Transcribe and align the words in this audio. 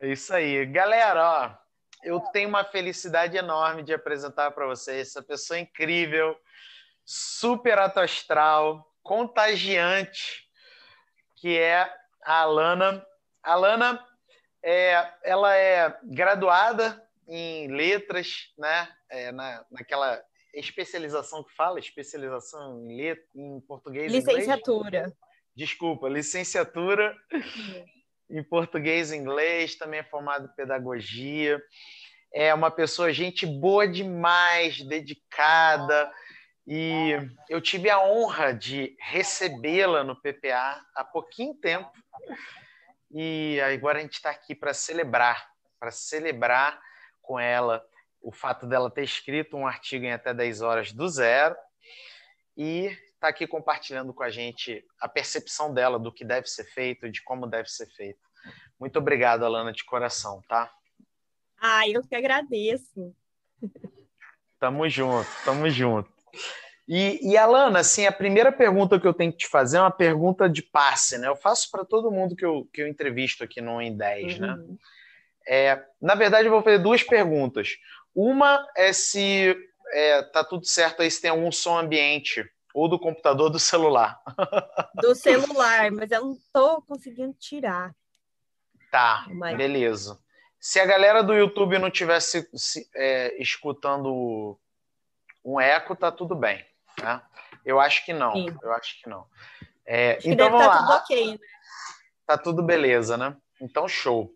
É 0.00 0.08
isso 0.08 0.32
aí. 0.32 0.64
Galera, 0.66 1.24
ó, 1.24 1.68
eu 2.04 2.20
tenho 2.32 2.48
uma 2.48 2.64
felicidade 2.64 3.36
enorme 3.36 3.82
de 3.82 3.92
apresentar 3.92 4.52
para 4.52 4.66
vocês 4.66 5.08
essa 5.08 5.22
pessoa 5.22 5.58
incrível, 5.58 6.38
super 7.04 7.78
astral, 7.78 8.88
contagiante, 9.02 10.48
que 11.36 11.58
é 11.58 11.92
a 12.24 12.42
Alana. 12.42 13.04
A 13.42 13.52
Alana, 13.52 14.06
é, 14.62 15.12
ela 15.24 15.56
é 15.56 15.98
graduada 16.04 17.02
em 17.26 17.68
letras, 17.68 18.52
né? 18.56 18.88
É, 19.10 19.32
na, 19.32 19.64
naquela 19.70 20.22
especialização 20.54 21.42
que 21.42 21.54
fala, 21.54 21.78
especialização 21.78 22.78
em, 22.84 22.96
let, 22.96 23.20
em 23.34 23.60
português 23.62 24.12
Licenciatura. 24.12 24.98
Inglês. 24.98 25.14
Desculpa, 25.56 26.08
licenciatura 26.08 27.16
em 28.30 28.42
português 28.42 29.10
e 29.10 29.16
inglês, 29.16 29.74
também 29.74 30.00
é 30.00 30.04
formado 30.04 30.46
em 30.46 30.54
pedagogia. 30.54 31.60
É 32.32 32.52
uma 32.52 32.70
pessoa, 32.70 33.12
gente 33.12 33.46
boa 33.46 33.88
demais, 33.88 34.82
dedicada. 34.82 36.12
E 36.66 37.12
eu 37.48 37.60
tive 37.60 37.88
a 37.88 38.02
honra 38.02 38.52
de 38.52 38.94
recebê-la 39.00 40.04
no 40.04 40.20
PPA 40.20 40.82
há 40.94 41.04
pouquinho 41.04 41.54
tempo. 41.54 41.90
E 43.10 43.58
agora 43.60 43.98
a 43.98 44.02
gente 44.02 44.14
está 44.14 44.30
aqui 44.30 44.54
para 44.54 44.74
celebrar, 44.74 45.48
para 45.80 45.90
celebrar 45.90 46.78
com 47.22 47.40
ela 47.40 47.82
o 48.20 48.30
fato 48.30 48.66
dela 48.66 48.90
ter 48.90 49.04
escrito 49.04 49.56
um 49.56 49.66
artigo 49.66 50.04
em 50.04 50.12
até 50.12 50.34
10 50.34 50.60
horas 50.60 50.92
do 50.92 51.08
zero 51.08 51.56
e 52.56 52.94
está 53.18 53.28
aqui 53.28 53.46
compartilhando 53.46 54.14
com 54.14 54.22
a 54.22 54.30
gente 54.30 54.84
a 55.00 55.08
percepção 55.08 55.74
dela 55.74 55.98
do 55.98 56.12
que 56.12 56.24
deve 56.24 56.46
ser 56.46 56.64
feito, 56.64 57.10
de 57.10 57.22
como 57.22 57.46
deve 57.46 57.68
ser 57.68 57.86
feito. 57.88 58.20
Muito 58.78 58.98
obrigado, 58.98 59.44
Alana, 59.44 59.72
de 59.72 59.84
coração, 59.84 60.40
tá? 60.48 60.72
Ah, 61.60 61.86
eu 61.88 62.02
que 62.06 62.14
agradeço. 62.14 63.14
Tamo 64.60 64.88
junto, 64.88 65.28
tamo 65.44 65.68
junto. 65.68 66.08
E, 66.86 67.32
e, 67.32 67.36
Alana, 67.36 67.80
assim, 67.80 68.06
a 68.06 68.12
primeira 68.12 68.50
pergunta 68.50 68.98
que 68.98 69.06
eu 69.06 69.12
tenho 69.12 69.32
que 69.32 69.38
te 69.38 69.48
fazer 69.48 69.78
é 69.78 69.80
uma 69.80 69.90
pergunta 69.90 70.48
de 70.48 70.62
passe, 70.62 71.18
né? 71.18 71.28
Eu 71.28 71.36
faço 71.36 71.70
para 71.70 71.84
todo 71.84 72.10
mundo 72.10 72.34
que 72.34 72.46
eu, 72.46 72.66
que 72.72 72.80
eu 72.80 72.88
entrevisto 72.88 73.44
aqui 73.44 73.60
no 73.60 73.82
Em 73.82 73.94
10, 73.94 74.38
né? 74.38 74.48
uhum. 74.48 74.56
né? 74.56 74.76
É, 75.46 75.84
na 76.00 76.14
verdade, 76.14 76.46
eu 76.46 76.52
vou 76.52 76.62
fazer 76.62 76.78
duas 76.78 77.02
perguntas. 77.02 77.76
Uma 78.14 78.66
é 78.76 78.92
se 78.92 79.56
é, 79.92 80.22
tá 80.22 80.44
tudo 80.44 80.66
certo 80.66 81.02
aí, 81.02 81.10
se 81.10 81.20
tem 81.20 81.30
algum 81.30 81.50
som 81.50 81.78
ambiente, 81.78 82.48
ou 82.74 82.88
do 82.88 82.98
computador 82.98 83.50
do 83.50 83.58
celular. 83.58 84.20
Do 84.94 85.14
celular, 85.14 85.90
mas 85.92 86.10
eu 86.10 86.24
não 86.24 86.32
estou 86.32 86.82
conseguindo 86.82 87.32
tirar. 87.34 87.94
Tá, 88.90 89.26
mas... 89.28 89.56
beleza. 89.56 90.18
Se 90.60 90.80
a 90.80 90.86
galera 90.86 91.22
do 91.22 91.34
YouTube 91.34 91.78
não 91.78 91.90
tivesse 91.90 92.48
é, 92.94 93.40
escutando 93.40 94.58
um 95.44 95.60
eco, 95.60 95.94
tá 95.94 96.10
tudo 96.10 96.34
bem. 96.34 96.64
Né? 97.00 97.22
Eu 97.64 97.78
acho 97.78 98.04
que 98.04 98.12
não. 98.12 98.32
Sim. 98.32 98.56
Eu 98.60 98.72
acho 98.72 99.00
que 99.00 99.08
não. 99.08 99.24
É, 99.86 100.16
acho 100.16 100.28
então 100.28 100.50
vamos 100.50 100.66
tá 100.66 100.72
lá. 100.72 100.78
Tudo 100.78 100.92
ok, 100.92 101.32
né? 101.32 101.38
Tá 102.26 102.36
tudo 102.36 102.62
beleza, 102.62 103.16
né? 103.16 103.36
Então 103.60 103.86
show. 103.86 104.30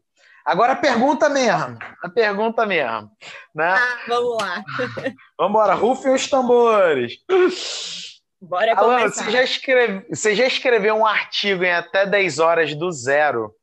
Agora 0.44 0.72
a 0.72 0.76
pergunta 0.76 1.28
mesmo, 1.28 1.78
a 2.02 2.08
pergunta 2.08 2.66
mesmo, 2.66 3.10
né? 3.54 3.74
Ah, 3.74 3.98
vamos 4.08 4.42
lá. 4.42 4.64
Vamos 5.38 5.50
embora, 5.50 5.74
rufem 5.74 6.12
os 6.12 6.28
tambores. 6.28 7.18
Bora 8.42 8.74
Alan, 8.74 8.98
começar. 8.98 9.24
Você 9.24 9.30
já, 9.30 9.42
escreve, 9.44 10.06
você 10.08 10.34
já 10.34 10.46
escreveu 10.46 10.96
um 10.96 11.06
artigo 11.06 11.62
em 11.62 11.72
até 11.72 12.04
10 12.04 12.40
horas 12.40 12.74
do 12.74 12.90
zero, 12.90 13.54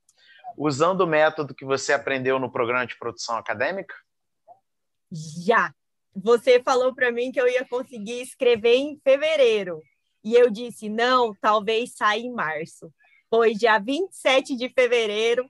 usando 0.58 1.02
o 1.02 1.08
método 1.08 1.54
que 1.54 1.66
você 1.66 1.92
aprendeu 1.92 2.40
no 2.40 2.50
programa 2.50 2.88
de 2.88 2.98
produção 2.98 3.36
acadêmica? 3.38 3.94
Já. 5.12 5.74
Você 6.16 6.62
falou 6.64 6.96
para 6.96 7.12
mim 7.12 7.32
que 7.32 7.40
eu 7.40 7.48
ia 7.48 7.66
conseguir 7.66 8.22
escrever 8.22 8.76
em 8.76 9.00
fevereiro. 9.04 9.82
E 10.24 10.34
eu 10.34 10.50
disse, 10.50 10.90
não, 10.90 11.34
talvez 11.42 11.96
saia 11.96 12.22
em 12.22 12.32
março. 12.32 12.92
Foi 13.30 13.54
dia 13.54 13.78
27 13.80 14.56
de 14.56 14.70
fevereiro, 14.70 15.48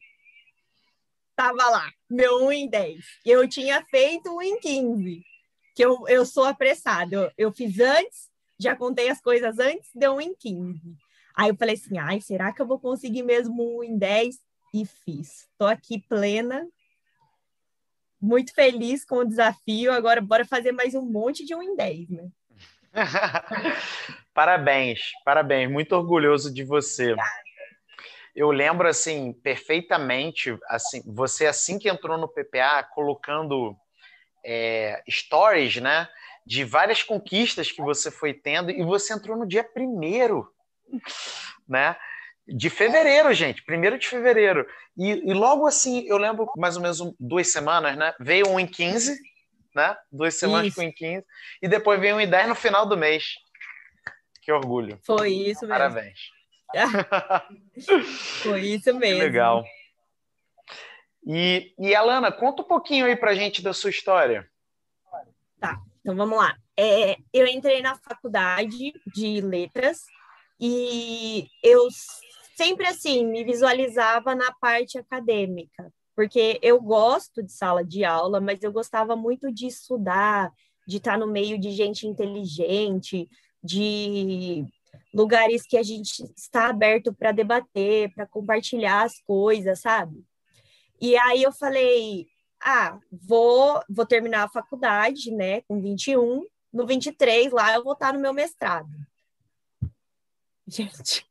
Tava 1.39 1.69
lá, 1.69 1.89
meu 2.09 2.47
1 2.47 2.51
em 2.51 2.69
10. 2.69 3.05
Eu 3.25 3.47
tinha 3.47 3.81
feito 3.85 4.29
1 4.29 4.41
em 4.41 4.59
15, 4.59 5.25
que 5.73 5.85
eu, 5.85 6.05
eu 6.09 6.25
sou 6.25 6.43
apressada. 6.43 7.15
Eu, 7.15 7.31
eu 7.37 7.51
fiz 7.53 7.79
antes, 7.79 8.28
já 8.59 8.75
contei 8.75 9.09
as 9.09 9.21
coisas 9.21 9.57
antes, 9.57 9.89
deu 9.95 10.15
1 10.15 10.21
em 10.21 10.35
15. 10.35 10.81
Aí 11.35 11.49
eu 11.49 11.55
falei 11.55 11.75
assim, 11.75 11.97
ai, 11.97 12.19
será 12.19 12.51
que 12.51 12.61
eu 12.61 12.67
vou 12.67 12.79
conseguir 12.79 13.23
mesmo 13.23 13.79
1 13.79 13.83
em 13.83 13.97
10? 13.97 14.35
E 14.73 14.85
fiz. 14.85 15.47
Tô 15.57 15.65
aqui 15.65 15.99
plena, 16.07 16.67
muito 18.21 18.53
feliz 18.53 19.05
com 19.05 19.17
o 19.17 19.25
desafio. 19.25 19.91
Agora, 19.91 20.21
bora 20.21 20.45
fazer 20.45 20.71
mais 20.71 20.93
um 20.93 21.01
monte 21.01 21.45
de 21.45 21.55
1 21.55 21.63
em 21.63 21.75
10, 21.75 22.09
né? 22.09 22.29
parabéns, 24.33 24.99
parabéns. 25.23 25.71
Muito 25.71 25.95
orgulhoso 25.95 26.53
de 26.53 26.63
você. 26.63 27.15
Eu 28.35 28.51
lembro 28.51 28.87
assim 28.87 29.33
perfeitamente, 29.33 30.57
assim, 30.67 31.01
você 31.05 31.47
assim 31.47 31.79
que 31.79 31.89
entrou 31.89 32.17
no 32.17 32.27
PPA, 32.27 32.83
colocando 32.93 33.75
é, 34.45 35.01
stories, 35.09 35.77
né, 35.77 36.07
de 36.49 36.63
várias 36.63 37.03
conquistas 37.03 37.71
que 37.71 37.79
você 37.79 38.09
foi 38.09 38.33
tendo 38.33 38.71
e 38.71 38.81
você 38.81 39.13
entrou 39.13 39.37
no 39.37 39.47
dia 39.47 39.63
primeiro, 39.63 40.51
né? 41.67 41.95
De 42.47 42.71
fevereiro, 42.71 43.31
gente, 43.35 43.63
primeiro 43.63 43.99
de 43.99 44.07
fevereiro. 44.07 44.67
E, 44.97 45.29
e, 45.29 45.31
logo 45.31 45.67
assim, 45.67 46.07
eu 46.07 46.17
lembro 46.17 46.51
mais 46.57 46.75
ou 46.75 46.81
menos 46.81 46.99
duas 47.19 47.49
semanas, 47.49 47.95
né? 47.95 48.15
Veio 48.19 48.49
um 48.49 48.59
em 48.59 48.65
15, 48.65 49.15
né? 49.75 49.95
Duas 50.11 50.39
semanas 50.39 50.73
com 50.73 50.81
um 50.81 50.85
em 50.85 50.91
15. 50.91 51.23
E 51.61 51.67
depois 51.67 51.99
veio 51.99 52.15
um 52.15 52.19
em 52.19 52.27
10 52.27 52.49
no 52.49 52.55
final 52.55 52.83
do 52.87 52.97
mês. 52.97 53.35
Que 54.41 54.51
orgulho. 54.51 54.99
Foi 55.05 55.31
isso 55.31 55.67
mesmo. 55.67 55.67
Parabéns. 55.67 56.19
Foi 58.41 58.61
isso 58.61 58.91
mesmo. 58.95 59.19
Que 59.19 59.23
legal. 59.23 59.63
E, 61.27 61.75
e 61.77 61.93
Alana, 61.93 62.31
conta 62.31 62.63
um 62.63 62.67
pouquinho 62.67 63.05
aí 63.05 63.15
pra 63.15 63.35
gente 63.35 63.61
da 63.61 63.71
sua 63.71 63.91
história. 63.91 64.49
Então 65.99 66.15
vamos 66.15 66.37
lá. 66.37 66.55
É, 66.77 67.17
eu 67.33 67.45
entrei 67.45 67.81
na 67.81 67.95
faculdade 67.95 68.93
de 69.13 69.41
letras 69.41 70.03
e 70.59 71.47
eu 71.63 71.87
sempre 72.55 72.87
assim 72.87 73.25
me 73.25 73.43
visualizava 73.43 74.35
na 74.35 74.51
parte 74.53 74.97
acadêmica, 74.97 75.91
porque 76.15 76.59
eu 76.61 76.81
gosto 76.81 77.41
de 77.41 77.51
sala 77.51 77.83
de 77.83 78.03
aula, 78.03 78.41
mas 78.41 78.61
eu 78.63 78.71
gostava 78.71 79.15
muito 79.15 79.51
de 79.51 79.67
estudar, 79.67 80.51
de 80.87 80.97
estar 80.97 81.17
no 81.17 81.27
meio 81.27 81.59
de 81.59 81.71
gente 81.71 82.07
inteligente, 82.07 83.29
de 83.63 84.65
lugares 85.13 85.63
que 85.65 85.77
a 85.77 85.83
gente 85.83 86.23
está 86.35 86.67
aberto 86.67 87.13
para 87.13 87.31
debater, 87.31 88.13
para 88.13 88.25
compartilhar 88.25 89.03
as 89.03 89.19
coisas, 89.21 89.79
sabe? 89.79 90.23
E 91.01 91.17
aí 91.17 91.43
eu 91.43 91.51
falei, 91.51 92.27
ah, 92.61 92.99
vou, 93.11 93.81
vou 93.89 94.05
terminar 94.05 94.43
a 94.43 94.49
faculdade, 94.49 95.31
né, 95.31 95.61
com 95.61 95.81
21, 95.81 96.45
no 96.71 96.85
23 96.85 97.51
lá 97.51 97.73
eu 97.73 97.83
vou 97.83 97.93
estar 97.93 98.13
no 98.13 98.19
meu 98.19 98.33
mestrado. 98.33 98.89
Gente, 100.67 101.25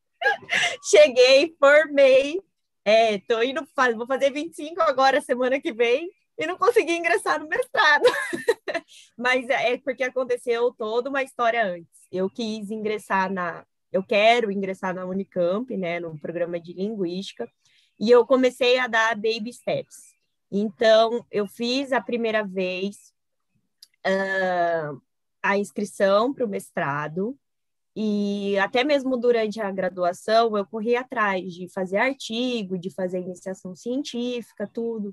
cheguei, 0.83 1.55
formei, 1.59 2.41
é, 2.84 3.19
tô 3.19 3.43
indo, 3.43 3.66
vou 3.97 4.06
fazer 4.06 4.31
25 4.31 4.81
agora, 4.81 5.21
semana 5.21 5.61
que 5.61 5.72
vem, 5.72 6.11
e 6.39 6.47
não 6.47 6.56
consegui 6.56 6.93
ingressar 6.93 7.41
no 7.41 7.49
mestrado. 7.49 8.05
Mas 9.16 9.49
é 9.49 9.77
porque 9.77 10.05
aconteceu 10.05 10.72
toda 10.72 11.10
uma 11.10 11.22
história 11.22 11.65
antes. 11.65 12.06
Eu 12.10 12.31
quis 12.31 12.71
ingressar 12.71 13.31
na. 13.31 13.66
Eu 13.93 14.03
quero 14.03 14.53
ingressar 14.53 14.95
na 14.95 15.05
Unicamp, 15.05 15.77
né, 15.77 15.98
no 15.98 16.19
programa 16.19 16.60
de 16.60 16.72
linguística, 16.75 17.51
e 17.98 18.10
eu 18.10 18.25
comecei 18.25 18.78
a 18.78 18.86
dar 18.86 19.15
baby 19.16 19.53
steps. 19.53 20.17
Então, 20.50 21.24
eu 21.30 21.47
fiz 21.47 21.92
a 21.92 22.00
primeira 22.00 22.42
vez 22.45 23.12
uh, 24.06 25.00
a 25.42 25.59
inscrição 25.59 26.33
para 26.33 26.45
o 26.45 26.48
mestrado, 26.48 27.39
e 28.00 28.56
até 28.60 28.84
mesmo 28.84 29.16
durante 29.16 29.60
a 29.60 29.72
graduação, 29.72 30.56
eu 30.56 30.65
corri 30.65 30.95
atrás 30.95 31.53
de 31.53 31.68
fazer 31.68 31.97
artigo, 31.97 32.78
de 32.78 32.91
fazer 32.91 33.18
iniciação 33.18 33.74
científica, 33.74 34.71
tudo. 34.72 35.12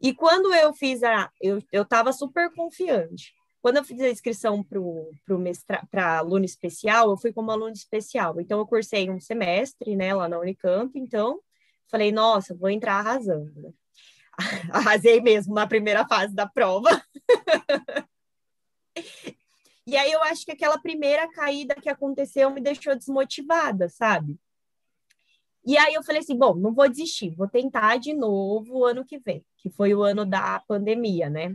E 0.00 0.12
quando 0.12 0.52
eu 0.52 0.72
fiz 0.72 1.02
a. 1.04 1.30
Eu 1.40 1.60
estava 1.72 2.12
super 2.12 2.52
confiante. 2.54 3.32
Quando 3.62 3.76
eu 3.76 3.84
fiz 3.84 4.00
a 4.00 4.08
inscrição 4.08 4.64
para 4.64 6.18
aluno 6.18 6.44
especial, 6.44 7.10
eu 7.10 7.16
fui 7.16 7.32
como 7.32 7.52
aluno 7.52 7.72
especial. 7.72 8.40
Então, 8.40 8.58
eu 8.58 8.66
cursei 8.66 9.08
um 9.08 9.20
semestre 9.20 9.94
né, 9.94 10.12
lá 10.12 10.28
na 10.28 10.40
Unicamp. 10.40 10.98
Então, 10.98 11.40
falei, 11.88 12.10
nossa, 12.10 12.52
vou 12.52 12.68
entrar 12.68 12.94
arrasando. 12.94 13.72
Arrasei 14.72 15.20
mesmo 15.20 15.54
na 15.54 15.66
primeira 15.66 16.06
fase 16.06 16.34
da 16.34 16.46
prova. 16.46 16.88
e 19.86 19.96
aí, 19.96 20.12
eu 20.12 20.22
acho 20.22 20.44
que 20.44 20.52
aquela 20.52 20.78
primeira 20.78 21.28
caída 21.32 21.74
que 21.74 21.88
aconteceu 21.88 22.50
me 22.50 22.60
deixou 22.60 22.94
desmotivada, 22.96 23.88
sabe? 23.88 24.38
E 25.68 25.76
aí 25.76 25.92
eu 25.92 26.02
falei 26.02 26.22
assim, 26.22 26.34
bom, 26.34 26.54
não 26.54 26.72
vou 26.72 26.88
desistir, 26.88 27.34
vou 27.34 27.46
tentar 27.46 27.98
de 27.98 28.14
novo 28.14 28.78
o 28.78 28.84
ano 28.86 29.04
que 29.04 29.18
vem, 29.18 29.44
que 29.58 29.68
foi 29.68 29.94
o 29.94 30.02
ano 30.02 30.24
da 30.24 30.60
pandemia, 30.66 31.28
né? 31.28 31.54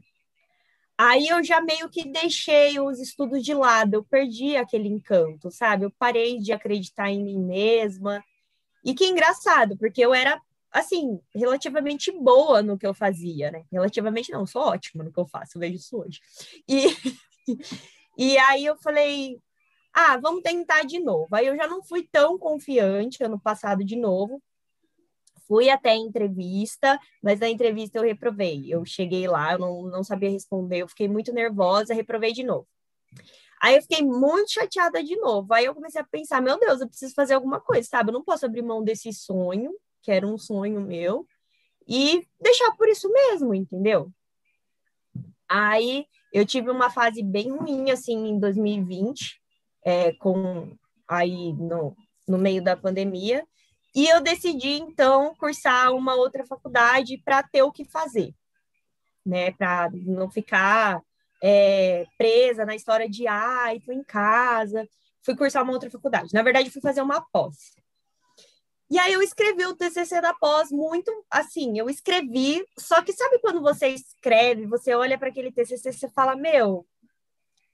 Aí 0.95 1.27
eu 1.27 1.43
já 1.43 1.59
meio 1.59 1.89
que 1.89 2.07
deixei 2.07 2.79
os 2.79 2.99
estudos 2.99 3.43
de 3.43 3.53
lado, 3.53 3.95
eu 3.95 4.03
perdi 4.03 4.55
aquele 4.55 4.87
encanto, 4.87 5.49
sabe? 5.49 5.85
Eu 5.85 5.91
parei 5.97 6.37
de 6.37 6.53
acreditar 6.53 7.09
em 7.09 7.23
mim 7.23 7.39
mesma. 7.39 8.23
E 8.85 8.93
que 8.93 9.05
engraçado, 9.05 9.75
porque 9.77 10.05
eu 10.05 10.13
era, 10.13 10.39
assim, 10.73 11.19
relativamente 11.33 12.11
boa 12.11 12.61
no 12.61 12.77
que 12.77 12.85
eu 12.85 12.93
fazia, 12.93 13.51
né? 13.51 13.63
Relativamente 13.71 14.31
não, 14.31 14.45
sou 14.45 14.63
ótima 14.63 15.03
no 15.03 15.13
que 15.13 15.19
eu 15.19 15.27
faço, 15.27 15.51
eu 15.55 15.59
vejo 15.59 15.75
isso 15.75 15.97
hoje. 15.97 16.19
E, 16.67 16.87
e 18.17 18.37
aí 18.39 18.65
eu 18.65 18.75
falei, 18.77 19.39
ah, 19.93 20.17
vamos 20.17 20.41
tentar 20.41 20.83
de 20.83 20.99
novo. 20.99 21.27
Aí 21.31 21.45
eu 21.45 21.55
já 21.55 21.67
não 21.67 21.83
fui 21.83 22.07
tão 22.11 22.37
confiante 22.39 23.23
ano 23.23 23.39
passado 23.39 23.83
de 23.83 23.95
novo. 23.95 24.41
Fui 25.47 25.69
até 25.69 25.91
a 25.91 25.95
entrevista, 25.95 26.99
mas 27.21 27.39
na 27.39 27.49
entrevista 27.49 27.99
eu 27.99 28.03
reprovei. 28.03 28.65
Eu 28.73 28.83
cheguei 28.85 29.27
lá, 29.27 29.53
eu 29.53 29.59
não, 29.59 29.83
não 29.83 30.03
sabia 30.03 30.29
responder, 30.29 30.79
eu 30.79 30.87
fiquei 30.87 31.07
muito 31.07 31.31
nervosa, 31.31 31.93
reprovei 31.93 32.33
de 32.33 32.43
novo. 32.43 32.67
Aí 33.61 33.75
eu 33.75 33.81
fiquei 33.81 34.01
muito 34.01 34.51
chateada 34.51 35.03
de 35.03 35.15
novo. 35.17 35.53
Aí 35.53 35.65
eu 35.65 35.75
comecei 35.75 36.01
a 36.01 36.03
pensar, 36.03 36.41
meu 36.41 36.59
Deus, 36.59 36.81
eu 36.81 36.87
preciso 36.87 37.13
fazer 37.13 37.35
alguma 37.35 37.61
coisa, 37.61 37.87
sabe? 37.87 38.09
Eu 38.09 38.13
não 38.13 38.23
posso 38.23 38.45
abrir 38.45 38.61
mão 38.61 38.83
desse 38.83 39.13
sonho, 39.13 39.71
que 40.03 40.11
era 40.11 40.27
um 40.27 40.37
sonho 40.37 40.81
meu, 40.81 41.25
e 41.87 42.27
deixar 42.39 42.71
por 42.75 42.87
isso 42.87 43.11
mesmo, 43.11 43.55
entendeu? 43.55 44.11
Aí 45.49 46.05
eu 46.31 46.45
tive 46.45 46.69
uma 46.69 46.89
fase 46.89 47.23
bem 47.23 47.49
ruim, 47.49 47.89
assim, 47.89 48.27
em 48.27 48.39
2020, 48.39 49.41
é, 49.83 50.11
com 50.13 50.75
aí 51.07 51.53
no, 51.53 51.95
no 52.27 52.37
meio 52.37 52.63
da 52.63 52.75
pandemia, 52.75 53.45
e 53.95 54.07
eu 54.07 54.21
decidi 54.21 54.73
então 54.73 55.35
cursar 55.35 55.93
uma 55.93 56.15
outra 56.15 56.45
faculdade 56.45 57.21
para 57.23 57.43
ter 57.43 57.61
o 57.63 57.71
que 57.71 57.85
fazer, 57.85 58.33
né, 59.25 59.51
para 59.51 59.89
não 59.93 60.29
ficar 60.29 61.01
é, 61.41 62.05
presa 62.17 62.65
na 62.65 62.75
história 62.75 63.07
de 63.07 63.27
ai, 63.27 63.79
tô 63.81 63.91
em 63.91 64.03
casa, 64.03 64.87
fui 65.21 65.35
cursar 65.35 65.63
uma 65.63 65.73
outra 65.73 65.89
faculdade. 65.89 66.33
Na 66.33 66.41
verdade, 66.41 66.71
fui 66.71 66.81
fazer 66.81 67.01
uma 67.01 67.21
pós. 67.31 67.75
E 68.93 68.99
aí 68.99 69.11
eu 69.11 69.23
escrevi 69.23 69.65
o 69.65 69.75
TCC 69.75 70.21
da 70.21 70.35
pós 70.35 70.69
muito 70.71 71.11
assim, 71.27 71.79
eu 71.79 71.89
escrevi, 71.89 72.63
só 72.77 73.01
que 73.01 73.11
sabe 73.11 73.39
quando 73.39 73.59
você 73.59 73.87
escreve, 73.87 74.67
você 74.67 74.93
olha 74.93 75.17
para 75.17 75.29
aquele 75.29 75.51
TCC 75.51 75.89
e 75.89 75.93
você 75.93 76.09
fala, 76.09 76.35
meu, 76.35 76.85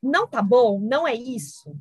não 0.02 0.26
tá 0.26 0.42
bom, 0.42 0.80
não 0.80 1.06
é 1.06 1.14
isso. 1.14 1.76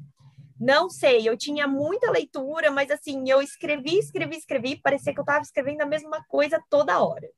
Não 0.58 0.90
sei, 0.90 1.28
eu 1.28 1.36
tinha 1.36 1.68
muita 1.68 2.10
leitura, 2.10 2.72
mas 2.72 2.90
assim, 2.90 3.30
eu 3.30 3.40
escrevi, 3.40 4.00
escrevi, 4.00 4.38
escrevi, 4.38 4.74
parecia 4.74 5.14
que 5.14 5.20
eu 5.20 5.22
estava 5.22 5.42
escrevendo 5.42 5.82
a 5.82 5.86
mesma 5.86 6.20
coisa 6.24 6.60
toda 6.68 7.00
hora. 7.00 7.30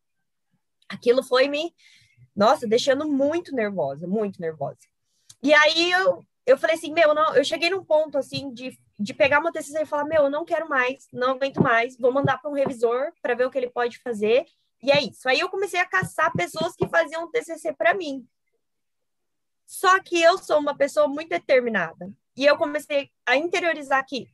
Aquilo 0.88 1.22
foi 1.22 1.48
me, 1.48 1.74
nossa, 2.34 2.66
deixando 2.66 3.06
muito 3.06 3.54
nervosa, 3.54 4.06
muito 4.06 4.40
nervosa. 4.40 4.78
E 5.42 5.52
aí 5.52 5.92
eu, 5.92 6.24
eu 6.46 6.56
falei 6.56 6.76
assim, 6.76 6.94
meu, 6.94 7.12
não, 7.12 7.36
eu 7.36 7.44
cheguei 7.44 7.68
num 7.68 7.84
ponto 7.84 8.16
assim 8.16 8.54
de, 8.54 8.74
de 9.00 9.14
pegar 9.14 9.40
uma 9.40 9.50
TCC 9.50 9.82
e 9.82 9.86
falar, 9.86 10.04
meu, 10.04 10.24
eu 10.24 10.30
não 10.30 10.44
quero 10.44 10.68
mais, 10.68 11.08
não 11.10 11.30
aguento 11.30 11.62
mais, 11.62 11.96
vou 11.96 12.12
mandar 12.12 12.36
para 12.36 12.50
um 12.50 12.54
revisor 12.54 13.10
para 13.22 13.34
ver 13.34 13.46
o 13.46 13.50
que 13.50 13.56
ele 13.56 13.70
pode 13.70 13.98
fazer. 13.98 14.44
E 14.82 14.92
é 14.92 15.02
isso. 15.02 15.26
Aí 15.26 15.40
eu 15.40 15.48
comecei 15.48 15.80
a 15.80 15.86
caçar 15.86 16.30
pessoas 16.34 16.76
que 16.76 16.86
faziam 16.86 17.30
TCC 17.30 17.72
para 17.72 17.94
mim. 17.94 18.28
Só 19.66 19.98
que 20.00 20.20
eu 20.20 20.36
sou 20.36 20.58
uma 20.58 20.76
pessoa 20.76 21.08
muito 21.08 21.30
determinada. 21.30 22.12
E 22.36 22.44
eu 22.44 22.58
comecei 22.58 23.10
a 23.24 23.36
interiorizar 23.36 24.04
que, 24.06 24.28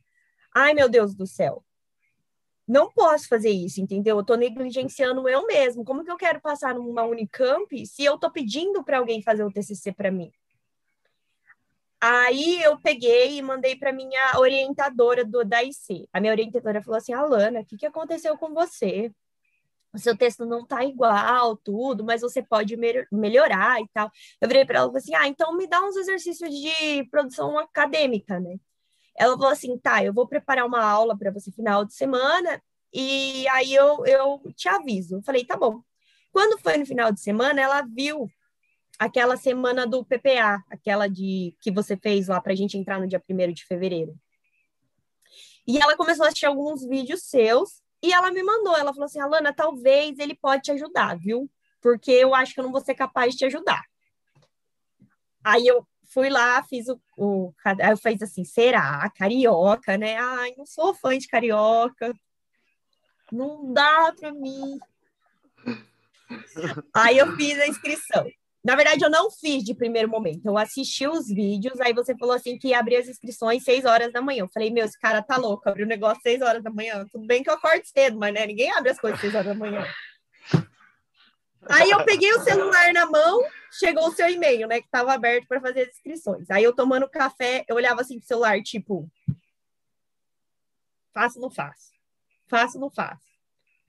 ai 0.53 0.73
meu 0.73 0.89
Deus 0.89 1.15
do 1.15 1.25
céu, 1.25 1.63
não 2.67 2.91
posso 2.91 3.29
fazer 3.29 3.49
isso, 3.49 3.79
entendeu? 3.79 4.17
Eu 4.17 4.25
tô 4.25 4.35
negligenciando 4.35 5.29
eu 5.29 5.47
mesmo. 5.47 5.85
Como 5.85 6.03
que 6.03 6.11
eu 6.11 6.17
quero 6.17 6.41
passar 6.41 6.75
numa 6.75 7.03
Unicamp 7.03 7.85
se 7.85 8.03
eu 8.03 8.17
tô 8.17 8.29
pedindo 8.29 8.83
para 8.83 8.97
alguém 8.97 9.21
fazer 9.21 9.45
o 9.45 9.51
TCC 9.51 9.93
para 9.93 10.11
mim? 10.11 10.29
Aí 12.01 12.61
eu 12.61 12.79
peguei 12.79 13.37
e 13.37 13.41
mandei 13.41 13.75
para 13.75 13.91
minha 13.91 14.37
orientadora 14.39 15.25
do 15.25 15.43
da 15.43 15.63
IC. 15.63 16.07
A 16.13 16.19
minha 16.21 16.31
orientadora 16.33 16.81
falou 16.83 16.97
assim: 16.97 17.13
"Alana, 17.13 17.61
o 17.61 17.65
que, 17.65 17.77
que 17.77 17.85
aconteceu 17.85 18.37
com 18.37 18.53
você? 18.53 19.11
O 19.93 19.99
seu 19.99 20.17
texto 20.17 20.45
não 20.45 20.65
tá 20.65 20.83
igual, 20.85 21.57
tudo, 21.57 22.03
mas 22.05 22.21
você 22.21 22.43
pode 22.43 22.77
me 22.77 23.05
melhorar 23.11 23.81
e 23.81 23.87
tal". 23.93 24.11
Eu 24.41 24.47
virei 24.47 24.65
para 24.65 24.79
ela 24.79 24.87
e 24.89 24.91
falei 24.91 25.01
assim: 25.03 25.15
"Ah, 25.15 25.27
então 25.27 25.55
me 25.57 25.67
dá 25.67 25.81
uns 25.83 25.97
exercícios 25.97 26.51
de 26.51 27.05
produção 27.11 27.57
acadêmica, 27.59 28.39
né?" 28.39 28.57
Ela 29.17 29.35
falou 29.37 29.51
assim: 29.51 29.77
"Tá, 29.79 30.03
eu 30.03 30.13
vou 30.13 30.27
preparar 30.27 30.65
uma 30.67 30.83
aula 30.83 31.17
para 31.17 31.31
você 31.31 31.51
final 31.51 31.85
de 31.85 31.93
semana 31.95 32.61
e 32.93 33.47
aí 33.49 33.73
eu, 33.75 34.05
eu 34.05 34.41
te 34.55 34.69
aviso". 34.69 35.17
Eu 35.17 35.23
falei: 35.23 35.45
"Tá 35.45 35.57
bom". 35.57 35.81
Quando 36.31 36.59
foi 36.59 36.77
no 36.77 36.85
final 36.85 37.11
de 37.11 37.21
semana, 37.21 37.61
ela 37.61 37.81
viu 37.83 38.27
aquela 38.97 39.37
semana 39.37 39.85
do 39.85 40.03
PPA, 40.03 40.63
aquela 40.69 41.07
de 41.07 41.55
que 41.61 41.71
você 41.71 41.95
fez 41.95 42.27
lá 42.27 42.41
para 42.41 42.53
a 42.53 42.55
gente 42.55 42.77
entrar 42.77 42.99
no 42.99 43.07
dia 43.07 43.21
1 43.29 43.53
de 43.53 43.65
fevereiro. 43.65 44.17
E 45.67 45.77
ela 45.77 45.97
começou 45.97 46.23
a 46.23 46.27
assistir 46.27 46.45
alguns 46.45 46.85
vídeos 46.85 47.23
seus 47.23 47.81
e 48.01 48.13
ela 48.13 48.31
me 48.31 48.41
mandou. 48.41 48.75
Ela 48.75 48.93
falou 48.93 49.05
assim: 49.05 49.19
Alana, 49.19 49.53
talvez 49.53 50.17
ele 50.17 50.35
pode 50.35 50.63
te 50.63 50.71
ajudar, 50.71 51.17
viu? 51.17 51.49
Porque 51.81 52.11
eu 52.11 52.33
acho 52.33 52.53
que 52.53 52.59
eu 52.59 52.63
não 52.63 52.71
vou 52.71 52.81
ser 52.81 52.95
capaz 52.95 53.33
de 53.33 53.39
te 53.39 53.45
ajudar. 53.45 53.83
Aí 55.43 55.67
eu 55.67 55.85
fui 56.05 56.29
lá, 56.29 56.63
fiz 56.63 56.87
o. 56.87 56.99
o 57.17 57.53
aí 57.65 57.91
eu 57.91 57.97
fiz 57.97 58.21
assim: 58.21 58.43
será? 58.45 59.09
Carioca, 59.11 59.97
né? 59.97 60.17
Ai, 60.17 60.53
não 60.57 60.65
sou 60.65 60.93
fã 60.93 61.17
de 61.17 61.27
carioca. 61.27 62.13
Não 63.31 63.73
dá 63.73 64.13
para 64.17 64.31
mim. 64.31 64.79
Aí 66.93 67.17
eu 67.17 67.35
fiz 67.35 67.59
a 67.59 67.67
inscrição. 67.67 68.25
Na 68.67 68.75
verdade, 68.75 69.01
eu 69.01 69.09
não 69.09 69.31
fiz 69.31 69.63
de 69.63 69.73
primeiro 69.73 70.09
momento. 70.09 70.45
Eu 70.45 70.57
assisti 70.57 71.07
os 71.07 71.29
vídeos, 71.29 71.79
aí 71.79 71.93
você 71.93 72.13
falou 72.17 72.35
assim 72.35 72.57
que 72.57 72.67
ia 72.67 72.79
abrir 72.79 72.97
as 72.97 73.07
inscrições 73.07 73.63
seis 73.63 73.85
horas 73.85 74.11
da 74.11 74.21
manhã. 74.21 74.41
Eu 74.41 74.49
falei, 74.49 74.69
meu, 74.69 74.83
esse 74.83 74.99
cara 74.99 75.23
tá 75.23 75.37
louco, 75.37 75.69
abriu 75.69 75.85
o 75.85 75.89
negócio 75.89 76.21
seis 76.21 76.41
horas 76.41 76.61
da 76.61 76.69
manhã. 76.69 77.05
Tudo 77.09 77.25
bem 77.25 77.41
que 77.41 77.49
eu 77.49 77.53
acordo 77.53 77.85
cedo, 77.85 78.19
mas 78.19 78.33
né, 78.33 78.45
ninguém 78.45 78.69
abre 78.73 78.89
as 78.89 78.99
coisas 78.99 79.21
seis 79.21 79.33
horas 79.33 79.47
da 79.47 79.53
manhã. 79.53 79.87
Aí 81.69 81.89
eu 81.89 82.03
peguei 82.03 82.29
o 82.33 82.41
celular 82.41 82.91
na 82.91 83.05
mão, 83.05 83.41
chegou 83.71 84.09
o 84.09 84.11
seu 84.11 84.29
e-mail, 84.29 84.67
né, 84.67 84.81
que 84.81 84.87
estava 84.87 85.13
aberto 85.13 85.47
para 85.47 85.61
fazer 85.61 85.83
as 85.83 85.95
inscrições. 85.95 86.51
Aí 86.51 86.65
eu 86.65 86.75
tomando 86.75 87.09
café, 87.09 87.63
eu 87.69 87.75
olhava 87.77 88.01
assim 88.01 88.19
pro 88.19 88.27
celular, 88.27 88.61
tipo, 88.61 89.09
faço, 91.13 91.39
não 91.39 91.49
faço, 91.49 91.93
faço, 92.49 92.77
não 92.77 92.89
faço, 92.89 93.23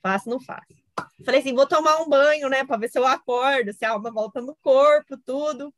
faço, 0.01 0.31
não 0.31 0.39
faço. 0.39 0.88
Falei 1.25 1.41
assim, 1.41 1.55
vou 1.55 1.67
tomar 1.67 2.01
um 2.01 2.09
banho, 2.09 2.49
né, 2.49 2.65
para 2.65 2.77
ver 2.77 2.89
se 2.89 2.99
eu 2.99 3.07
acordo, 3.07 3.73
se 3.73 3.85
a 3.85 3.91
alma 3.91 4.11
volta 4.11 4.41
no 4.41 4.57
corpo, 4.57 5.17
tudo. 5.25 5.73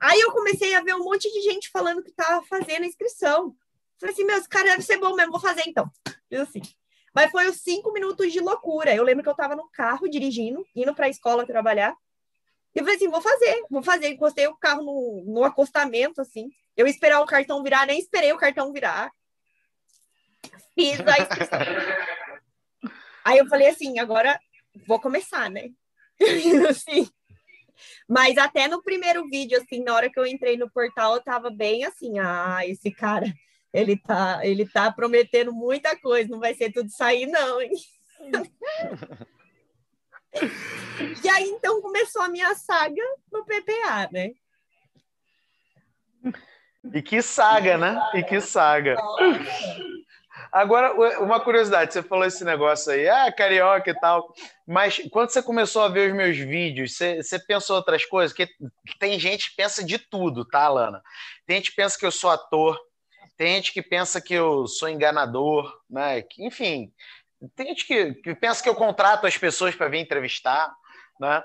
Aí 0.00 0.20
eu 0.20 0.32
comecei 0.32 0.74
a 0.74 0.82
ver 0.82 0.94
um 0.94 1.04
monte 1.04 1.30
de 1.32 1.40
gente 1.42 1.70
falando 1.70 2.02
que 2.02 2.10
estava 2.10 2.44
fazendo 2.46 2.82
a 2.82 2.86
inscrição. 2.86 3.56
Falei 3.98 4.12
assim, 4.12 4.24
meu, 4.24 4.36
esse 4.36 4.48
cara 4.48 4.70
deve 4.70 4.82
ser 4.82 4.98
bom 4.98 5.14
mesmo, 5.14 5.32
vou 5.32 5.40
fazer 5.40 5.62
então. 5.66 5.90
Fiz 6.28 6.40
assim. 6.40 6.60
Mas 7.14 7.30
foi 7.30 7.48
os 7.48 7.60
cinco 7.60 7.92
minutos 7.92 8.32
de 8.32 8.40
loucura. 8.40 8.94
Eu 8.94 9.04
lembro 9.04 9.22
que 9.22 9.28
eu 9.28 9.34
estava 9.34 9.54
no 9.54 9.68
carro 9.70 10.08
dirigindo, 10.08 10.66
indo 10.74 10.94
para 10.94 11.06
a 11.06 11.08
escola 11.08 11.46
trabalhar. 11.46 11.96
E 12.74 12.80
eu 12.80 12.84
falei 12.84 12.96
assim, 12.96 13.08
vou 13.08 13.22
fazer, 13.22 13.64
vou 13.70 13.82
fazer. 13.82 14.08
Encostei 14.08 14.48
o 14.48 14.56
carro 14.56 14.82
no, 14.82 15.24
no 15.26 15.44
acostamento, 15.44 16.20
assim. 16.20 16.50
Eu 16.76 16.88
esperar 16.88 17.20
o 17.20 17.26
cartão 17.26 17.62
virar, 17.62 17.86
nem 17.86 18.00
esperei 18.00 18.32
o 18.32 18.36
cartão 18.36 18.72
virar. 18.72 19.12
Fiz 20.74 20.98
a 21.00 21.20
inscrição. 21.20 21.58
Aí 23.24 23.38
eu 23.38 23.46
falei 23.46 23.68
assim, 23.68 23.98
agora 23.98 24.38
vou 24.86 25.00
começar, 25.00 25.50
né? 25.50 25.70
assim. 26.68 27.08
Mas 28.08 28.36
até 28.36 28.68
no 28.68 28.82
primeiro 28.82 29.26
vídeo, 29.28 29.58
assim, 29.58 29.82
na 29.82 29.94
hora 29.94 30.10
que 30.10 30.18
eu 30.18 30.26
entrei 30.26 30.56
no 30.56 30.70
portal, 30.70 31.14
eu 31.14 31.22
tava 31.22 31.50
bem 31.50 31.84
assim, 31.84 32.18
ah, 32.18 32.60
esse 32.64 32.90
cara, 32.90 33.32
ele 33.72 33.96
tá, 33.96 34.40
ele 34.42 34.68
tá 34.68 34.92
prometendo 34.92 35.52
muita 35.52 35.98
coisa, 35.98 36.30
não 36.30 36.38
vai 36.38 36.54
ser 36.54 36.72
tudo 36.72 36.90
sair, 36.90 37.26
não, 37.26 37.60
hein? 37.60 37.70
e 41.24 41.28
aí, 41.28 41.44
então, 41.44 41.80
começou 41.80 42.22
a 42.22 42.28
minha 42.28 42.54
saga 42.54 43.02
no 43.32 43.44
PPA, 43.44 44.08
né? 44.12 44.30
E 46.92 47.02
que 47.02 47.22
saga, 47.22 47.78
né? 47.78 47.98
E 48.14 48.22
que 48.22 48.40
saga. 48.40 48.96
Agora, 50.54 50.94
uma 51.20 51.40
curiosidade, 51.40 51.92
você 51.92 52.00
falou 52.00 52.24
esse 52.24 52.44
negócio 52.44 52.92
aí, 52.92 53.08
ah, 53.08 53.32
carioca 53.32 53.90
e 53.90 53.94
tal, 53.98 54.32
mas 54.64 55.02
quando 55.10 55.30
você 55.30 55.42
começou 55.42 55.82
a 55.82 55.88
ver 55.88 56.12
os 56.12 56.16
meus 56.16 56.36
vídeos, 56.36 56.96
você, 56.96 57.20
você 57.20 57.40
pensou 57.40 57.74
outras 57.74 58.04
coisas? 58.04 58.36
Porque 58.36 58.54
tem 59.00 59.18
gente 59.18 59.50
que 59.50 59.56
pensa 59.56 59.82
de 59.82 59.98
tudo, 59.98 60.44
tá, 60.44 60.68
Lana? 60.68 61.02
Tem 61.44 61.56
gente 61.56 61.70
que 61.70 61.76
pensa 61.76 61.98
que 61.98 62.06
eu 62.06 62.12
sou 62.12 62.30
ator, 62.30 62.78
tem 63.36 63.56
gente 63.56 63.72
que 63.72 63.82
pensa 63.82 64.20
que 64.20 64.32
eu 64.32 64.68
sou 64.68 64.88
enganador, 64.88 65.76
né? 65.90 66.22
Enfim, 66.38 66.92
tem 67.56 67.66
gente 67.66 67.84
que, 67.84 68.14
que 68.14 68.32
pensa 68.36 68.62
que 68.62 68.68
eu 68.68 68.76
contrato 68.76 69.26
as 69.26 69.36
pessoas 69.36 69.74
para 69.74 69.88
vir 69.88 69.98
entrevistar. 69.98 70.72
Né? 71.18 71.42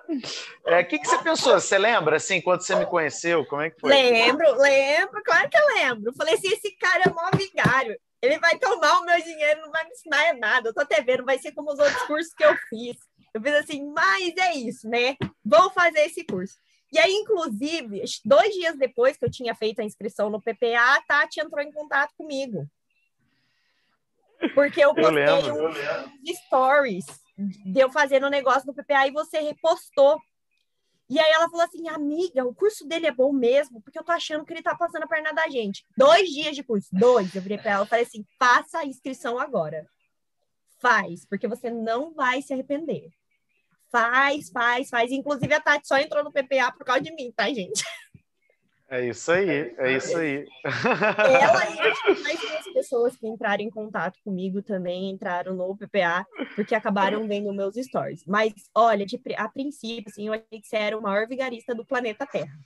O 0.65 0.69
é, 0.69 0.83
que, 0.83 0.99
que 0.99 1.07
você 1.07 1.17
pensou? 1.23 1.59
Você 1.59 1.79
lembra, 1.79 2.17
assim, 2.17 2.41
quando 2.41 2.61
você 2.61 2.75
me 2.75 2.85
conheceu? 2.85 3.43
Como 3.47 3.63
é 3.63 3.71
que 3.71 3.79
foi? 3.79 3.89
Lembro, 3.89 4.55
lembro, 4.61 5.23
claro 5.23 5.49
que 5.49 5.57
eu 5.57 5.65
lembro. 5.65 6.13
Falei 6.13 6.35
assim, 6.35 6.49
esse 6.49 6.75
cara 6.77 7.05
é 7.05 7.09
mó 7.09 7.27
vigário. 7.35 7.99
Ele 8.21 8.38
vai 8.39 8.57
tomar 8.59 8.99
o 8.99 9.05
meu 9.05 9.21
dinheiro, 9.21 9.61
não 9.61 9.71
vai 9.71 9.85
me 9.85 9.91
ensinar 9.91 10.33
nada. 10.35 10.69
Eu 10.69 10.73
tô 10.73 10.81
até 10.81 11.01
vendo, 11.01 11.25
vai 11.25 11.39
ser 11.39 11.51
como 11.53 11.71
os 11.71 11.79
outros 11.79 12.01
cursos 12.03 12.33
que 12.33 12.43
eu 12.43 12.55
fiz. 12.69 12.97
Eu 13.33 13.41
fiz 13.41 13.53
assim, 13.53 13.85
mas 13.93 14.35
é 14.38 14.53
isso, 14.55 14.89
né? 14.89 15.15
Vou 15.43 15.69
fazer 15.71 15.99
esse 16.01 16.25
curso. 16.25 16.55
E 16.91 16.97
aí, 16.97 17.13
inclusive, 17.13 18.03
dois 18.25 18.53
dias 18.53 18.75
depois 18.77 19.15
que 19.15 19.25
eu 19.25 19.31
tinha 19.31 19.53
feito 19.53 19.79
a 19.79 19.85
inscrição 19.85 20.29
no 20.29 20.41
PPA, 20.41 20.95
a 20.95 21.01
Tati 21.07 21.39
entrou 21.39 21.63
em 21.63 21.71
contato 21.71 22.13
comigo. 22.17 22.67
Porque 24.55 24.83
eu 24.83 24.95
postei 24.95 25.49
eu 25.49 25.67
uns 25.67 26.38
stories 26.45 27.05
de 27.38 27.79
eu 27.79 27.91
fazendo 27.91 28.27
um 28.27 28.29
negócio 28.29 28.65
no 28.65 28.73
PPA 28.73 29.07
e 29.07 29.11
você 29.11 29.39
repostou. 29.39 30.19
E 31.09 31.19
aí 31.19 31.31
ela 31.31 31.49
falou 31.49 31.65
assim, 31.65 31.87
amiga, 31.89 32.45
o 32.45 32.53
curso 32.53 32.87
dele 32.87 33.07
é 33.07 33.11
bom 33.11 33.33
mesmo, 33.33 33.81
porque 33.81 33.97
eu 33.97 34.03
tô 34.03 34.11
achando 34.11 34.45
que 34.45 34.53
ele 34.53 34.61
tá 34.61 34.75
passando 34.75 35.03
a 35.03 35.07
perna 35.07 35.31
da 35.33 35.49
gente. 35.49 35.83
Dois 35.97 36.29
dias 36.29 36.55
de 36.55 36.63
curso, 36.63 36.87
dois. 36.91 37.33
Eu 37.33 37.41
virei 37.41 37.57
pra 37.57 37.71
ela 37.71 37.85
e 37.85 37.87
falei 37.87 38.05
assim, 38.05 38.23
faça 38.37 38.79
a 38.79 38.85
inscrição 38.85 39.39
agora. 39.39 39.87
Faz, 40.79 41.25
porque 41.25 41.47
você 41.47 41.71
não 41.71 42.13
vai 42.13 42.41
se 42.43 42.53
arrepender. 42.53 43.09
Faz, 43.91 44.51
faz, 44.51 44.89
faz. 44.89 45.11
Inclusive, 45.11 45.51
a 45.51 45.59
Tati 45.59 45.87
só 45.87 45.97
entrou 45.97 46.23
no 46.23 46.31
PPA 46.31 46.71
por 46.71 46.85
causa 46.85 47.01
de 47.01 47.11
mim, 47.13 47.33
tá, 47.35 47.51
gente? 47.51 47.83
É 48.91 49.05
isso 49.05 49.31
aí, 49.31 49.74
é 49.77 49.91
isso 49.96 50.17
aí. 50.17 50.48
Ela 50.65 51.69
e 51.69 52.24
mais 52.24 52.39
duas 52.39 52.74
pessoas 52.74 53.15
que 53.15 53.27
entraram 53.27 53.63
em 53.63 53.69
contato 53.69 54.17
comigo 54.24 54.63
também 54.63 55.12
entraram 55.12 55.53
no 55.53 55.77
PPA, 55.77 56.25
porque 56.55 56.74
acabaram 56.74 57.27
vendo 57.27 57.53
meus 57.53 57.75
stories. 57.75 58.25
Mas, 58.25 58.53
olha, 58.74 59.05
de, 59.05 59.22
a 59.38 59.48
princípio, 59.48 60.10
assim, 60.12 60.27
eu 60.27 60.34
achei 60.34 60.60
que 60.60 60.67
você 60.67 60.77
era 60.77 60.98
o 60.98 61.01
maior 61.01 61.27
vigarista 61.27 61.75
do 61.75 61.86
planeta 61.86 62.25
Terra. 62.25 62.58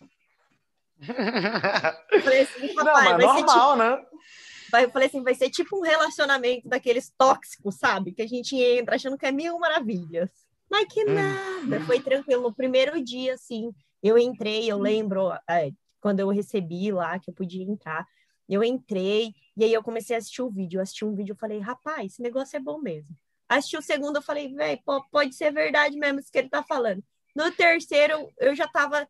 Eu 2.10 2.22
falei 2.22 2.42
assim, 2.42 2.72
Não, 2.76 2.86
mas 2.86 3.18
normal, 3.20 3.44
tipo... 3.44 3.76
né? 3.76 4.82
Eu 4.82 4.90
falei 4.92 5.08
assim, 5.10 5.22
vai 5.22 5.36
ser 5.36 5.50
tipo 5.50 5.78
um 5.78 5.82
relacionamento 5.82 6.70
daqueles 6.70 7.12
tóxicos, 7.18 7.76
sabe? 7.76 8.14
Que 8.14 8.22
a 8.22 8.28
gente 8.28 8.56
entra 8.56 8.96
achando 8.96 9.18
que 9.18 9.26
é 9.26 9.32
mil 9.32 9.60
maravilhas. 9.60 10.30
Mas 10.72 10.86
que 10.92 11.04
hum. 11.04 11.14
nada, 11.14 11.86
foi 11.86 12.00
tranquilo. 12.00 12.44
No 12.44 12.54
primeiro 12.54 13.04
dia, 13.04 13.34
assim, 13.34 13.72
eu 14.02 14.18
entrei, 14.18 14.72
eu 14.72 14.80
lembro 14.80 15.32
é, 15.50 15.70
quando 16.04 16.20
eu 16.20 16.28
recebi 16.28 16.92
lá 16.92 17.18
que 17.18 17.30
eu 17.30 17.34
podia 17.34 17.64
entrar, 17.64 18.06
eu 18.50 18.62
entrei 18.62 19.34
e 19.56 19.64
aí 19.64 19.72
eu 19.72 19.82
comecei 19.82 20.18
a 20.18 20.20
assistir 20.20 20.42
o 20.42 20.50
vídeo. 20.50 20.78
Eu 20.78 20.82
assisti 20.84 21.06
um 21.06 21.16
vídeo, 21.16 21.32
eu 21.32 21.38
falei, 21.38 21.60
rapaz, 21.60 22.12
esse 22.12 22.22
negócio 22.22 22.58
é 22.58 22.60
bom 22.60 22.78
mesmo. 22.78 23.16
Assisti 23.48 23.78
o 23.78 23.82
segundo, 23.82 24.18
eu 24.18 24.22
falei, 24.22 24.54
velho, 24.54 24.82
pode 25.10 25.34
ser 25.34 25.54
verdade 25.54 25.98
mesmo 25.98 26.20
isso 26.20 26.30
que 26.30 26.40
ele 26.40 26.50
tá 26.50 26.62
falando. 26.62 27.02
No 27.34 27.50
terceiro, 27.54 28.30
eu 28.38 28.54
já 28.54 28.68
tava, 28.68 29.08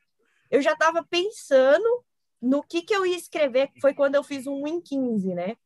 eu 0.51 0.62
já 0.62 0.75
tava 0.75 1.03
pensando 1.03 2.05
no 2.39 2.62
que 2.62 2.83
que 2.83 2.95
eu 2.95 3.07
ia 3.07 3.17
escrever, 3.17 3.71
foi 3.81 3.95
quando 3.95 4.13
eu 4.13 4.23
fiz 4.23 4.45
um 4.45 4.67
em 4.67 4.79
15, 4.79 5.33
né? 5.33 5.57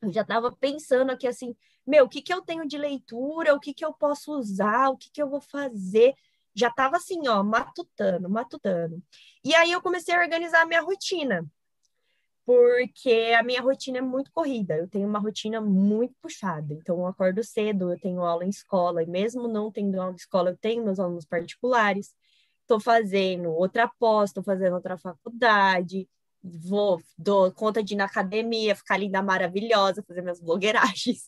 Eu 0.00 0.10
já 0.10 0.24
tava 0.24 0.50
pensando 0.50 1.10
aqui 1.10 1.26
assim, 1.26 1.54
meu, 1.86 2.06
o 2.06 2.08
que, 2.08 2.22
que 2.22 2.32
eu 2.32 2.40
tenho 2.40 2.66
de 2.66 2.78
leitura, 2.78 3.54
o 3.54 3.60
que, 3.60 3.74
que 3.74 3.84
eu 3.84 3.92
posso 3.92 4.32
usar, 4.32 4.88
o 4.88 4.96
que, 4.96 5.10
que 5.10 5.22
eu 5.22 5.28
vou 5.28 5.42
fazer. 5.42 6.14
Já 6.54 6.68
estava 6.68 6.96
assim, 6.96 7.28
ó, 7.28 7.42
matutando, 7.42 8.30
matutando. 8.30 9.02
E 9.44 9.54
aí 9.54 9.72
eu 9.72 9.82
comecei 9.82 10.14
a 10.14 10.20
organizar 10.20 10.62
a 10.62 10.66
minha 10.66 10.80
rotina, 10.80 11.44
porque 12.44 13.34
a 13.38 13.42
minha 13.42 13.60
rotina 13.60 13.98
é 13.98 14.00
muito 14.00 14.30
corrida, 14.32 14.76
eu 14.76 14.88
tenho 14.88 15.08
uma 15.08 15.18
rotina 15.18 15.60
muito 15.60 16.14
puxada. 16.20 16.74
Então, 16.74 16.98
eu 16.98 17.06
acordo 17.06 17.42
cedo, 17.44 17.92
eu 17.92 17.98
tenho 17.98 18.22
aula 18.22 18.44
em 18.44 18.48
escola, 18.50 19.02
e 19.02 19.06
mesmo 19.06 19.48
não 19.48 19.70
tendo 19.70 20.00
aula 20.00 20.12
em 20.12 20.16
escola, 20.16 20.50
eu 20.50 20.56
tenho 20.56 20.84
meus 20.84 20.98
alunos 21.00 21.24
particulares. 21.24 22.14
Estou 22.62 22.80
fazendo 22.80 23.50
outra 23.50 23.88
pós, 23.98 24.30
estou 24.30 24.42
fazendo 24.42 24.74
outra 24.74 24.96
faculdade, 24.96 26.08
vou, 26.42 27.00
dou 27.18 27.52
conta 27.52 27.82
de 27.82 27.94
ir 27.94 27.96
na 27.96 28.04
academia, 28.04 28.74
ficar 28.74 28.96
linda, 28.96 29.22
maravilhosa, 29.22 30.02
fazer 30.06 30.22
minhas 30.22 30.40
blogueiragens. 30.40 31.24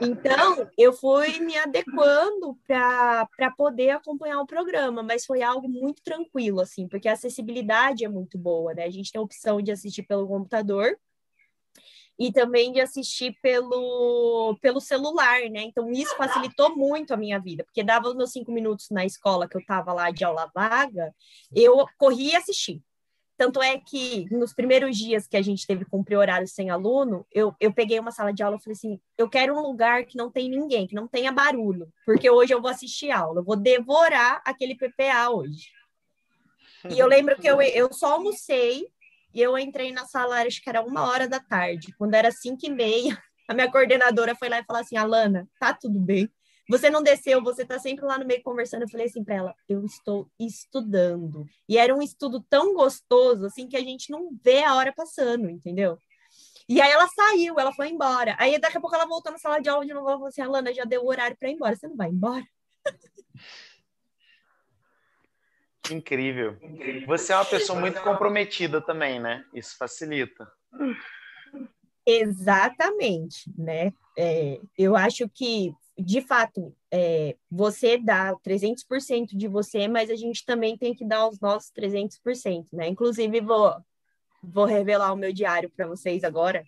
Então, 0.00 0.68
eu 0.76 0.92
fui 0.92 1.40
me 1.40 1.56
adequando 1.56 2.58
para 2.66 3.50
poder 3.56 3.90
acompanhar 3.90 4.40
o 4.40 4.46
programa, 4.46 5.02
mas 5.02 5.24
foi 5.24 5.42
algo 5.42 5.68
muito 5.68 6.02
tranquilo, 6.02 6.60
assim, 6.60 6.86
porque 6.86 7.08
a 7.08 7.12
acessibilidade 7.12 8.04
é 8.04 8.08
muito 8.08 8.38
boa, 8.38 8.74
né? 8.74 8.84
A 8.84 8.90
gente 8.90 9.10
tem 9.10 9.18
a 9.18 9.22
opção 9.22 9.60
de 9.60 9.72
assistir 9.72 10.02
pelo 10.02 10.26
computador 10.26 10.98
e 12.18 12.32
também 12.32 12.72
de 12.72 12.80
assistir 12.80 13.38
pelo, 13.40 14.58
pelo 14.60 14.80
celular, 14.80 15.40
né? 15.50 15.62
Então, 15.62 15.90
isso 15.90 16.16
facilitou 16.16 16.76
muito 16.76 17.14
a 17.14 17.16
minha 17.16 17.38
vida, 17.38 17.64
porque 17.64 17.84
dava 17.84 18.08
os 18.08 18.14
meus 18.16 18.32
cinco 18.32 18.50
minutos 18.50 18.90
na 18.90 19.04
escola 19.04 19.48
que 19.48 19.56
eu 19.56 19.60
estava 19.60 19.92
lá 19.92 20.10
de 20.10 20.24
aula 20.24 20.50
vaga, 20.52 21.14
eu 21.54 21.86
corria 21.96 22.32
e 22.32 22.36
assistia. 22.36 22.80
Tanto 23.38 23.62
é 23.62 23.78
que 23.78 24.26
nos 24.32 24.52
primeiros 24.52 24.96
dias 24.98 25.28
que 25.28 25.36
a 25.36 25.42
gente 25.42 25.64
teve 25.64 25.84
cumprir 25.84 26.16
horário 26.16 26.48
sem 26.48 26.70
aluno, 26.70 27.24
eu, 27.32 27.54
eu 27.60 27.72
peguei 27.72 28.00
uma 28.00 28.10
sala 28.10 28.32
de 28.32 28.42
aula 28.42 28.56
e 28.56 28.60
falei 28.60 28.72
assim: 28.72 29.00
eu 29.16 29.28
quero 29.30 29.56
um 29.56 29.62
lugar 29.62 30.04
que 30.04 30.16
não 30.16 30.28
tem 30.28 30.50
ninguém, 30.50 30.88
que 30.88 30.94
não 30.96 31.06
tenha 31.06 31.30
barulho, 31.30 31.88
porque 32.04 32.28
hoje 32.28 32.52
eu 32.52 32.60
vou 32.60 32.68
assistir 32.68 33.12
aula, 33.12 33.38
eu 33.38 33.44
vou 33.44 33.54
devorar 33.54 34.42
aquele 34.44 34.74
PPA 34.74 35.30
hoje. 35.30 35.68
E 36.90 36.98
eu 36.98 37.06
lembro 37.06 37.36
que 37.36 37.46
eu, 37.46 37.62
eu 37.62 37.92
só 37.92 38.14
almocei 38.14 38.88
e 39.32 39.40
eu 39.40 39.56
entrei 39.56 39.92
na 39.92 40.04
sala, 40.04 40.42
acho 40.42 40.60
que 40.60 40.68
era 40.68 40.82
uma 40.82 41.08
hora 41.08 41.28
da 41.28 41.38
tarde. 41.38 41.94
Quando 41.96 42.14
era 42.14 42.32
cinco 42.32 42.66
e 42.66 42.70
meia, 42.70 43.16
a 43.46 43.54
minha 43.54 43.70
coordenadora 43.70 44.34
foi 44.34 44.48
lá 44.48 44.58
e 44.58 44.64
falou 44.64 44.82
assim: 44.82 44.96
Alana, 44.96 45.48
tá 45.60 45.72
tudo 45.72 46.00
bem? 46.00 46.28
Você 46.68 46.90
não 46.90 47.02
desceu, 47.02 47.42
você 47.42 47.64
tá 47.64 47.78
sempre 47.78 48.04
lá 48.04 48.18
no 48.18 48.26
meio 48.26 48.42
conversando. 48.42 48.82
Eu 48.82 48.88
falei 48.88 49.06
assim 49.06 49.24
para 49.24 49.34
ela: 49.34 49.54
eu 49.68 49.84
estou 49.84 50.30
estudando. 50.38 51.46
E 51.68 51.78
era 51.78 51.94
um 51.94 52.02
estudo 52.02 52.44
tão 52.48 52.74
gostoso, 52.74 53.46
assim, 53.46 53.66
que 53.66 53.76
a 53.76 53.80
gente 53.80 54.10
não 54.10 54.30
vê 54.42 54.62
a 54.62 54.74
hora 54.74 54.92
passando, 54.92 55.48
entendeu? 55.48 55.98
E 56.68 56.82
aí 56.82 56.90
ela 56.90 57.08
saiu, 57.08 57.58
ela 57.58 57.72
foi 57.72 57.88
embora. 57.88 58.36
Aí 58.38 58.58
daqui 58.58 58.76
a 58.76 58.80
pouco 58.80 58.94
ela 58.94 59.06
voltou 59.06 59.32
na 59.32 59.38
sala 59.38 59.58
de 59.60 59.70
aula 59.70 59.86
de 59.86 59.94
novo. 59.94 60.06
Ela 60.08 60.16
falou 60.16 60.28
assim: 60.28 60.42
Alana, 60.42 60.74
já 60.74 60.84
deu 60.84 61.02
o 61.02 61.08
horário 61.08 61.36
para 61.38 61.48
ir 61.48 61.54
embora. 61.54 61.74
Você 61.74 61.88
não 61.88 61.96
vai 61.96 62.10
embora? 62.10 62.44
Incrível. 65.90 66.58
Você 67.06 67.32
é 67.32 67.36
uma 67.36 67.46
pessoa 67.46 67.80
muito 67.80 67.98
comprometida 68.02 68.78
também, 68.82 69.18
né? 69.18 69.42
Isso 69.54 69.74
facilita. 69.78 70.46
Exatamente, 72.04 73.50
né? 73.56 73.90
É, 74.18 74.60
eu 74.76 74.94
acho 74.94 75.26
que 75.30 75.72
de 75.98 76.20
fato, 76.20 76.74
é, 76.92 77.36
você 77.50 77.98
dá 77.98 78.32
300% 78.36 79.36
de 79.36 79.48
você, 79.48 79.88
mas 79.88 80.10
a 80.10 80.14
gente 80.14 80.44
também 80.44 80.78
tem 80.78 80.94
que 80.94 81.04
dar 81.04 81.26
os 81.26 81.40
nossos 81.40 81.72
300%, 81.72 82.66
né? 82.72 82.86
Inclusive, 82.86 83.40
vou, 83.40 83.74
vou 84.42 84.64
revelar 84.64 85.12
o 85.12 85.16
meu 85.16 85.32
diário 85.32 85.70
para 85.76 85.88
vocês 85.88 86.22
agora, 86.22 86.62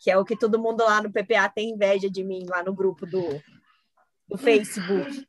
que 0.00 0.10
é 0.10 0.16
o 0.16 0.24
que 0.24 0.36
todo 0.36 0.58
mundo 0.58 0.82
lá 0.82 1.02
no 1.02 1.12
PPA 1.12 1.48
tem 1.48 1.70
inveja 1.70 2.08
de 2.08 2.24
mim, 2.24 2.46
lá 2.48 2.62
no 2.62 2.74
grupo 2.74 3.04
do, 3.04 3.22
do 4.26 4.38
Facebook. 4.38 5.26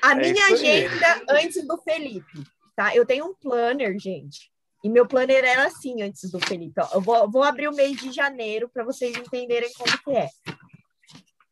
A 0.00 0.12
é 0.14 0.14
minha 0.14 0.46
agenda 0.46 1.24
antes 1.30 1.66
do 1.66 1.76
Felipe, 1.78 2.44
tá? 2.76 2.94
Eu 2.94 3.04
tenho 3.04 3.26
um 3.26 3.34
planner, 3.34 3.98
gente. 3.98 4.52
E 4.84 4.88
meu 4.88 5.08
planner 5.08 5.42
era 5.42 5.66
assim 5.66 6.02
antes 6.02 6.30
do 6.30 6.38
Felipe. 6.38 6.80
Ó, 6.80 6.88
eu 6.92 7.00
vou, 7.00 7.28
vou 7.28 7.42
abrir 7.42 7.66
o 7.66 7.74
mês 7.74 7.96
de 7.96 8.12
janeiro 8.12 8.68
para 8.68 8.84
vocês 8.84 9.16
entenderem 9.16 9.72
como 9.72 9.98
que 10.02 10.12
é. 10.12 10.28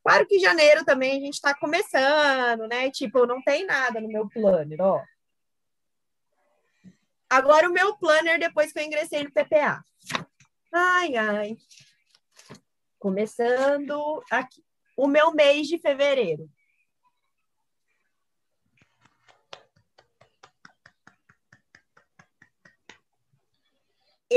Claro 0.03 0.27
que 0.27 0.39
janeiro 0.39 0.85
também 0.85 1.13
a 1.13 1.21
gente 1.21 1.35
está 1.35 1.55
começando, 1.55 2.67
né? 2.67 2.91
Tipo, 2.91 3.25
não 3.25 3.41
tem 3.41 3.65
nada 3.65 4.01
no 4.01 4.09
meu 4.09 4.29
planner, 4.29 4.81
ó. 4.81 5.01
Agora 7.31 7.69
o 7.69 7.73
meu 7.73 7.97
planner 7.97 8.39
depois 8.39 8.73
que 8.73 8.81
eu 8.81 8.85
ingressei 8.85 9.23
no 9.23 9.33
PPA. 9.33 9.83
Ai, 10.73 11.17
ai. 11.17 11.57
Começando 12.99 14.23
aqui. 14.31 14.63
O 14.97 15.07
meu 15.07 15.33
mês 15.33 15.67
de 15.67 15.79
fevereiro. 15.79 16.51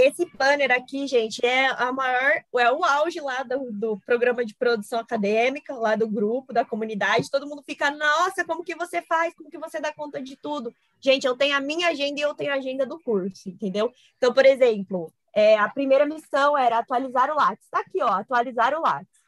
Esse 0.06 0.26
banner 0.38 0.72
aqui, 0.72 1.08
gente, 1.08 1.44
é 1.44 1.68
a 1.68 1.92
maior, 1.92 2.44
é 2.58 2.72
o 2.72 2.84
auge 2.84 3.20
lá 3.20 3.42
do, 3.42 3.72
do, 3.72 4.00
programa 4.06 4.46
de 4.46 4.54
produção 4.54 5.00
acadêmica, 5.00 5.74
lá 5.74 5.96
do 5.96 6.08
grupo, 6.08 6.54
da 6.54 6.64
comunidade. 6.64 7.32
Todo 7.32 7.48
mundo 7.48 7.64
fica, 7.64 7.90
nossa, 7.90 8.46
como 8.46 8.64
que 8.64 8.76
você 8.76 9.02
faz? 9.02 9.34
Como 9.34 9.50
que 9.50 9.58
você 9.58 9.80
dá 9.80 9.92
conta 9.92 10.22
de 10.22 10.36
tudo? 10.36 10.74
Gente, 11.02 11.26
eu 11.26 11.36
tenho 11.36 11.58
a 11.58 11.60
minha 11.60 11.90
agenda 11.90 12.20
e 12.20 12.24
eu 12.24 12.36
tenho 12.36 12.52
a 12.52 12.58
agenda 12.58 12.86
do 12.86 13.00
curso, 13.00 13.50
entendeu? 13.50 13.92
Então, 14.18 14.32
por 14.32 14.46
exemplo, 14.46 15.12
é, 15.34 15.58
a 15.58 15.68
primeira 15.68 16.06
missão 16.06 16.56
era 16.56 16.78
atualizar 16.78 17.32
o 17.32 17.36
Lattes. 17.36 17.68
Tá 17.72 17.80
aqui, 17.80 18.02
ó, 18.02 18.10
atualizar 18.10 18.78
o 18.78 18.82
Lattes. 18.82 19.20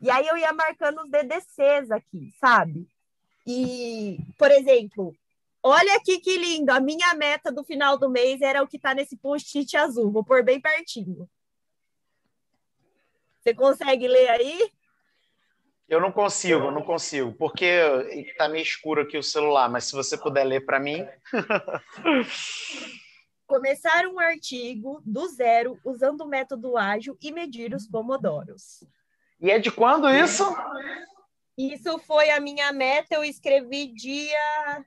E 0.00 0.10
aí 0.10 0.26
eu 0.26 0.36
ia 0.36 0.52
marcando 0.52 1.00
os 1.00 1.10
DDCs 1.10 1.90
aqui, 1.90 2.32
sabe? 2.38 2.86
E, 3.46 4.18
por 4.36 4.50
exemplo, 4.50 5.14
Olha 5.62 5.96
aqui 5.96 6.20
que 6.20 6.36
lindo. 6.36 6.70
A 6.70 6.80
minha 6.80 7.14
meta 7.14 7.52
do 7.52 7.64
final 7.64 7.98
do 7.98 8.08
mês 8.08 8.40
era 8.40 8.62
o 8.62 8.66
que 8.66 8.76
está 8.76 8.94
nesse 8.94 9.16
post-it 9.16 9.76
azul. 9.76 10.10
Vou 10.10 10.24
pôr 10.24 10.42
bem 10.42 10.60
pertinho. 10.60 11.28
Você 13.40 13.54
consegue 13.54 14.06
ler 14.06 14.28
aí? 14.28 14.70
Eu 15.88 16.00
não 16.00 16.12
consigo, 16.12 16.66
eu 16.66 16.70
não 16.70 16.82
consigo, 16.82 17.32
porque 17.32 17.64
está 18.10 18.46
meio 18.46 18.62
escuro 18.62 19.02
aqui 19.02 19.16
o 19.16 19.22
celular, 19.22 19.70
mas 19.70 19.84
se 19.84 19.92
você 19.92 20.18
puder 20.18 20.44
ler 20.44 20.66
para 20.66 20.78
mim. 20.78 21.06
começar 23.48 24.06
um 24.06 24.20
artigo 24.20 25.00
do 25.04 25.26
zero 25.28 25.80
usando 25.82 26.20
o 26.20 26.28
método 26.28 26.76
ágil 26.76 27.16
e 27.20 27.32
medir 27.32 27.74
os 27.74 27.88
pomodoros. 27.88 28.84
E 29.40 29.50
é 29.50 29.58
de 29.58 29.72
quando 29.72 30.08
isso? 30.10 30.44
Isso 31.56 31.98
foi 32.00 32.28
a 32.28 32.38
minha 32.38 32.70
meta, 32.72 33.14
eu 33.14 33.24
escrevi 33.24 33.86
dia 33.86 34.84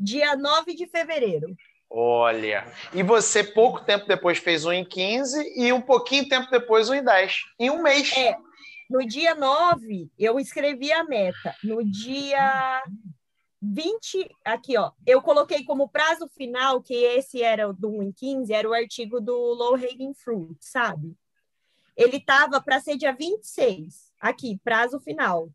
dia 0.00 0.34
9 0.34 0.74
de 0.74 0.86
fevereiro. 0.86 1.54
Olha, 1.88 2.64
e 2.94 3.02
você 3.02 3.44
pouco 3.44 3.84
tempo 3.84 4.06
depois 4.06 4.38
fez 4.38 4.64
um 4.64 4.72
em 4.72 4.84
15 4.84 5.54
e 5.56 5.72
um 5.72 5.80
pouquinho 5.80 6.28
tempo 6.28 6.48
depois 6.50 6.88
um 6.88 6.94
em 6.94 7.04
10, 7.04 7.44
em 7.58 7.68
um 7.68 7.82
mês. 7.82 8.12
É, 8.16 8.36
no 8.88 9.06
dia 9.06 9.34
9 9.34 10.08
eu 10.18 10.38
escrevi 10.38 10.92
a 10.92 11.04
meta, 11.04 11.54
no 11.62 11.84
dia 11.84 12.82
20, 13.60 14.30
aqui 14.44 14.78
ó, 14.78 14.92
eu 15.04 15.20
coloquei 15.20 15.64
como 15.64 15.88
prazo 15.88 16.28
final, 16.28 16.80
que 16.80 16.94
esse 16.94 17.42
era 17.42 17.72
do 17.72 17.90
1 17.90 18.02
em 18.04 18.12
15, 18.12 18.52
era 18.52 18.68
o 18.68 18.72
artigo 18.72 19.20
do 19.20 19.34
Low 19.34 19.74
Hanging 19.74 20.14
Fruit, 20.14 20.56
sabe? 20.60 21.14
Ele 21.96 22.16
estava 22.16 22.60
para 22.60 22.80
ser 22.80 22.96
dia 22.96 23.12
26, 23.12 24.12
aqui, 24.20 24.58
prazo 24.64 24.98
final. 25.00 25.50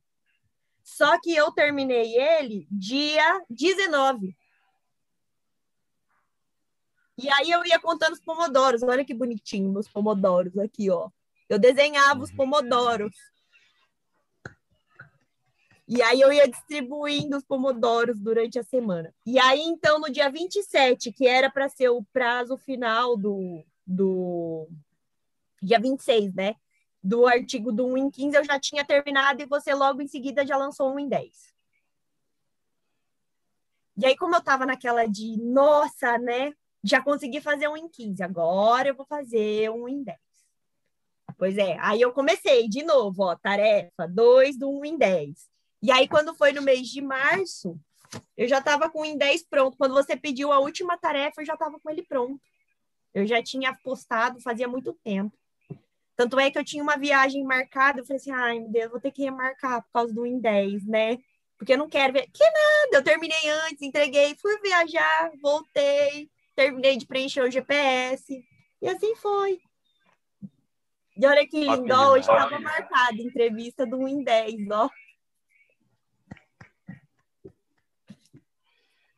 Só 0.86 1.20
que 1.20 1.36
eu 1.36 1.52
terminei 1.52 2.16
ele 2.16 2.68
dia 2.70 3.44
19. 3.50 4.38
E 7.18 7.28
aí 7.28 7.50
eu 7.50 7.66
ia 7.66 7.80
contando 7.80 8.14
os 8.14 8.22
pomodoros. 8.22 8.84
Olha 8.84 9.04
que 9.04 9.14
bonitinho 9.14 9.74
meus 9.74 9.88
pomodoros 9.88 10.56
aqui, 10.60 10.92
ó. 10.92 11.10
Eu 11.50 11.58
desenhava 11.58 12.22
os 12.22 12.32
pomodoros. 12.32 13.16
E 15.88 16.04
aí 16.04 16.22
eu 16.22 16.32
ia 16.32 16.48
distribuindo 16.48 17.36
os 17.36 17.44
pomodoros 17.44 18.20
durante 18.20 18.60
a 18.60 18.64
semana. 18.64 19.14
E 19.26 19.40
aí, 19.40 19.62
então, 19.62 20.00
no 20.00 20.12
dia 20.12 20.30
27, 20.30 21.12
que 21.12 21.28
era 21.28 21.50
para 21.50 21.68
ser 21.68 21.90
o 21.90 22.04
prazo 22.14 22.58
final 22.58 23.18
do, 23.18 23.64
do 23.86 24.68
dia 25.62 25.80
26, 25.80 26.34
né? 26.34 26.56
Do 27.06 27.28
artigo 27.28 27.72
do 27.72 27.86
1 27.86 27.98
em 27.98 28.10
15, 28.10 28.36
eu 28.38 28.44
já 28.44 28.60
tinha 28.60 28.84
terminado 28.84 29.40
e 29.40 29.46
você 29.46 29.76
logo 29.76 30.02
em 30.02 30.08
seguida 30.08 30.44
já 30.44 30.58
lançou 30.58 30.92
um 30.92 30.98
em 30.98 31.08
10. 31.08 31.54
E 33.96 34.08
aí, 34.08 34.18
como 34.18 34.34
eu 34.34 34.40
estava 34.40 34.66
naquela 34.66 35.06
de, 35.06 35.38
nossa, 35.38 36.18
né? 36.18 36.52
Já 36.84 37.04
consegui 37.04 37.40
fazer 37.40 37.68
um 37.68 37.78
em 37.78 37.88
15, 37.88 38.24
agora 38.24 38.90
eu 38.90 38.96
vou 38.96 39.06
fazer 39.06 39.70
um 39.70 39.88
em 39.88 40.04
10. 40.04 40.18
Pois 41.38 41.60
é, 41.60 41.78
aí 41.80 42.02
eu 42.02 42.12
comecei 42.12 42.68
de 42.68 42.82
novo, 42.82 43.22
ó, 43.22 43.36
tarefa 43.36 44.08
2 44.08 44.58
do 44.58 44.72
1 44.72 44.86
em 44.86 44.98
10. 44.98 45.48
E 45.84 45.92
aí, 45.92 46.08
quando 46.08 46.34
foi 46.34 46.54
no 46.54 46.64
mês 46.64 46.88
de 46.88 47.02
março, 47.02 47.80
eu 48.36 48.48
já 48.48 48.58
estava 48.58 48.90
com 48.90 49.02
o 49.02 49.06
em 49.06 49.16
10 49.16 49.44
pronto. 49.48 49.78
Quando 49.78 49.94
você 49.94 50.18
pediu 50.18 50.52
a 50.52 50.58
última 50.58 50.98
tarefa, 50.98 51.42
eu 51.42 51.46
já 51.46 51.54
estava 51.54 51.80
com 51.80 51.88
ele 51.88 52.02
pronto. 52.02 52.42
Eu 53.14 53.28
já 53.28 53.44
tinha 53.44 53.76
postado 53.84 54.42
fazia 54.42 54.68
muito 54.68 54.92
tempo. 55.04 55.38
Tanto 56.16 56.40
é 56.40 56.50
que 56.50 56.58
eu 56.58 56.64
tinha 56.64 56.82
uma 56.82 56.98
viagem 56.98 57.44
marcada, 57.44 58.00
eu 58.00 58.06
falei 58.06 58.18
assim, 58.18 58.32
ai 58.32 58.60
meu 58.60 58.70
Deus, 58.70 58.92
vou 58.92 59.02
ter 59.02 59.12
que 59.12 59.24
remarcar 59.24 59.82
por 59.84 59.92
causa 59.92 60.14
do 60.14 60.26
em 60.26 60.40
10, 60.40 60.86
né? 60.86 61.18
Porque 61.58 61.74
eu 61.74 61.78
não 61.78 61.90
quero 61.90 62.14
ver. 62.14 62.30
Que 62.34 62.44
nada, 62.44 62.98
eu 62.98 63.04
terminei 63.04 63.50
antes, 63.68 63.82
entreguei, 63.82 64.36
fui 64.36 64.60
viajar, 64.62 65.32
voltei, 65.42 66.30
terminei 66.56 66.98
de 66.98 67.06
preencher 67.06 67.42
o 67.42 67.52
GPS. 67.52 68.44
E 68.82 68.88
assim 68.88 69.16
foi. 69.16 69.60
E 71.18 71.26
olha 71.26 71.48
que 71.48 71.60
lindo, 71.60 71.94
hoje 71.94 72.30
estava 72.30 72.60
marcada 72.60 73.16
entrevista 73.16 73.86
do 73.86 74.08
em 74.08 74.24
10, 74.24 74.70
ó. 74.72 74.90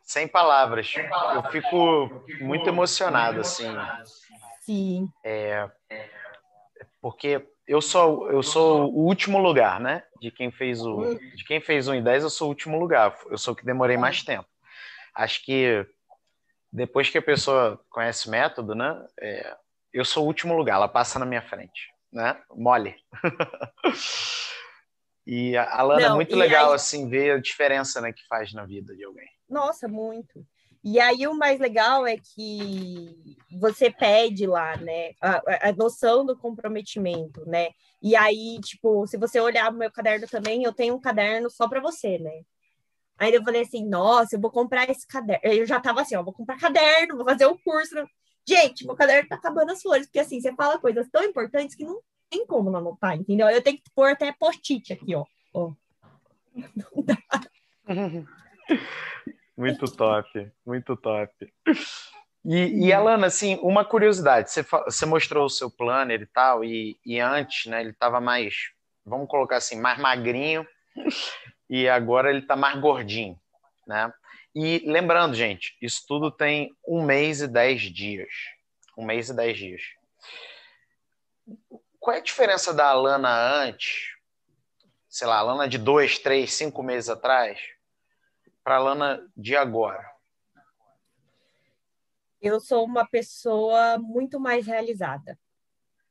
Sem 0.02 0.28
palavras. 0.28 0.94
Eu 1.36 1.52
fico 1.52 2.24
muito 2.40 2.70
emocionado, 2.70 3.42
assim. 3.42 3.76
Sim. 4.62 5.12
É, 5.24 5.70
porque 7.08 7.42
eu 7.66 7.82
sou 7.82 8.30
eu 8.30 8.44
sou 8.44 8.92
o 8.92 9.06
último 9.06 9.40
lugar, 9.40 9.80
né? 9.80 10.04
De 10.20 10.30
quem 10.30 10.52
fez 10.52 10.82
o 10.82 11.16
de 11.16 11.46
quem 11.46 11.62
fez 11.62 11.88
um 11.88 11.94
em 11.94 12.04
10, 12.04 12.24
eu 12.24 12.30
sou 12.30 12.48
o 12.48 12.50
último 12.50 12.78
lugar. 12.78 13.18
Eu 13.30 13.38
sou 13.38 13.54
o 13.54 13.56
que 13.56 13.66
demorei 13.66 13.96
mais 13.96 14.24
tempo. 14.24 14.46
Acho 15.16 15.42
que 15.46 15.88
depois 16.70 17.10
que 17.10 17.18
a 17.18 17.22
pessoa 17.22 17.82
conhece 17.90 18.28
o 18.28 18.32
método, 18.32 18.76
né? 18.76 19.08
É, 19.22 19.56
eu 19.94 20.04
sou 20.04 20.26
o 20.26 20.28
último 20.28 20.54
lugar. 20.54 20.76
Ela 20.76 20.90
passa 20.90 21.18
na 21.18 21.26
minha 21.26 21.42
frente, 21.42 21.94
né? 22.12 22.38
Mole. 22.52 22.94
e 25.26 25.56
a 25.56 25.82
Lana 25.82 26.08
é 26.08 26.10
muito 26.10 26.36
legal 26.36 26.72
aí... 26.72 26.76
assim 26.76 27.08
ver 27.08 27.38
a 27.38 27.40
diferença, 27.40 28.02
né, 28.02 28.12
que 28.12 28.28
faz 28.28 28.52
na 28.52 28.66
vida 28.66 28.94
de 28.94 29.06
alguém. 29.06 29.30
Nossa, 29.50 29.88
muito. 29.88 30.46
E 30.84 31.00
aí 31.00 31.28
o 31.28 31.34
mais 31.34 31.60
legal 31.60 32.06
é 32.06 32.18
que 32.18 33.36
você 33.60 33.90
pede 33.90 34.46
lá, 34.46 34.78
né, 34.78 35.12
a, 35.22 35.70
a, 35.70 35.74
noção 35.74 36.26
do 36.26 36.38
comprometimento, 36.38 37.46
né? 37.46 37.70
E 38.02 38.16
aí, 38.16 38.60
tipo, 38.62 39.06
se 39.08 39.18
você 39.18 39.40
olhar 39.40 39.72
o 39.72 39.76
meu 39.76 39.92
caderno 39.92 40.28
também, 40.28 40.64
eu 40.64 40.74
tenho 40.74 40.96
um 40.96 41.00
caderno 41.02 41.50
só 41.50 41.68
para 41.68 41.82
você, 41.82 42.20
né? 42.20 42.44
Aí 43.18 43.34
eu 43.34 43.44
falei 43.44 43.62
assim, 43.64 43.84
nossa, 43.88 44.36
eu 44.36 44.40
vou 44.40 44.52
comprar 44.52 44.90
esse 44.90 45.08
caderno. 45.08 45.42
Eu 45.44 45.66
já 45.66 45.80
tava 45.80 46.02
assim, 46.02 46.16
ó, 46.16 46.24
vou 46.24 46.34
comprar 46.34 46.60
caderno, 46.60 47.18
vou 47.18 47.26
fazer 47.26 47.48
o 47.48 47.54
um 47.54 47.58
curso. 47.58 47.96
Gente, 48.48 48.86
meu 48.86 48.96
caderno 48.96 49.28
tá 49.28 49.36
acabando 49.36 49.72
as 49.72 49.82
folhas, 49.82 50.06
porque 50.06 50.20
assim, 50.20 50.40
você 50.40 50.54
fala 50.54 50.80
coisas 50.80 51.10
tão 51.10 51.24
importantes 51.24 51.76
que 51.76 51.84
não 51.84 52.00
tem 52.30 52.46
como 52.46 52.70
não 52.70 52.80
anotar, 52.80 53.16
entendeu? 53.16 53.50
Eu 53.50 53.62
tenho 53.62 53.78
que 53.78 53.90
pôr 53.96 54.12
até 54.12 54.32
post-it 54.32 54.94
aqui, 54.94 55.16
ó. 55.16 55.26
ó. 55.54 55.74
Não 56.76 57.04
dá. 57.04 57.18
Muito 59.58 59.92
top, 59.92 60.52
muito 60.64 60.96
top. 60.96 61.54
E, 62.46 62.88
e 62.88 62.94
Alana, 62.94 63.28
assim, 63.28 63.58
uma 63.64 63.84
curiosidade, 63.84 64.52
você, 64.52 64.62
você 64.62 65.06
mostrou 65.06 65.46
o 65.46 65.50
seu 65.50 65.72
planner 65.72 66.22
e 66.22 66.26
tal, 66.28 66.64
e, 66.64 66.98
e 67.04 67.20
antes, 67.20 67.66
né, 67.66 67.82
ele 67.82 67.90
estava 67.90 68.22
mais, 68.22 68.72
vamos 69.04 69.28
colocar 69.28 69.58
assim, 69.58 69.82
mais 69.82 69.98
magrinho, 69.98 70.66
e 71.68 71.90
agora 71.90 72.30
ele 72.30 72.40
está 72.40 72.56
mais 72.56 72.80
gordinho, 72.80 73.38
né? 73.86 74.14
E 74.56 74.84
lembrando, 74.88 75.36
gente, 75.36 75.76
isso 75.82 76.04
tudo 76.08 76.32
tem 76.32 76.76
um 76.88 77.04
mês 77.04 77.42
e 77.42 77.48
dez 77.48 77.82
dias. 77.82 78.30
Um 78.98 79.06
mês 79.06 79.30
e 79.30 79.36
dez 79.36 79.58
dias. 79.58 79.82
Qual 82.00 82.16
é 82.16 82.20
a 82.20 82.24
diferença 82.24 82.74
da 82.74 82.88
Alana 82.88 83.30
antes, 83.30 84.16
sei 85.10 85.28
lá, 85.28 85.36
a 85.36 85.40
Alana 85.40 85.68
de 85.68 85.78
dois, 85.78 86.18
três, 86.18 86.54
cinco 86.54 86.82
meses 86.82 87.10
atrás, 87.10 87.60
para 88.68 88.76
a 88.76 88.80
Lana 88.80 89.26
de 89.34 89.56
agora? 89.56 90.06
Eu 92.42 92.60
sou 92.60 92.84
uma 92.84 93.08
pessoa 93.08 93.98
muito 93.98 94.42
mais 94.42 94.68
realizada, 94.68 95.40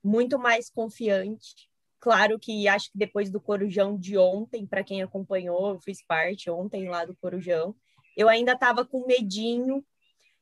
muito 0.02 0.38
mais 0.38 0.70
confiante. 0.70 1.68
Claro 2.00 2.38
que 2.38 2.66
acho 2.66 2.90
que 2.90 2.96
depois 2.96 3.30
do 3.30 3.42
Corujão 3.42 3.98
de 3.98 4.16
ontem, 4.16 4.66
para 4.66 4.82
quem 4.82 5.02
acompanhou, 5.02 5.74
eu 5.74 5.80
fiz 5.80 6.02
parte 6.02 6.48
ontem 6.48 6.88
lá 6.88 7.04
do 7.04 7.14
Corujão, 7.16 7.76
eu 8.16 8.26
ainda 8.26 8.52
estava 8.52 8.86
com 8.86 9.06
medinho 9.06 9.84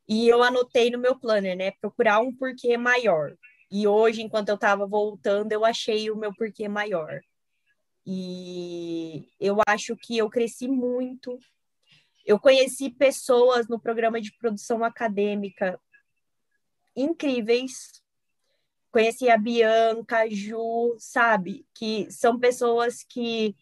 e 0.08 0.28
eu 0.28 0.40
anotei 0.40 0.90
no 0.90 0.98
meu 0.98 1.18
planner, 1.18 1.56
né? 1.56 1.72
Procurar 1.80 2.20
um 2.20 2.32
porquê 2.32 2.76
maior. 2.76 3.36
E 3.68 3.88
hoje, 3.88 4.22
enquanto 4.22 4.50
eu 4.50 4.54
estava 4.54 4.86
voltando, 4.86 5.50
eu 5.50 5.64
achei 5.64 6.08
o 6.12 6.16
meu 6.16 6.32
porquê 6.32 6.68
maior. 6.68 7.20
E 8.06 9.28
eu 9.40 9.56
acho 9.66 9.96
que 9.96 10.16
eu 10.16 10.30
cresci 10.30 10.68
muito 10.68 11.40
eu 12.24 12.38
conheci 12.38 12.90
pessoas 12.90 13.68
no 13.68 13.78
programa 13.78 14.20
de 14.20 14.32
produção 14.36 14.82
acadêmica 14.82 15.80
incríveis. 16.96 18.02
Conheci 18.90 19.28
a 19.28 19.36
Bianca, 19.36 20.20
a 20.20 20.28
Ju, 20.28 20.94
sabe? 20.98 21.66
Que 21.74 22.10
são 22.10 22.38
pessoas 22.38 23.02
que 23.02 23.54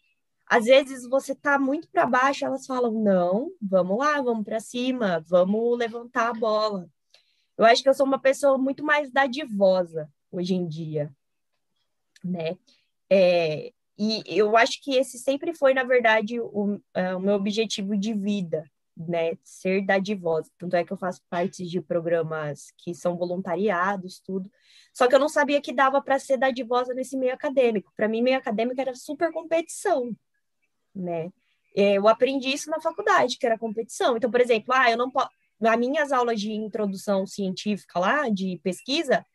às 0.45 0.65
vezes 0.65 1.07
você 1.07 1.33
tá 1.33 1.57
muito 1.57 1.89
para 1.89 2.05
baixo, 2.05 2.45
elas 2.45 2.65
falam: 2.65 2.91
"Não, 2.91 3.51
vamos 3.61 3.97
lá, 3.97 4.21
vamos 4.21 4.45
para 4.45 4.59
cima, 4.59 5.23
vamos 5.27 5.77
levantar 5.77 6.29
a 6.29 6.33
bola". 6.33 6.87
Eu 7.57 7.65
acho 7.65 7.83
que 7.83 7.89
eu 7.89 7.93
sou 7.93 8.05
uma 8.05 8.19
pessoa 8.19 8.57
muito 8.57 8.83
mais 8.83 9.11
dadivosa 9.11 10.11
hoje 10.31 10.53
em 10.53 10.67
dia, 10.67 11.11
né? 12.23 12.57
É, 13.09 13.73
e 13.97 14.23
eu 14.25 14.57
acho 14.57 14.81
que 14.81 14.95
esse 14.95 15.19
sempre 15.19 15.53
foi, 15.53 15.73
na 15.73 15.83
verdade, 15.83 16.39
o, 16.39 16.79
é, 16.93 17.15
o 17.15 17.19
meu 17.19 17.35
objetivo 17.35 17.95
de 17.95 18.13
vida, 18.13 18.63
né? 18.97 19.37
Ser 19.43 19.85
dadivosa. 19.85 20.49
Tanto 20.57 20.75
é 20.75 20.83
que 20.83 20.91
eu 20.91 20.97
faço 20.97 21.21
parte 21.29 21.65
de 21.65 21.81
programas 21.81 22.71
que 22.77 22.93
são 22.93 23.17
voluntariados, 23.17 24.19
tudo. 24.19 24.49
Só 24.93 25.07
que 25.07 25.15
eu 25.15 25.19
não 25.19 25.29
sabia 25.29 25.61
que 25.61 25.73
dava 25.73 26.01
para 26.01 26.19
ser 26.19 26.37
dadivosa 26.37 26.93
nesse 26.93 27.17
meio 27.17 27.33
acadêmico. 27.33 27.91
Para 27.95 28.07
mim, 28.07 28.21
meio 28.21 28.37
acadêmico 28.37 28.79
era 28.79 28.95
super 28.95 29.31
competição, 29.31 30.15
né? 30.93 31.31
É, 31.75 31.93
eu 31.97 32.07
aprendi 32.07 32.49
isso 32.49 32.69
na 32.69 32.79
faculdade, 32.79 33.37
que 33.37 33.45
era 33.45 33.57
competição. 33.57 34.17
Então, 34.17 34.29
por 34.29 34.41
exemplo, 34.41 34.73
ah, 34.73 34.91
eu 34.91 34.97
não 34.97 35.09
posso. 35.09 35.29
Nas 35.59 35.77
minhas 35.77 36.11
aulas 36.11 36.41
de 36.41 36.51
introdução 36.51 37.25
científica 37.25 37.99
lá, 37.99 38.27
de 38.29 38.59
pesquisa, 38.63 39.25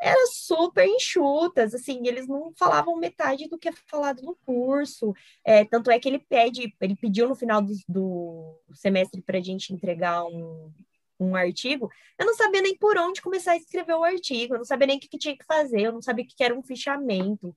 eram 0.00 0.26
super 0.28 0.86
enxutas, 0.86 1.74
assim, 1.74 2.06
eles 2.06 2.26
não 2.28 2.52
falavam 2.56 2.96
metade 2.96 3.48
do 3.48 3.58
que 3.58 3.68
é 3.68 3.72
falado 3.86 4.22
no 4.22 4.36
curso. 4.46 5.12
É, 5.44 5.64
tanto 5.64 5.90
é 5.90 5.98
que 5.98 6.08
ele 6.08 6.18
pede, 6.18 6.74
ele 6.80 6.96
pediu 6.96 7.28
no 7.28 7.34
final 7.34 7.60
do, 7.60 7.74
do 7.88 8.60
semestre 8.74 9.20
para 9.20 9.38
a 9.38 9.42
gente 9.42 9.72
entregar 9.72 10.24
um, 10.24 10.72
um 11.18 11.34
artigo, 11.34 11.90
eu 12.18 12.26
não 12.26 12.34
sabia 12.34 12.62
nem 12.62 12.76
por 12.76 12.96
onde 12.98 13.20
começar 13.20 13.52
a 13.52 13.56
escrever 13.56 13.94
o 13.94 14.04
artigo, 14.04 14.54
eu 14.54 14.58
não 14.58 14.64
sabia 14.64 14.86
nem 14.86 14.98
o 14.98 15.00
que, 15.00 15.08
que 15.08 15.18
tinha 15.18 15.36
que 15.36 15.44
fazer, 15.44 15.80
eu 15.80 15.92
não 15.92 16.02
sabia 16.02 16.24
o 16.24 16.28
que 16.28 16.44
era 16.44 16.54
um 16.54 16.62
fichamento. 16.62 17.54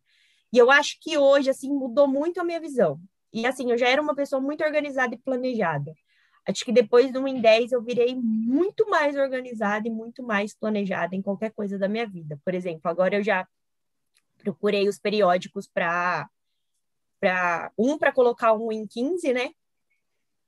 E 0.54 0.58
eu 0.58 0.70
acho 0.70 0.98
que 1.00 1.18
hoje, 1.18 1.50
assim, 1.50 1.70
mudou 1.70 2.08
muito 2.08 2.40
a 2.42 2.44
minha 2.44 2.60
visão. 2.60 3.00
E, 3.34 3.46
assim, 3.46 3.72
eu 3.72 3.78
já 3.78 3.88
era 3.88 4.02
uma 4.02 4.16
pessoa 4.16 4.42
muito 4.42 4.64
organizada 4.64 5.16
e 5.16 5.18
planejada. 5.18 5.94
Acho 6.48 6.66
que 6.66 6.72
depois 6.72 7.12
do 7.14 7.22
1 7.22 7.28
em 7.28 7.42
10 7.42 7.72
eu 7.72 7.82
virei 7.82 8.16
muito 8.16 8.90
mais 8.90 9.16
organizada 9.16 9.88
e 9.88 9.92
muito 9.92 10.24
mais 10.24 10.56
planejada 10.56 11.16
em 11.16 11.22
qualquer 11.22 11.52
coisa 11.52 11.78
da 11.78 11.88
minha 11.88 12.08
vida. 12.08 12.40
Por 12.44 12.54
exemplo, 12.54 12.90
agora 12.90 13.16
eu 13.16 13.24
já 13.24 13.48
procurei 14.40 14.88
os 14.88 14.98
periódicos 14.98 15.68
para 15.68 16.30
para 17.20 17.72
um 17.78 18.00
para 18.00 18.12
colocar 18.12 18.54
um 18.54 18.72
em 18.72 18.88
15, 18.88 19.32
né? 19.32 19.52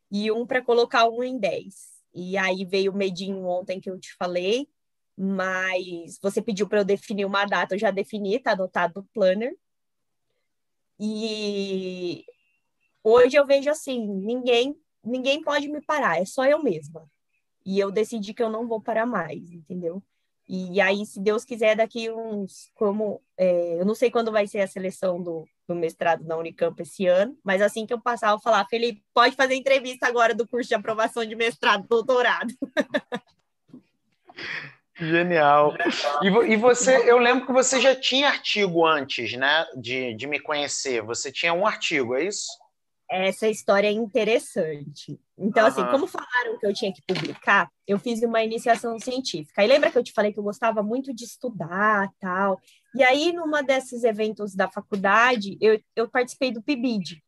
E 0.10 0.32
um 0.32 0.46
para 0.46 0.62
colocar 0.62 1.08
um 1.08 1.24
em 1.24 1.38
10. 1.38 1.94
E 2.16 2.36
aí 2.38 2.66
veio 2.66 2.92
o 2.92 2.96
medinho 2.96 3.46
ontem 3.46 3.80
que 3.80 3.90
eu 3.90 4.00
te 4.00 4.16
falei, 4.16 4.68
mas 5.16 6.20
você 6.20 6.42
pediu 6.42 6.68
para 6.68 6.80
eu 6.80 6.86
definir 6.86 7.26
uma 7.26 7.46
data, 7.46 7.76
eu 7.76 7.80
já 7.80 7.92
defini, 7.92 8.40
tá 8.40 8.54
anotado 8.54 9.02
no 9.02 9.08
planner. 9.14 9.56
E 11.00 12.26
hoje 13.04 13.36
eu 13.36 13.46
vejo 13.46 13.70
assim, 13.70 14.08
ninguém 14.08 14.76
ninguém 15.04 15.42
pode 15.42 15.68
me 15.68 15.82
parar, 15.82 16.22
é 16.22 16.26
só 16.26 16.46
eu 16.46 16.62
mesma. 16.62 17.06
E 17.66 17.80
eu 17.80 17.92
decidi 17.92 18.34
que 18.34 18.44
eu 18.44 18.50
não 18.50 18.68
vou 18.68 18.82
parar 18.82 19.06
mais, 19.06 19.52
entendeu? 19.52 20.04
E 20.48 20.82
aí, 20.82 21.06
se 21.06 21.22
Deus 21.22 21.46
quiser, 21.46 21.76
daqui 21.78 22.12
uns, 22.12 22.70
como, 22.76 23.22
é, 23.38 23.80
eu 23.80 23.86
não 23.86 23.96
sei 23.96 24.12
quando 24.12 24.32
vai 24.32 24.46
ser 24.46 24.60
a 24.60 24.68
seleção 24.68 25.22
do, 25.22 25.48
do 25.68 25.74
mestrado 25.74 26.26
na 26.26 26.36
Unicamp 26.36 26.80
esse 26.82 27.08
ano, 27.08 27.38
mas 27.44 27.62
assim 27.62 27.86
que 27.86 27.94
eu 27.94 28.02
passar, 28.02 28.28
eu 28.28 28.32
vou 28.34 28.42
falar, 28.42 28.66
Felipe, 28.66 29.02
pode 29.14 29.36
fazer 29.38 29.56
entrevista 29.56 30.06
agora 30.06 30.36
do 30.36 30.48
curso 30.48 30.68
de 30.68 30.76
aprovação 30.76 31.26
de 31.26 31.36
mestrado, 31.36 31.88
doutorado. 31.88 32.54
Genial. 34.96 35.74
E, 36.22 36.28
e, 36.28 36.56
você, 36.56 37.10
eu 37.10 37.18
lembro 37.18 37.48
que 37.48 37.52
você 37.52 37.80
já 37.80 37.96
tinha 37.96 38.28
artigo 38.28 38.86
antes, 38.86 39.34
né, 39.34 39.66
de, 39.76 40.14
de 40.14 40.28
me 40.28 40.40
conhecer. 40.40 41.02
Você 41.02 41.32
tinha 41.32 41.54
um 41.54 41.66
artigo, 41.66 42.16
é 42.16 42.26
isso? 42.26 42.48
Essa 43.14 43.48
história 43.48 43.88
é 43.88 43.92
interessante. 43.92 45.20
Então, 45.38 45.64
uhum. 45.64 45.70
assim, 45.70 45.86
como 45.86 46.08
falaram 46.08 46.58
que 46.60 46.66
eu 46.66 46.74
tinha 46.74 46.92
que 46.92 47.02
publicar, 47.02 47.70
eu 47.88 48.00
fiz 48.00 48.22
uma 48.24 48.44
iniciação 48.44 48.98
científica. 48.98 49.64
E 49.64 49.68
lembra 49.68 49.92
que 49.92 49.98
eu 49.98 50.04
te 50.04 50.12
falei 50.12 50.34
que 50.34 50.40
eu 50.40 50.44
gostava 50.44 50.82
muito 50.82 51.14
de 51.14 51.24
estudar 51.24 52.10
tal? 52.20 52.60
E 52.96 53.04
aí, 53.04 53.32
numa 53.32 53.62
desses 53.62 54.04
eventos 54.04 54.56
da 54.56 54.68
faculdade, 54.68 55.58
eu, 55.62 55.80
eu 55.96 56.10
participei 56.10 56.52
do 56.52 56.62
PIBID, 56.62 57.22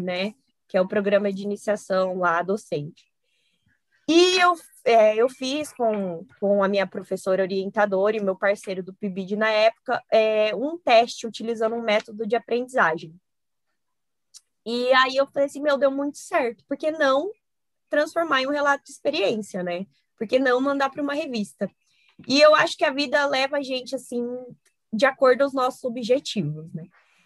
né? 0.00 0.34
Que 0.68 0.76
é 0.76 0.80
o 0.80 0.88
programa 0.88 1.32
de 1.32 1.42
iniciação 1.42 2.18
lá 2.18 2.42
docente. 2.42 3.04
E 4.08 4.40
eu, 4.40 4.54
é, 4.84 5.14
eu 5.14 5.28
fiz 5.28 5.72
com, 5.72 6.26
com 6.40 6.64
a 6.64 6.68
minha 6.68 6.88
professora 6.88 7.42
orientadora 7.42 8.16
e 8.16 8.20
meu 8.20 8.34
parceiro 8.34 8.82
do 8.82 8.92
PIBID 8.92 9.36
na 9.36 9.48
época 9.48 10.02
é, 10.10 10.52
um 10.56 10.76
teste 10.76 11.28
utilizando 11.28 11.76
um 11.76 11.82
método 11.82 12.26
de 12.26 12.34
aprendizagem. 12.34 13.14
E 14.64 14.92
aí 14.92 15.16
eu 15.16 15.26
falei 15.26 15.46
assim, 15.46 15.60
meu, 15.60 15.78
deu 15.78 15.90
muito 15.90 16.18
certo. 16.18 16.64
Por 16.66 16.76
que 16.76 16.90
não 16.90 17.30
transformar 17.88 18.42
em 18.42 18.46
um 18.46 18.52
relato 18.52 18.84
de 18.84 18.92
experiência, 18.92 19.62
né? 19.62 19.86
Por 20.16 20.26
que 20.26 20.38
não 20.38 20.60
mandar 20.60 20.90
para 20.90 21.02
uma 21.02 21.14
revista? 21.14 21.70
E 22.28 22.40
eu 22.40 22.54
acho 22.54 22.76
que 22.76 22.84
a 22.84 22.92
vida 22.92 23.26
leva 23.26 23.56
a 23.56 23.62
gente, 23.62 23.94
assim, 23.94 24.22
de 24.92 25.06
acordo 25.06 25.42
aos 25.42 25.54
nossos 25.54 25.82
objetivos, 25.84 26.72
né? 26.74 26.84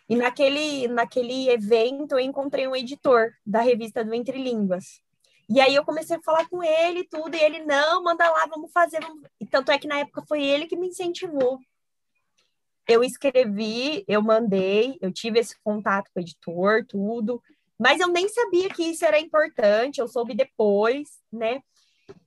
E 0.09 0.17
naquele, 0.17 0.87
naquele 0.89 1.49
evento 1.49 2.13
eu 2.13 2.21
encontrei 2.21 2.69
um 2.69 2.77
editor 2.77 3.33
da 3.45 3.61
revista 3.61 4.05
do 4.05 4.15
Entre 4.15 4.39
Línguas. 4.39 5.03
E 5.49 5.61
aí 5.61 5.75
eu 5.75 5.85
comecei 5.85 6.17
a 6.17 6.23
falar 6.23 6.49
com 6.49 6.63
ele 6.63 7.05
tudo, 7.05 7.35
e 7.35 7.41
ele, 7.41 7.65
não, 7.65 8.03
manda 8.03 8.31
lá, 8.31 8.47
vamos 8.47 8.71
fazer. 8.73 9.01
Vamos... 9.01 9.23
E 9.41 9.47
tanto 9.47 9.73
é 9.73 9.79
que 9.79 9.89
na 9.89 9.99
época 9.99 10.23
foi 10.27 10.43
ele 10.43 10.67
que 10.67 10.77
me 10.77 10.89
incentivou 10.89 11.59
eu 12.89 13.03
escrevi, 13.03 14.05
eu 14.07 14.23
mandei, 14.23 14.99
eu 15.01 15.13
tive 15.13 15.39
esse 15.39 15.57
contato 15.63 16.11
com 16.13 16.21
o 16.21 16.23
editor, 16.23 16.85
tudo, 16.87 17.43
mas 17.79 18.01
eu 18.01 18.09
nem 18.09 18.29
sabia 18.29 18.69
que 18.69 18.83
isso 18.83 19.05
era 19.05 19.19
importante, 19.19 20.01
eu 20.01 20.09
soube 20.09 20.35
depois, 20.35 21.21
né? 21.33 21.61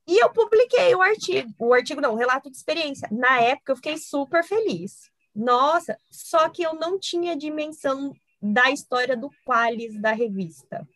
E 0.07 0.23
eu 0.23 0.29
publiquei 0.31 0.95
o 0.95 1.01
artigo, 1.01 1.53
o 1.59 1.73
artigo 1.73 2.01
não, 2.01 2.13
o 2.13 2.17
relato 2.17 2.49
de 2.49 2.57
experiência. 2.57 3.07
Na 3.11 3.41
época 3.41 3.71
eu 3.71 3.75
fiquei 3.75 3.97
super 3.97 4.43
feliz. 4.43 5.09
Nossa, 5.35 5.97
só 6.09 6.49
que 6.49 6.63
eu 6.63 6.73
não 6.73 6.99
tinha 6.99 7.35
dimensão 7.35 8.11
da 8.41 8.71
história 8.71 9.15
do 9.15 9.29
Qualis 9.45 9.99
da 9.99 10.11
revista. 10.11 10.87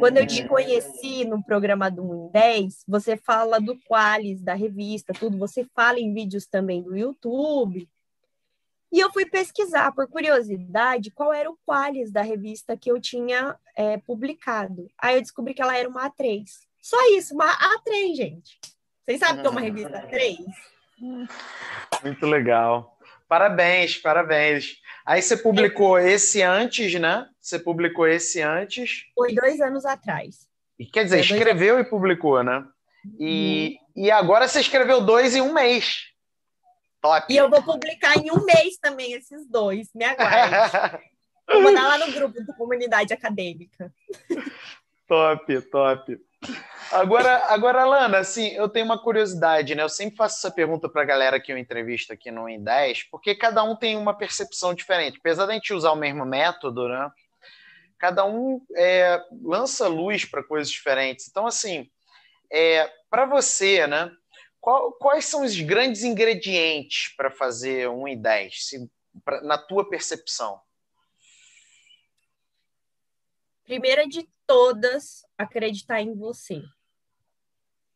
Quando 0.00 0.16
eu 0.16 0.26
te 0.26 0.42
hum. 0.42 0.48
conheci 0.48 1.24
no 1.24 1.42
programa 1.42 1.88
do 1.88 2.02
1 2.02 2.26
em 2.26 2.30
10, 2.32 2.84
você 2.88 3.16
fala 3.16 3.60
do 3.60 3.78
Qualis, 3.88 4.42
da 4.42 4.54
revista, 4.54 5.12
tudo. 5.12 5.38
Você 5.38 5.64
fala 5.72 6.00
em 6.00 6.12
vídeos 6.12 6.46
também 6.46 6.82
do 6.82 6.96
YouTube. 6.96 7.88
E 8.90 8.98
eu 8.98 9.10
fui 9.12 9.24
pesquisar, 9.24 9.92
por 9.92 10.08
curiosidade, 10.08 11.12
qual 11.12 11.32
era 11.32 11.48
o 11.48 11.56
Qualis 11.64 12.10
da 12.10 12.22
revista 12.22 12.76
que 12.76 12.90
eu 12.90 13.00
tinha 13.00 13.56
é, 13.76 13.96
publicado. 13.98 14.90
Aí 14.98 15.14
eu 15.14 15.22
descobri 15.22 15.54
que 15.54 15.62
ela 15.62 15.76
era 15.76 15.88
uma 15.88 16.10
A3. 16.10 16.44
Só 16.80 16.96
isso, 17.16 17.32
uma 17.32 17.46
A3, 17.46 18.16
gente. 18.16 18.58
Vocês 19.04 19.20
sabem 19.20 19.40
que 19.40 19.46
é 19.46 19.50
uma 19.50 19.60
revista 19.60 19.90
A3? 19.90 20.38
Muito 22.02 22.26
legal. 22.26 22.98
Parabéns, 23.28 23.96
parabéns. 23.96 24.80
Aí 25.06 25.22
você 25.22 25.36
publicou 25.36 25.98
esse 25.98 26.42
antes, 26.42 26.92
né? 27.00 27.28
Você 27.42 27.58
publicou 27.58 28.06
esse 28.06 28.40
antes. 28.40 29.06
Foi 29.16 29.34
dois 29.34 29.60
anos 29.60 29.84
atrás. 29.84 30.48
E, 30.78 30.86
quer 30.86 31.02
dizer, 31.04 31.20
escreveu 31.20 31.80
e 31.80 31.84
publicou, 31.84 32.42
né? 32.44 32.64
E, 33.18 33.78
hum. 33.96 34.02
e 34.04 34.10
agora 34.12 34.46
você 34.46 34.60
escreveu 34.60 35.00
dois 35.00 35.34
em 35.34 35.40
um 35.40 35.52
mês. 35.52 36.12
Top. 37.00 37.26
E 37.28 37.36
eu 37.36 37.50
vou 37.50 37.60
publicar 37.60 38.16
em 38.16 38.30
um 38.30 38.44
mês 38.44 38.78
também 38.80 39.12
esses 39.12 39.44
dois. 39.48 39.88
Me 39.92 40.04
aguarde. 40.04 41.00
vou 41.50 41.62
mandar 41.62 41.88
lá 41.88 41.98
no 41.98 42.12
grupo 42.12 42.40
da 42.44 42.54
comunidade 42.54 43.12
acadêmica. 43.12 43.92
top, 45.08 45.60
top. 45.62 46.20
Agora, 46.92 47.46
agora, 47.48 47.84
Lana, 47.84 48.18
assim, 48.18 48.48
eu 48.48 48.68
tenho 48.68 48.84
uma 48.84 49.02
curiosidade, 49.02 49.74
né? 49.74 49.82
Eu 49.82 49.88
sempre 49.88 50.16
faço 50.16 50.38
essa 50.38 50.54
pergunta 50.54 50.88
para 50.88 51.02
a 51.02 51.06
galera 51.06 51.40
que 51.40 51.52
eu 51.52 51.58
entrevisto 51.58 52.12
aqui 52.12 52.30
no 52.30 52.48
Em 52.48 52.62
10, 52.62 53.04
porque 53.04 53.34
cada 53.34 53.64
um 53.64 53.74
tem 53.74 53.96
uma 53.96 54.14
percepção 54.14 54.72
diferente. 54.74 55.18
Apesar 55.18 55.46
de 55.46 55.52
a 55.52 55.54
gente 55.54 55.72
usar 55.72 55.90
o 55.92 55.96
mesmo 55.96 56.24
método, 56.24 56.88
né? 56.88 57.10
Cada 58.02 58.24
um 58.24 58.60
é, 58.74 59.24
lança 59.30 59.86
luz 59.86 60.24
para 60.24 60.42
coisas 60.42 60.68
diferentes. 60.68 61.28
Então, 61.28 61.46
assim, 61.46 61.88
é, 62.52 62.92
para 63.08 63.26
você, 63.26 63.86
né? 63.86 64.10
Qual, 64.60 64.90
quais 64.94 65.24
são 65.24 65.44
os 65.44 65.60
grandes 65.60 66.02
ingredientes 66.02 67.14
para 67.16 67.30
fazer 67.30 67.88
um 67.88 68.08
em 68.08 68.20
10, 68.20 68.66
se, 68.66 68.90
pra, 69.24 69.40
na 69.42 69.56
tua 69.56 69.88
percepção? 69.88 70.60
Primeira 73.62 74.04
de 74.08 74.28
todas, 74.48 75.24
acreditar 75.38 76.00
em 76.00 76.12
você. 76.12 76.60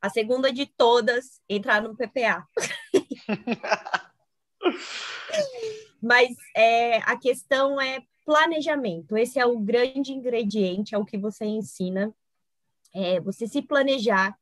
A 0.01 0.09
segunda 0.09 0.53
de 0.53 0.66
todas, 0.66 1.42
entrar 1.49 1.83
no 1.83 1.97
PPA. 1.97 2.47
Mas 6.01 6.29
é, 6.55 6.99
a 6.99 7.19
questão 7.19 7.81
é 7.81 8.01
planejamento. 8.27 9.17
Esse 9.17 9.39
é 9.39 9.47
o 9.47 9.59
grande 9.59 10.12
ingrediente, 10.12 10.95
é 10.95 10.99
o 10.99 11.05
que 11.05 11.17
você 11.17 11.47
ensina. 11.47 12.12
É 12.93 13.21
você 13.21 13.47
se 13.47 13.62
planejar 13.62 14.37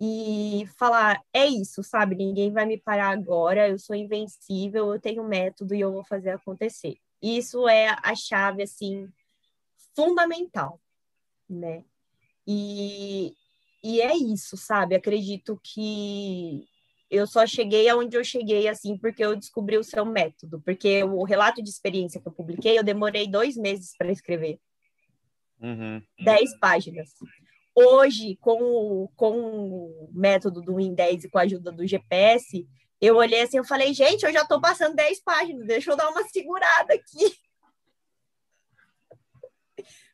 e 0.00 0.64
falar, 0.78 1.22
é 1.32 1.46
isso, 1.46 1.82
sabe? 1.84 2.16
Ninguém 2.16 2.50
vai 2.50 2.64
me 2.64 2.78
parar 2.78 3.10
agora, 3.10 3.68
eu 3.68 3.78
sou 3.78 3.94
invencível, 3.94 4.94
eu 4.94 5.00
tenho 5.00 5.22
método 5.22 5.74
e 5.74 5.80
eu 5.80 5.92
vou 5.92 6.02
fazer 6.02 6.30
acontecer. 6.30 6.96
Isso 7.20 7.68
é 7.68 7.88
a 8.02 8.14
chave, 8.16 8.62
assim, 8.62 9.06
fundamental, 9.94 10.80
né? 11.48 11.84
E, 12.46 13.34
e 13.84 14.00
é 14.00 14.16
isso, 14.16 14.56
sabe? 14.56 14.94
Acredito 14.94 15.60
que 15.62 16.66
eu 17.10 17.26
só 17.26 17.46
cheguei 17.46 17.88
aonde 17.88 18.16
eu 18.16 18.24
cheguei, 18.24 18.68
assim, 18.68 18.96
porque 18.96 19.24
eu 19.24 19.36
descobri 19.36 19.76
o 19.76 19.84
seu 19.84 20.04
método. 20.04 20.60
Porque 20.60 21.02
o 21.02 21.24
relato 21.24 21.62
de 21.62 21.68
experiência 21.68 22.20
que 22.20 22.28
eu 22.28 22.32
publiquei, 22.32 22.78
eu 22.78 22.84
demorei 22.84 23.26
dois 23.26 23.56
meses 23.56 23.94
para 23.96 24.12
escrever. 24.12 24.58
Uhum. 25.60 26.02
Dez 26.22 26.56
páginas. 26.58 27.10
Hoje, 27.74 28.36
com 28.40 28.62
o, 28.62 29.08
com 29.16 29.32
o 29.32 30.10
método 30.12 30.62
do 30.62 30.74
Win10 30.74 31.24
e 31.24 31.30
com 31.30 31.38
a 31.38 31.42
ajuda 31.42 31.72
do 31.72 31.86
GPS, 31.86 32.66
eu 33.00 33.16
olhei 33.16 33.42
assim, 33.42 33.58
eu 33.58 33.64
falei, 33.64 33.92
gente, 33.92 34.24
eu 34.24 34.32
já 34.32 34.42
estou 34.42 34.60
passando 34.60 34.94
dez 34.94 35.20
páginas, 35.22 35.66
deixa 35.66 35.90
eu 35.90 35.96
dar 35.96 36.08
uma 36.08 36.22
segurada 36.24 36.94
aqui 36.94 37.36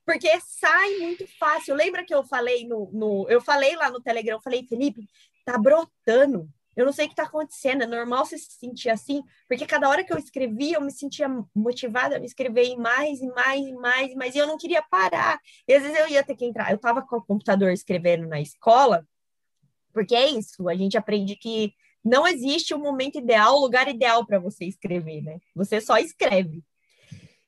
porque 0.06 0.30
sai 0.40 0.98
muito 0.98 1.26
fácil. 1.36 1.74
Lembra 1.74 2.04
que 2.04 2.14
eu 2.14 2.22
falei 2.22 2.66
no, 2.66 2.88
no, 2.92 3.26
eu 3.28 3.40
falei 3.40 3.74
lá 3.74 3.90
no 3.90 4.00
Telegram, 4.00 4.36
eu 4.36 4.40
falei, 4.40 4.64
Felipe, 4.64 5.04
tá 5.44 5.58
brotando. 5.58 6.48
Eu 6.76 6.84
não 6.84 6.92
sei 6.92 7.06
o 7.06 7.08
que 7.08 7.14
está 7.14 7.22
acontecendo, 7.22 7.82
é 7.82 7.86
normal 7.86 8.26
você 8.26 8.36
se 8.36 8.50
sentir 8.58 8.90
assim, 8.90 9.22
porque 9.48 9.66
cada 9.66 9.88
hora 9.88 10.04
que 10.04 10.12
eu 10.12 10.18
escrevia, 10.18 10.76
eu 10.76 10.80
me 10.82 10.92
sentia 10.92 11.26
motivada 11.54 12.18
a 12.18 12.24
escrever 12.24 12.76
mais 12.76 13.20
e 13.20 13.28
mais 13.28 13.66
e 13.66 13.72
mais, 13.72 14.14
mas 14.14 14.36
eu 14.36 14.46
não 14.46 14.58
queria 14.58 14.82
parar. 14.82 15.40
E 15.66 15.72
às 15.72 15.82
vezes 15.82 15.98
eu 15.98 16.08
ia 16.08 16.22
ter 16.22 16.36
que 16.36 16.44
entrar. 16.44 16.70
Eu 16.70 16.76
estava 16.76 17.00
com 17.00 17.16
o 17.16 17.24
computador 17.24 17.70
escrevendo 17.72 18.28
na 18.28 18.40
escola, 18.40 19.06
Porque 19.92 20.14
é 20.14 20.28
isso, 20.28 20.68
a 20.68 20.74
gente 20.74 20.98
aprende 20.98 21.36
que 21.36 21.72
não 22.04 22.26
existe 22.26 22.74
um 22.74 22.78
momento 22.78 23.18
ideal, 23.18 23.56
um 23.56 23.60
lugar 23.60 23.88
ideal 23.88 24.26
para 24.26 24.38
você 24.38 24.66
escrever, 24.66 25.22
né? 25.22 25.38
Você 25.54 25.80
só 25.80 25.96
escreve. 25.98 26.62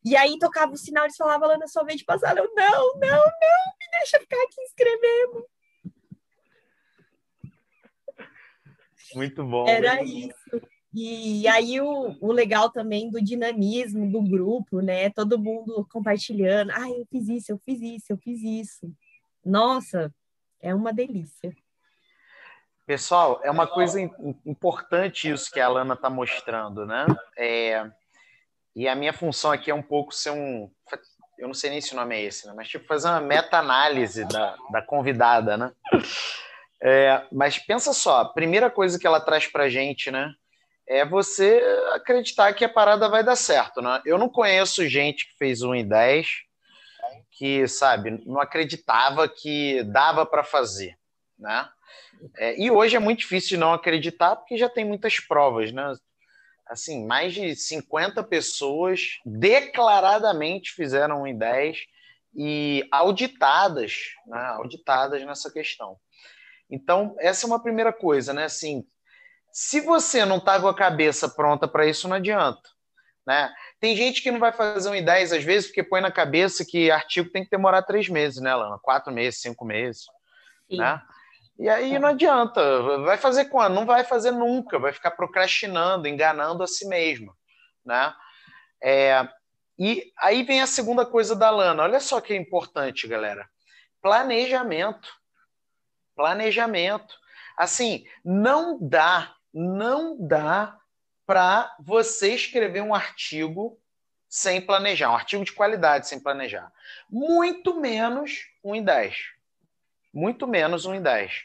E 0.04 0.16
aí 0.16 0.38
tocava 0.38 0.72
o 0.72 0.76
sinal, 0.76 1.04
eles 1.04 1.16
falavam, 1.16 1.48
Lana, 1.48 1.68
sua 1.68 1.84
vez 1.84 1.98
de 1.98 2.04
passar. 2.04 2.36
Eu, 2.36 2.50
não, 2.54 2.94
não, 2.94 3.00
não, 3.00 3.64
me 3.78 3.90
deixa 3.92 4.18
ficar 4.18 4.42
aqui 4.42 4.60
escrevendo. 4.62 5.46
Muito 9.14 9.44
bom. 9.44 9.68
Era 9.68 10.02
isso. 10.02 10.60
E 10.94 11.46
aí 11.46 11.80
o, 11.80 12.16
o 12.20 12.32
legal 12.32 12.70
também 12.70 13.10
do 13.10 13.22
dinamismo 13.22 14.10
do 14.10 14.22
grupo, 14.22 14.80
né? 14.80 15.10
Todo 15.10 15.38
mundo 15.38 15.86
compartilhando. 15.92 16.70
Ah, 16.70 16.88
eu 16.88 17.06
fiz 17.10 17.28
isso, 17.28 17.52
eu 17.52 17.58
fiz 17.58 17.80
isso, 17.80 18.06
eu 18.10 18.16
fiz 18.16 18.42
isso. 18.42 18.90
Nossa, 19.44 20.12
é 20.60 20.74
uma 20.74 20.92
delícia. 20.92 21.54
Pessoal, 22.86 23.40
é 23.44 23.50
uma 23.50 23.66
coisa 23.66 24.00
importante 24.46 25.30
isso 25.30 25.50
que 25.50 25.60
a 25.60 25.66
Alana 25.66 25.92
está 25.92 26.08
mostrando, 26.08 26.86
né? 26.86 27.06
É, 27.36 27.86
e 28.74 28.88
a 28.88 28.94
minha 28.94 29.12
função 29.12 29.52
aqui 29.52 29.70
é 29.70 29.74
um 29.74 29.82
pouco 29.82 30.14
ser 30.14 30.30
um. 30.30 30.70
Eu 31.38 31.48
não 31.48 31.54
sei 31.54 31.68
nem 31.68 31.80
se 31.82 31.92
o 31.92 31.96
nome 31.96 32.16
é 32.16 32.22
esse, 32.22 32.46
né? 32.46 32.54
mas 32.56 32.68
tipo 32.68 32.86
fazer 32.86 33.08
uma 33.08 33.20
meta-análise 33.20 34.24
da, 34.24 34.56
da 34.72 34.80
convidada, 34.80 35.56
né? 35.56 35.72
É, 36.82 37.22
mas 37.32 37.58
pensa 37.58 37.92
só, 37.92 38.20
a 38.20 38.32
primeira 38.32 38.70
coisa 38.70 38.98
que 38.98 39.06
ela 39.06 39.20
traz 39.20 39.46
para 39.46 39.68
gente, 39.68 40.10
né? 40.10 40.32
É 40.86 41.04
você 41.04 41.60
acreditar 41.92 42.52
que 42.54 42.64
a 42.64 42.68
parada 42.68 43.08
vai 43.08 43.22
dar 43.22 43.36
certo, 43.36 43.82
né? 43.82 44.00
Eu 44.06 44.16
não 44.16 44.28
conheço 44.28 44.88
gente 44.88 45.26
que 45.28 45.36
fez 45.36 45.62
1 45.62 45.74
em 45.74 45.86
10 45.88 46.28
que, 47.32 47.68
sabe, 47.68 48.22
não 48.26 48.40
acreditava 48.40 49.28
que 49.28 49.82
dava 49.84 50.26
para 50.26 50.42
fazer, 50.42 50.96
né? 51.38 51.68
É, 52.36 52.60
e 52.60 52.70
hoje 52.70 52.96
é 52.96 52.98
muito 52.98 53.20
difícil 53.20 53.58
não 53.58 53.72
acreditar 53.72 54.34
porque 54.34 54.56
já 54.58 54.68
tem 54.68 54.84
muitas 54.84 55.20
provas, 55.20 55.70
né? 55.72 55.94
Assim, 56.66 57.06
mais 57.06 57.32
de 57.32 57.54
50 57.54 58.22
pessoas 58.24 59.18
declaradamente 59.24 60.72
fizeram 60.72 61.22
1 61.22 61.26
em 61.28 61.38
10 61.38 61.78
e 62.34 62.86
auditadas, 62.90 64.14
né? 64.26 64.40
auditadas 64.56 65.24
nessa 65.24 65.50
questão. 65.50 65.96
Então, 66.70 67.14
essa 67.18 67.46
é 67.46 67.48
uma 67.48 67.62
primeira 67.62 67.92
coisa, 67.92 68.32
né? 68.32 68.44
Assim, 68.44 68.84
se 69.52 69.80
você 69.80 70.24
não 70.24 70.36
está 70.36 70.60
com 70.60 70.68
a 70.68 70.74
cabeça 70.74 71.28
pronta 71.28 71.66
para 71.66 71.86
isso, 71.86 72.08
não 72.08 72.16
adianta. 72.16 72.68
Né? 73.26 73.52
Tem 73.78 73.94
gente 73.94 74.22
que 74.22 74.30
não 74.30 74.38
vai 74.38 74.52
fazer 74.52 74.88
um 74.88 74.94
em 74.94 75.04
10 75.04 75.34
às 75.34 75.44
vezes 75.44 75.66
porque 75.66 75.82
põe 75.82 76.00
na 76.00 76.10
cabeça 76.10 76.64
que 76.64 76.90
artigo 76.90 77.30
tem 77.30 77.44
que 77.44 77.50
demorar 77.50 77.82
três 77.82 78.08
meses, 78.08 78.40
né, 78.40 78.54
Lana? 78.54 78.78
Quatro 78.80 79.12
meses, 79.12 79.40
cinco 79.40 79.64
meses. 79.66 80.04
Sim. 80.70 80.78
Né? 80.78 81.02
E 81.58 81.68
aí 81.68 81.98
não 81.98 82.08
adianta. 82.08 82.98
Vai 83.00 83.18
fazer 83.18 83.46
quando? 83.46 83.74
Não 83.74 83.84
vai 83.84 84.04
fazer 84.04 84.30
nunca. 84.30 84.78
Vai 84.78 84.92
ficar 84.92 85.10
procrastinando, 85.10 86.08
enganando 86.08 86.62
a 86.62 86.66
si 86.66 86.86
mesmo. 86.86 87.34
Né? 87.84 88.14
É, 88.82 89.28
e 89.78 90.12
aí 90.18 90.42
vem 90.44 90.60
a 90.60 90.66
segunda 90.66 91.04
coisa 91.04 91.34
da 91.34 91.50
Lana. 91.50 91.82
Olha 91.82 92.00
só 92.00 92.20
que 92.20 92.32
é 92.32 92.36
importante, 92.36 93.06
galera. 93.06 93.48
Planejamento. 94.00 95.17
Planejamento. 96.18 97.16
Assim, 97.56 98.04
não 98.24 98.76
dá, 98.80 99.36
não 99.54 100.16
dá 100.18 100.76
para 101.24 101.76
você 101.78 102.34
escrever 102.34 102.80
um 102.80 102.92
artigo 102.92 103.78
sem 104.28 104.60
planejar, 104.60 105.12
um 105.12 105.14
artigo 105.14 105.44
de 105.44 105.52
qualidade 105.52 106.08
sem 106.08 106.18
planejar. 106.18 106.72
Muito 107.08 107.80
menos 107.80 108.40
um 108.64 108.74
em 108.74 108.82
10. 108.82 109.16
Muito 110.12 110.44
menos 110.48 110.86
um 110.86 110.92
em 110.92 111.00
10. 111.00 111.44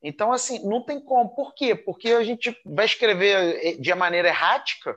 Então, 0.00 0.32
assim, 0.32 0.64
não 0.68 0.84
tem 0.84 1.00
como. 1.00 1.34
Por 1.34 1.52
quê? 1.52 1.74
Porque 1.74 2.12
a 2.12 2.22
gente 2.22 2.56
vai 2.64 2.84
escrever 2.84 3.58
eh, 3.60 3.72
de 3.72 3.92
maneira 3.92 4.28
errática, 4.28 4.96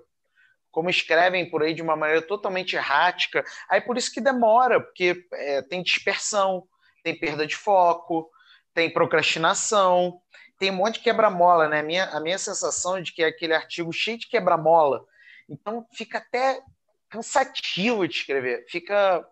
como 0.70 0.88
escrevem 0.88 1.50
por 1.50 1.64
aí 1.64 1.74
de 1.74 1.82
uma 1.82 1.96
maneira 1.96 2.22
totalmente 2.22 2.76
errática. 2.76 3.44
Aí 3.68 3.82
por 3.82 3.98
isso 3.98 4.14
que 4.14 4.22
demora, 4.22 4.80
porque 4.80 5.26
é, 5.34 5.64
tem 5.64 5.82
dispersão, 5.82 6.68
tem 7.04 7.18
perda 7.18 7.48
de 7.48 7.56
foco, 7.56 8.30
tem 8.76 8.92
procrastinação, 8.92 10.22
tem 10.60 10.70
um 10.70 10.76
monte 10.76 10.96
de 10.96 11.00
quebra-mola, 11.00 11.68
né? 11.68 11.80
A 11.80 11.84
minha, 11.84 12.06
a 12.06 12.20
minha 12.20 12.38
sensação 12.38 12.98
é 12.98 13.02
de 13.02 13.12
que 13.14 13.24
é 13.24 13.28
aquele 13.28 13.54
artigo 13.54 13.92
cheio 13.92 14.20
de 14.20 14.28
quebra-mola. 14.28 15.04
Então 15.50 15.88
fica 15.94 16.18
até 16.18 16.62
cansativo 17.10 18.08
de 18.08 18.16
escrever, 18.16 18.66
fica 18.68 19.26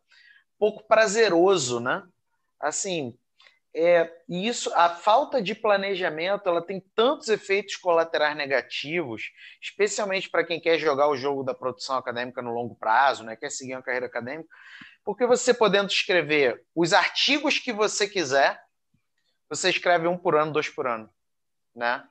pouco 0.57 0.87
prazeroso, 0.87 1.81
né? 1.81 2.01
Assim, 2.59 3.17
é, 3.75 4.09
isso, 4.29 4.71
a 4.75 4.89
falta 4.89 5.41
de 5.41 5.53
planejamento, 5.53 6.47
ela 6.47 6.61
tem 6.61 6.79
tantos 6.95 7.27
efeitos 7.27 7.75
colaterais 7.75 8.37
negativos, 8.37 9.31
especialmente 9.61 10.29
para 10.29 10.45
quem 10.45 10.61
quer 10.61 10.77
jogar 10.77 11.09
o 11.09 11.17
jogo 11.17 11.43
da 11.43 11.55
produção 11.55 11.97
acadêmica 11.97 12.41
no 12.41 12.53
longo 12.53 12.75
prazo, 12.75 13.23
né, 13.23 13.35
quer 13.35 13.49
seguir 13.49 13.73
uma 13.73 13.81
carreira 13.81 14.05
acadêmica, 14.05 14.47
porque 15.03 15.25
você 15.25 15.53
podendo 15.53 15.89
escrever 15.89 16.63
os 16.75 16.93
artigos 16.93 17.57
que 17.57 17.73
você 17.73 18.07
quiser, 18.07 18.62
você 19.55 19.69
escreve 19.69 20.07
um 20.07 20.17
por 20.17 20.35
ano, 20.35 20.51
dois 20.51 20.69
por 20.69 20.87
ano, 20.87 21.09
né? 21.75 22.07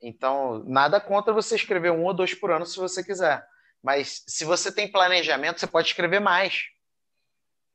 Então, 0.00 0.62
nada 0.66 1.00
contra 1.00 1.32
você 1.32 1.56
escrever 1.56 1.90
um 1.90 2.04
ou 2.04 2.14
dois 2.14 2.34
por 2.34 2.50
ano 2.50 2.66
se 2.66 2.76
você 2.76 3.02
quiser. 3.02 3.46
Mas 3.82 4.22
se 4.26 4.44
você 4.44 4.70
tem 4.70 4.90
planejamento, 4.90 5.60
você 5.60 5.66
pode 5.66 5.88
escrever 5.88 6.20
mais 6.20 6.64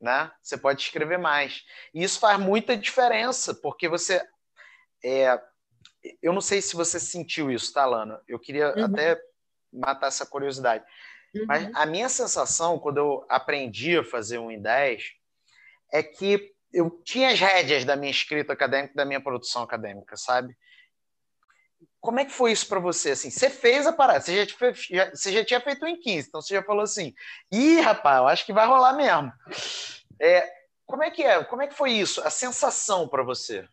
né? 0.02 0.32
Você 0.42 0.58
pode 0.58 0.82
escrever 0.82 1.16
mais. 1.16 1.64
E 1.94 2.02
isso 2.02 2.18
faz 2.18 2.38
muita 2.38 2.76
diferença, 2.76 3.54
porque 3.54 3.88
você. 3.88 4.20
É, 5.02 5.40
eu 6.20 6.32
não 6.32 6.40
sei 6.40 6.60
se 6.60 6.74
você 6.74 6.98
sentiu 6.98 7.50
isso, 7.50 7.72
tá, 7.72 7.86
Lana? 7.86 8.20
Eu 8.26 8.38
queria 8.38 8.74
uhum. 8.76 8.84
até 8.84 9.16
matar 9.72 10.08
essa 10.08 10.26
curiosidade. 10.26 10.84
Uhum. 11.32 11.46
Mas 11.46 11.70
a 11.74 11.86
minha 11.86 12.08
sensação, 12.08 12.80
quando 12.80 12.98
eu 12.98 13.24
aprendi 13.28 13.96
a 13.96 14.04
fazer 14.04 14.38
um 14.38 14.50
em 14.50 14.60
10, 14.60 15.04
é 15.92 16.02
que 16.02 16.51
eu 16.72 16.90
tinha 17.04 17.30
as 17.30 17.38
rédeas 17.38 17.84
da 17.84 17.96
minha 17.96 18.10
escrita 18.10 18.52
acadêmica, 18.52 18.94
da 18.94 19.04
minha 19.04 19.20
produção 19.20 19.62
acadêmica, 19.62 20.16
sabe? 20.16 20.56
Como 22.00 22.18
é 22.18 22.24
que 22.24 22.32
foi 22.32 22.52
isso 22.52 22.66
para 22.66 22.80
você? 22.80 23.10
Assim, 23.10 23.30
você 23.30 23.48
fez 23.48 23.86
a 23.86 23.92
parada, 23.92 24.20
você 24.20 24.44
já, 24.44 24.72
já, 24.72 25.10
você 25.10 25.32
já 25.32 25.44
tinha 25.44 25.60
feito 25.60 25.86
em 25.86 26.00
15, 26.00 26.28
então 26.28 26.40
você 26.40 26.54
já 26.54 26.62
falou 26.62 26.82
assim: 26.82 27.14
ih, 27.50 27.80
rapaz, 27.80 28.18
eu 28.18 28.28
acho 28.28 28.46
que 28.46 28.52
vai 28.52 28.66
rolar 28.66 28.94
mesmo. 28.94 29.32
É, 30.18 30.48
como 30.86 31.02
é 31.02 31.10
que 31.10 31.22
é? 31.22 31.42
Como 31.44 31.62
é 31.62 31.66
que 31.66 31.74
foi 31.74 31.92
isso? 31.92 32.20
A 32.22 32.30
sensação 32.30 33.06
para 33.08 33.22
você? 33.22 33.68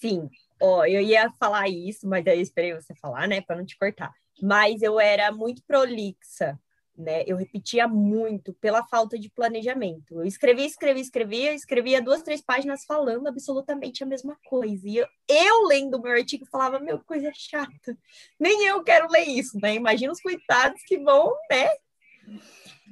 Sim, 0.00 0.28
ó, 0.60 0.84
eu 0.84 1.00
ia 1.00 1.30
falar 1.38 1.68
isso, 1.68 2.08
mas 2.08 2.26
eu 2.26 2.40
esperei 2.40 2.74
você 2.74 2.94
falar, 2.94 3.28
né, 3.28 3.40
para 3.40 3.56
não 3.56 3.64
te 3.64 3.78
cortar. 3.78 4.12
Mas 4.40 4.82
eu 4.82 4.98
era 4.98 5.30
muito 5.30 5.62
prolixa 5.62 6.58
né? 6.96 7.22
Eu 7.26 7.36
repetia 7.36 7.88
muito 7.88 8.52
pela 8.54 8.84
falta 8.84 9.18
de 9.18 9.30
planejamento. 9.30 10.20
Eu 10.20 10.24
escrevia, 10.24 10.66
escrevia, 10.66 11.02
escrevia, 11.02 11.54
escrevia 11.54 12.02
duas, 12.02 12.22
três 12.22 12.42
páginas 12.42 12.84
falando 12.84 13.26
absolutamente 13.26 14.02
a 14.02 14.06
mesma 14.06 14.36
coisa. 14.44 14.88
E 14.88 14.96
eu, 14.96 15.06
eu 15.28 15.66
lendo 15.66 15.96
o 15.96 16.02
meu 16.02 16.12
artigo 16.12 16.46
falava, 16.46 16.78
meu, 16.78 16.98
coisa 17.00 17.30
chata. 17.34 17.96
Nem 18.38 18.66
eu 18.66 18.82
quero 18.82 19.10
ler 19.10 19.26
isso, 19.26 19.58
né? 19.60 19.74
Imagina 19.74 20.12
os 20.12 20.20
coitados 20.20 20.82
que 20.86 20.98
vão, 20.98 21.34
né? 21.50 21.68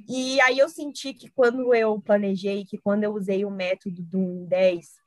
E 0.09 0.41
aí 0.41 0.57
eu 0.57 0.67
senti 0.67 1.13
que 1.13 1.29
quando 1.29 1.73
eu 1.73 1.99
planejei, 2.01 2.65
que 2.65 2.77
quando 2.77 3.03
eu 3.03 3.13
usei 3.13 3.45
o 3.45 3.51
método 3.51 4.01
do 4.01 4.45
10, 4.47 5.01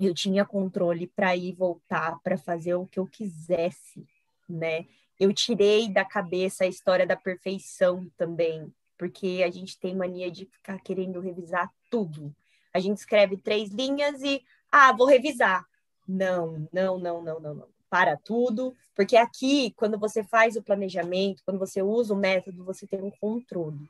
eu 0.00 0.14
tinha 0.14 0.44
controle 0.44 1.06
para 1.06 1.36
ir 1.36 1.52
voltar, 1.52 2.18
para 2.22 2.38
fazer 2.38 2.74
o 2.74 2.86
que 2.86 2.98
eu 2.98 3.06
quisesse, 3.06 4.06
né? 4.48 4.86
Eu 5.18 5.32
tirei 5.32 5.88
da 5.88 6.04
cabeça 6.04 6.64
a 6.64 6.68
história 6.68 7.06
da 7.06 7.16
perfeição 7.16 8.10
também, 8.16 8.72
porque 8.98 9.42
a 9.44 9.50
gente 9.50 9.78
tem 9.78 9.94
mania 9.94 10.30
de 10.30 10.46
ficar 10.46 10.78
querendo 10.80 11.20
revisar 11.20 11.72
tudo. 11.90 12.34
A 12.72 12.80
gente 12.80 12.98
escreve 12.98 13.36
três 13.36 13.70
linhas 13.70 14.22
e, 14.22 14.42
ah, 14.70 14.92
vou 14.92 15.06
revisar. 15.06 15.64
Não, 16.06 16.68
não, 16.72 16.98
não, 16.98 17.22
não, 17.22 17.40
não, 17.40 17.54
não. 17.54 17.68
Para 17.88 18.16
tudo, 18.16 18.74
porque 18.94 19.16
aqui, 19.16 19.72
quando 19.76 19.98
você 19.98 20.24
faz 20.24 20.56
o 20.56 20.62
planejamento, 20.62 21.42
quando 21.44 21.58
você 21.58 21.82
usa 21.82 22.14
o 22.14 22.16
método, 22.16 22.64
você 22.64 22.86
tem 22.86 23.02
um 23.02 23.10
controle. 23.10 23.88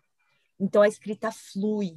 Então 0.58 0.82
a 0.82 0.88
escrita 0.88 1.30
flui, 1.30 1.96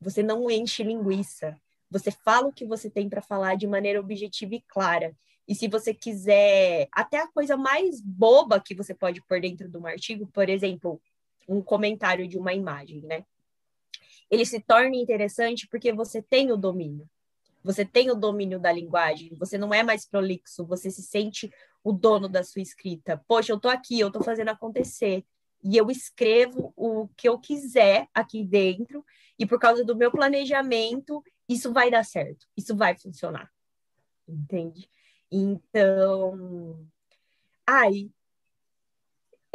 você 0.00 0.22
não 0.22 0.50
enche 0.50 0.82
linguiça, 0.82 1.56
você 1.94 2.10
fala 2.10 2.48
o 2.48 2.52
que 2.52 2.66
você 2.66 2.90
tem 2.90 3.08
para 3.08 3.22
falar 3.22 3.54
de 3.54 3.68
maneira 3.68 4.00
objetiva 4.00 4.56
e 4.56 4.60
clara. 4.60 5.16
E 5.46 5.54
se 5.54 5.68
você 5.68 5.94
quiser, 5.94 6.88
até 6.90 7.18
a 7.20 7.28
coisa 7.28 7.56
mais 7.56 8.00
boba 8.00 8.58
que 8.58 8.74
você 8.74 8.92
pode 8.92 9.22
pôr 9.22 9.40
dentro 9.40 9.68
de 9.68 9.78
um 9.78 9.86
artigo, 9.86 10.26
por 10.26 10.48
exemplo, 10.48 11.00
um 11.48 11.62
comentário 11.62 12.26
de 12.26 12.36
uma 12.36 12.52
imagem, 12.52 13.00
né? 13.02 13.24
Ele 14.28 14.44
se 14.44 14.58
torna 14.58 14.96
interessante 14.96 15.68
porque 15.68 15.92
você 15.92 16.20
tem 16.20 16.50
o 16.50 16.56
domínio. 16.56 17.08
Você 17.62 17.84
tem 17.84 18.10
o 18.10 18.16
domínio 18.16 18.58
da 18.58 18.72
linguagem, 18.72 19.32
você 19.38 19.56
não 19.56 19.72
é 19.72 19.84
mais 19.84 20.04
prolixo, 20.04 20.66
você 20.66 20.90
se 20.90 21.00
sente 21.00 21.48
o 21.84 21.92
dono 21.92 22.28
da 22.28 22.42
sua 22.42 22.60
escrita. 22.60 23.22
Poxa, 23.28 23.52
eu 23.52 23.60
tô 23.60 23.68
aqui, 23.68 24.00
eu 24.00 24.10
tô 24.10 24.20
fazendo 24.20 24.48
acontecer. 24.48 25.24
E 25.62 25.76
eu 25.76 25.92
escrevo 25.92 26.72
o 26.76 27.06
que 27.16 27.28
eu 27.28 27.38
quiser 27.38 28.08
aqui 28.12 28.42
dentro, 28.42 29.04
e 29.38 29.46
por 29.46 29.60
causa 29.60 29.84
do 29.84 29.96
meu 29.96 30.10
planejamento, 30.10 31.22
isso 31.48 31.72
vai 31.72 31.90
dar 31.90 32.04
certo, 32.04 32.46
isso 32.56 32.76
vai 32.76 32.96
funcionar. 32.96 33.50
Entende? 34.26 34.88
Então, 35.30 36.86
aí 37.66 38.10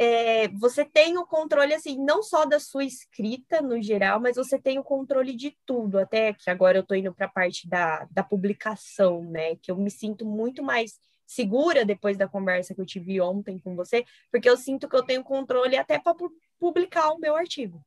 é, 0.02 0.48
você 0.48 0.82
tem 0.82 1.18
o 1.18 1.26
controle, 1.26 1.74
assim, 1.74 2.02
não 2.02 2.22
só 2.22 2.46
da 2.46 2.58
sua 2.58 2.86
escrita 2.86 3.60
no 3.60 3.82
geral, 3.82 4.18
mas 4.18 4.36
você 4.36 4.58
tem 4.58 4.78
o 4.78 4.82
controle 4.82 5.36
de 5.36 5.54
tudo, 5.66 5.98
até 5.98 6.32
que 6.32 6.48
agora 6.48 6.78
eu 6.78 6.82
estou 6.82 6.96
indo 6.96 7.12
para 7.12 7.26
a 7.26 7.30
parte 7.30 7.68
da, 7.68 8.08
da 8.10 8.24
publicação, 8.24 9.22
né? 9.22 9.56
Que 9.56 9.70
eu 9.70 9.76
me 9.76 9.90
sinto 9.90 10.24
muito 10.24 10.62
mais 10.62 10.98
segura 11.26 11.84
depois 11.84 12.16
da 12.16 12.26
conversa 12.26 12.74
que 12.74 12.80
eu 12.80 12.86
tive 12.86 13.20
ontem 13.20 13.58
com 13.58 13.76
você, 13.76 14.06
porque 14.32 14.48
eu 14.48 14.56
sinto 14.56 14.88
que 14.88 14.96
eu 14.96 15.04
tenho 15.04 15.22
controle 15.22 15.76
até 15.76 15.98
para 15.98 16.16
publicar 16.58 17.10
o 17.12 17.18
meu 17.18 17.36
artigo. 17.36 17.84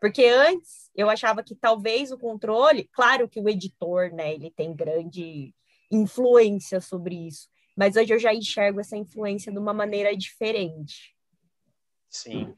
Porque 0.00 0.24
antes 0.24 0.90
eu 0.94 1.08
achava 1.08 1.42
que 1.42 1.54
talvez 1.54 2.10
o 2.10 2.18
controle, 2.18 2.88
claro 2.92 3.28
que 3.28 3.40
o 3.40 3.48
editor, 3.48 4.12
né, 4.12 4.34
ele 4.34 4.50
tem 4.50 4.74
grande 4.74 5.54
influência 5.90 6.80
sobre 6.80 7.28
isso, 7.28 7.48
mas 7.76 7.96
hoje 7.96 8.12
eu 8.12 8.18
já 8.18 8.34
enxergo 8.34 8.80
essa 8.80 8.96
influência 8.96 9.52
de 9.52 9.58
uma 9.58 9.72
maneira 9.72 10.16
diferente. 10.16 11.14
Sim, 12.10 12.56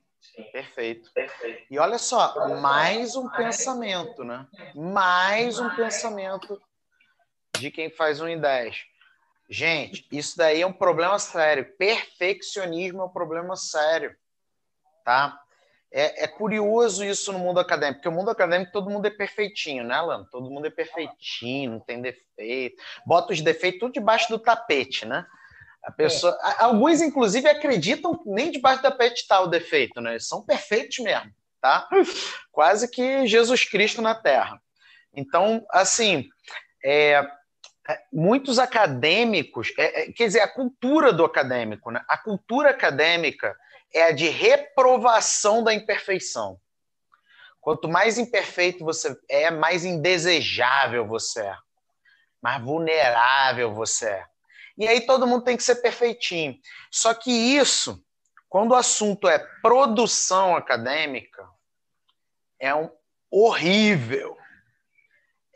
perfeito. 0.53 1.11
E 1.71 1.79
olha 1.79 1.99
só, 1.99 2.49
mais 2.61 3.17
um 3.17 3.29
pensamento, 3.29 4.25
né? 4.25 4.47
Mais 4.75 5.59
um 5.59 5.69
pensamento 5.75 6.61
de 7.59 7.71
quem 7.71 7.91
faz 7.91 8.21
um 8.21 8.29
em 8.29 8.41
10. 8.41 8.77
Gente, 9.51 10.07
isso 10.13 10.37
daí 10.37 10.61
é 10.61 10.67
um 10.67 10.73
problema 10.73 11.19
sério. 11.19 11.77
Perfeccionismo 11.77 13.01
é 13.01 13.05
um 13.05 13.09
problema 13.09 13.57
sério, 13.57 14.15
tá? 15.05 15.41
É, 15.91 16.25
é, 16.25 16.29
curioso 16.29 17.03
isso 17.03 17.33
no 17.33 17.39
mundo 17.39 17.59
acadêmico, 17.59 18.01
porque 18.01 18.09
o 18.09 18.13
mundo 18.13 18.31
acadêmico 18.31 18.73
todo 18.73 18.91
mundo 18.91 19.07
é 19.07 19.11
perfeitinho, 19.11 19.85
né, 19.85 19.95
Alan? 19.95 20.27
Todo 20.31 20.51
mundo 20.51 20.67
é 20.67 20.71
perfeitinho, 20.71 21.71
não 21.73 21.81
tem 21.81 22.03
defeito. 22.03 22.83
Bota 23.07 23.33
os 23.33 23.41
defeitos 23.41 23.81
tudo 23.81 23.93
debaixo 23.93 24.29
do 24.29 24.39
tapete, 24.39 25.07
né? 25.07 25.25
A 25.83 25.91
pessoa, 25.91 26.39
é. 26.45 26.65
Alguns, 26.65 27.01
inclusive, 27.01 27.49
acreditam 27.49 28.15
que 28.15 28.29
nem 28.29 28.51
debaixo 28.51 28.83
da 28.83 28.91
pet 28.91 29.17
está 29.19 29.41
o 29.41 29.47
defeito, 29.47 30.01
né? 30.01 30.13
Eles 30.13 30.29
são 30.29 30.45
perfeitos 30.45 30.99
mesmo, 30.99 31.33
tá? 31.61 31.89
Quase 32.53 32.91
que 32.91 33.27
Jesus 33.27 33.65
Cristo 33.65 34.03
na 34.03 34.15
Terra. 34.15 34.61
Então, 35.15 35.65
assim, 35.71 36.29
é, 36.85 37.27
é 37.89 38.01
muitos 38.13 38.59
acadêmicos, 38.59 39.73
é, 39.79 40.03
é, 40.03 40.13
quer 40.13 40.27
dizer, 40.27 40.41
a 40.41 40.53
cultura 40.53 41.15
do 41.15 41.25
acadêmico, 41.25 41.91
né? 41.91 42.05
A 42.07 42.19
cultura 42.19 42.71
acadêmica 42.71 43.57
é 43.95 44.05
a 44.05 44.13
de 44.13 44.29
reprovação 44.29 45.63
da 45.63 45.73
imperfeição. 45.75 46.61
Quanto 47.61 47.89
mais 47.89 48.19
imperfeito 48.19 48.85
você 48.85 49.19
é, 49.29 49.51
mais 49.51 49.85
indesejável 49.85 51.07
você 51.07 51.41
é, 51.43 51.57
mais 52.41 52.63
vulnerável 52.63 53.75
você 53.75 54.09
é. 54.09 54.27
E 54.77 54.87
aí 54.87 55.01
todo 55.01 55.27
mundo 55.27 55.45
tem 55.45 55.57
que 55.57 55.63
ser 55.63 55.77
perfeitinho. 55.77 56.57
Só 56.91 57.13
que 57.13 57.33
isso, 57.33 58.01
quando 58.49 58.71
o 58.71 58.77
assunto 58.77 59.29
é 59.29 59.39
produção 59.61 60.57
acadêmica, 60.57 61.49
é 62.61 62.73
um 62.73 62.89
horrível. 63.29 64.39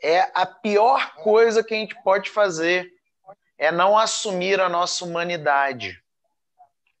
É 0.01 0.29
a 0.33 0.45
pior 0.45 1.15
coisa 1.15 1.63
que 1.63 1.73
a 1.73 1.77
gente 1.77 1.95
pode 2.03 2.29
fazer 2.29 2.91
é 3.57 3.71
não 3.71 3.97
assumir 3.97 4.59
a 4.59 4.67
nossa 4.67 5.05
humanidade. 5.05 6.02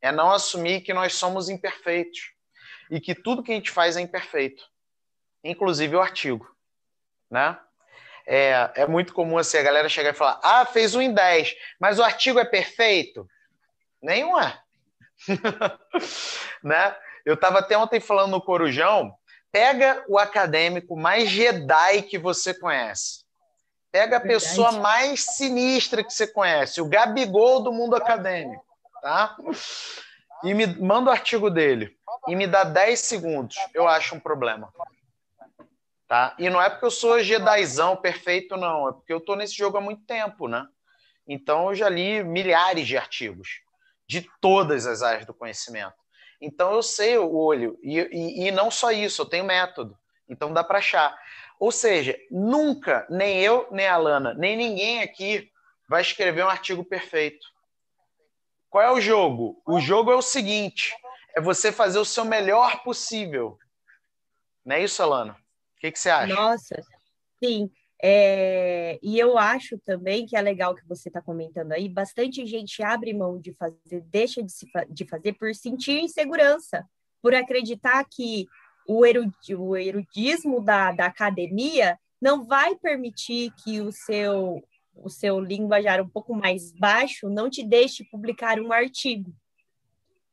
É 0.03 0.11
não 0.11 0.29
assumir 0.31 0.81
que 0.81 0.93
nós 0.93 1.13
somos 1.13 1.47
imperfeitos 1.47 2.33
e 2.91 2.99
que 2.99 3.15
tudo 3.15 3.41
que 3.41 3.53
a 3.53 3.55
gente 3.55 3.71
faz 3.71 3.95
é 3.95 4.01
imperfeito, 4.01 4.61
inclusive 5.41 5.95
o 5.95 6.01
artigo, 6.01 6.45
né? 7.31 7.57
É, 8.27 8.69
é 8.75 8.85
muito 8.85 9.13
comum 9.13 9.37
assim, 9.37 9.57
a 9.57 9.63
galera 9.63 9.87
chegar 9.87 10.09
e 10.09 10.17
falar: 10.17 10.41
ah, 10.43 10.65
fez 10.65 10.93
um 10.93 11.01
em 11.01 11.13
10, 11.13 11.55
mas 11.79 11.99
o 11.99 12.03
artigo 12.03 12.37
é 12.37 12.43
perfeito? 12.43 13.25
Nenhum 14.01 14.37
é. 14.37 14.59
né? 16.61 16.97
Eu 17.25 17.35
estava 17.35 17.59
até 17.59 17.77
ontem 17.77 18.01
falando 18.01 18.31
no 18.31 18.41
Corujão, 18.41 19.15
pega 19.53 20.03
o 20.09 20.19
acadêmico 20.19 20.97
mais 20.97 21.29
Jedi 21.29 22.01
que 22.01 22.17
você 22.17 22.53
conhece. 22.53 23.23
Pega 23.89 24.17
a 24.17 24.21
pessoa 24.21 24.73
mais 24.73 25.21
sinistra 25.23 26.03
que 26.03 26.11
você 26.11 26.27
conhece, 26.27 26.81
o 26.81 26.89
Gabigol 26.89 27.61
do 27.61 27.71
mundo 27.71 27.95
acadêmico, 27.95 28.65
tá? 29.03 29.35
E 30.43 30.53
me 30.53 30.65
manda 30.65 31.09
o 31.09 31.13
artigo 31.13 31.49
dele 31.49 31.95
e 32.27 32.35
me 32.35 32.47
dá 32.47 32.63
10 32.63 32.99
segundos. 32.99 33.55
Eu 33.73 33.87
acho 33.87 34.15
um 34.15 34.19
problema. 34.19 34.73
Tá? 36.07 36.35
E 36.39 36.49
não 36.49 36.61
é 36.61 36.69
porque 36.69 36.85
eu 36.85 36.91
sou 36.91 37.21
Jedizão 37.21 37.97
perfeito, 37.97 38.55
não. 38.55 38.89
É 38.89 38.93
porque 38.93 39.11
eu 39.11 39.17
estou 39.17 39.35
nesse 39.35 39.55
jogo 39.55 39.77
há 39.77 39.81
muito 39.81 40.05
tempo, 40.05 40.47
né? 40.47 40.65
Então 41.27 41.69
eu 41.69 41.75
já 41.75 41.89
li 41.89 42.23
milhares 42.23 42.87
de 42.87 42.97
artigos 42.97 43.61
de 44.07 44.29
todas 44.41 44.85
as 44.85 45.01
áreas 45.01 45.25
do 45.25 45.33
conhecimento. 45.33 45.95
Então 46.41 46.73
eu 46.73 46.83
sei 46.83 47.17
o 47.17 47.35
olho. 47.35 47.77
E, 47.81 47.99
e, 47.99 48.47
e 48.47 48.51
não 48.51 48.71
só 48.71 48.91
isso, 48.91 49.21
eu 49.21 49.25
tenho 49.25 49.45
método. 49.45 49.97
Então 50.29 50.53
dá 50.53 50.63
para 50.63 50.79
achar. 50.79 51.17
Ou 51.59 51.71
seja, 51.71 52.17
nunca, 52.29 53.05
nem 53.09 53.39
eu, 53.41 53.67
nem 53.71 53.87
a 53.87 53.97
Lana, 53.97 54.33
nem 54.33 54.55
ninguém 54.55 55.01
aqui 55.01 55.49
vai 55.87 56.01
escrever 56.01 56.43
um 56.43 56.49
artigo 56.49 56.83
perfeito. 56.83 57.52
Qual 58.73 58.83
é 58.83 58.91
o 58.91 58.99
jogo? 58.99 59.61
O 59.67 59.79
jogo 59.79 60.11
é 60.11 60.15
o 60.15 60.21
seguinte: 60.21 60.91
é 61.37 61.39
você 61.39 61.71
fazer 61.71 61.99
o 61.99 62.05
seu 62.05 62.25
melhor 62.25 62.83
possível. 62.83 63.55
Não 64.65 64.75
é 64.75 64.83
isso, 64.83 65.03
Alana? 65.03 65.37
que, 65.83 65.91
que 65.91 65.99
você 65.99 66.09
acha? 66.09 66.33
Nossa, 66.33 66.81
sim. 67.43 67.69
É, 68.01 68.99
e 69.01 69.19
eu 69.19 69.37
acho 69.37 69.77
também 69.79 70.25
que 70.25 70.35
é 70.35 70.41
legal 70.41 70.73
que 70.73 70.87
você 70.87 71.09
está 71.09 71.21
comentando 71.21 71.71
aí, 71.73 71.87
bastante 71.87 72.45
gente 72.45 72.81
abre 72.81 73.13
mão 73.13 73.39
de 73.39 73.53
fazer, 73.53 74.01
deixa 74.09 74.41
de, 74.41 74.51
se, 74.51 74.65
de 74.89 75.05
fazer 75.05 75.33
por 75.33 75.53
sentir 75.53 75.99
insegurança, 75.99 76.85
por 77.21 77.33
acreditar 77.33 78.03
que 78.09 78.47
o, 78.87 79.05
erudi, 79.05 79.55
o 79.55 79.75
erudismo 79.75 80.61
da, 80.61 80.91
da 80.91 81.05
academia 81.05 81.97
não 82.21 82.45
vai 82.45 82.75
permitir 82.75 83.53
que 83.63 83.79
o 83.79 83.91
seu, 83.91 84.61
o 84.95 85.09
seu 85.09 85.39
linguajar 85.39 86.01
um 86.01 86.07
pouco 86.07 86.33
mais 86.33 86.71
baixo 86.71 87.29
não 87.29 87.49
te 87.49 87.63
deixe 87.63 88.03
publicar 88.03 88.59
um 88.59 88.71
artigo, 88.71 89.33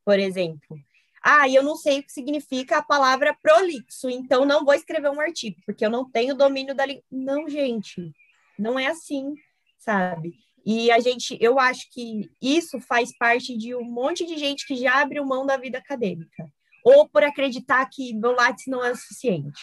por 0.04 0.18
exemplo. 0.18 0.78
Ah, 1.22 1.48
eu 1.48 1.62
não 1.62 1.76
sei 1.76 2.00
o 2.00 2.02
que 2.02 2.12
significa 2.12 2.78
a 2.78 2.82
palavra 2.82 3.36
prolixo, 3.42 4.08
então 4.08 4.46
não 4.46 4.64
vou 4.64 4.74
escrever 4.74 5.10
um 5.10 5.20
artigo, 5.20 5.60
porque 5.66 5.84
eu 5.84 5.90
não 5.90 6.10
tenho 6.10 6.34
domínio 6.34 6.74
da 6.74 6.86
língua. 6.86 7.02
Não, 7.10 7.48
gente, 7.48 8.12
não 8.58 8.78
é 8.78 8.86
assim, 8.86 9.34
sabe? 9.78 10.34
E 10.64 10.90
a 10.90 10.98
gente, 10.98 11.36
eu 11.40 11.58
acho 11.58 11.90
que 11.90 12.30
isso 12.40 12.80
faz 12.80 13.16
parte 13.16 13.56
de 13.56 13.74
um 13.74 13.84
monte 13.84 14.26
de 14.26 14.38
gente 14.38 14.66
que 14.66 14.76
já 14.76 15.00
abriu 15.00 15.24
mão 15.24 15.44
da 15.44 15.56
vida 15.56 15.78
acadêmica, 15.78 16.50
ou 16.84 17.08
por 17.08 17.22
acreditar 17.22 17.84
que 17.86 18.14
meu 18.14 18.32
Lattes 18.32 18.66
não 18.66 18.84
é 18.84 18.90
o 18.90 18.96
suficiente. 18.96 19.60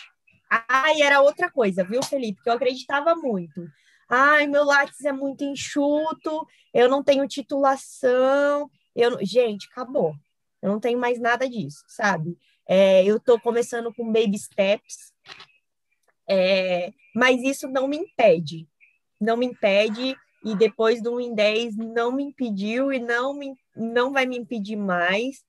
Ah, 0.50 0.94
e 0.94 1.02
era 1.02 1.22
outra 1.22 1.52
coisa, 1.52 1.84
viu, 1.84 2.02
Felipe? 2.04 2.42
Que 2.42 2.50
eu 2.50 2.54
acreditava 2.54 3.16
muito. 3.16 3.68
Ai, 4.10 4.48
meu 4.48 4.64
Lattes 4.64 5.04
é 5.06 5.12
muito 5.12 5.44
enxuto, 5.44 6.48
eu 6.74 6.90
não 6.90 7.04
tenho 7.04 7.28
titulação. 7.28 8.70
Eu... 8.96 9.18
Gente, 9.26 9.68
acabou. 9.72 10.14
Eu 10.62 10.72
não 10.72 10.80
tenho 10.80 11.00
mais 11.00 11.20
nada 11.20 11.48
disso, 11.48 11.84
sabe? 11.88 12.38
É, 12.68 13.04
eu 13.06 13.18
estou 13.18 13.40
começando 13.40 13.94
com 13.94 14.12
baby 14.12 14.38
steps, 14.38 15.14
é, 16.28 16.92
mas 17.16 17.42
isso 17.42 17.68
não 17.68 17.88
me 17.88 17.98
impede. 17.98 18.68
Não 19.20 19.38
me 19.38 19.46
impede, 19.46 20.16
e 20.44 20.56
depois 20.56 21.02
do 21.02 21.16
1 21.16 21.20
em 21.20 21.34
10 21.34 21.76
não 21.78 22.12
me 22.12 22.24
impediu 22.24 22.92
e 22.94 23.00
não, 23.00 23.34
me, 23.34 23.56
não 23.76 24.12
vai 24.12 24.26
me 24.26 24.38
impedir 24.38 24.76
mais. 24.76 25.44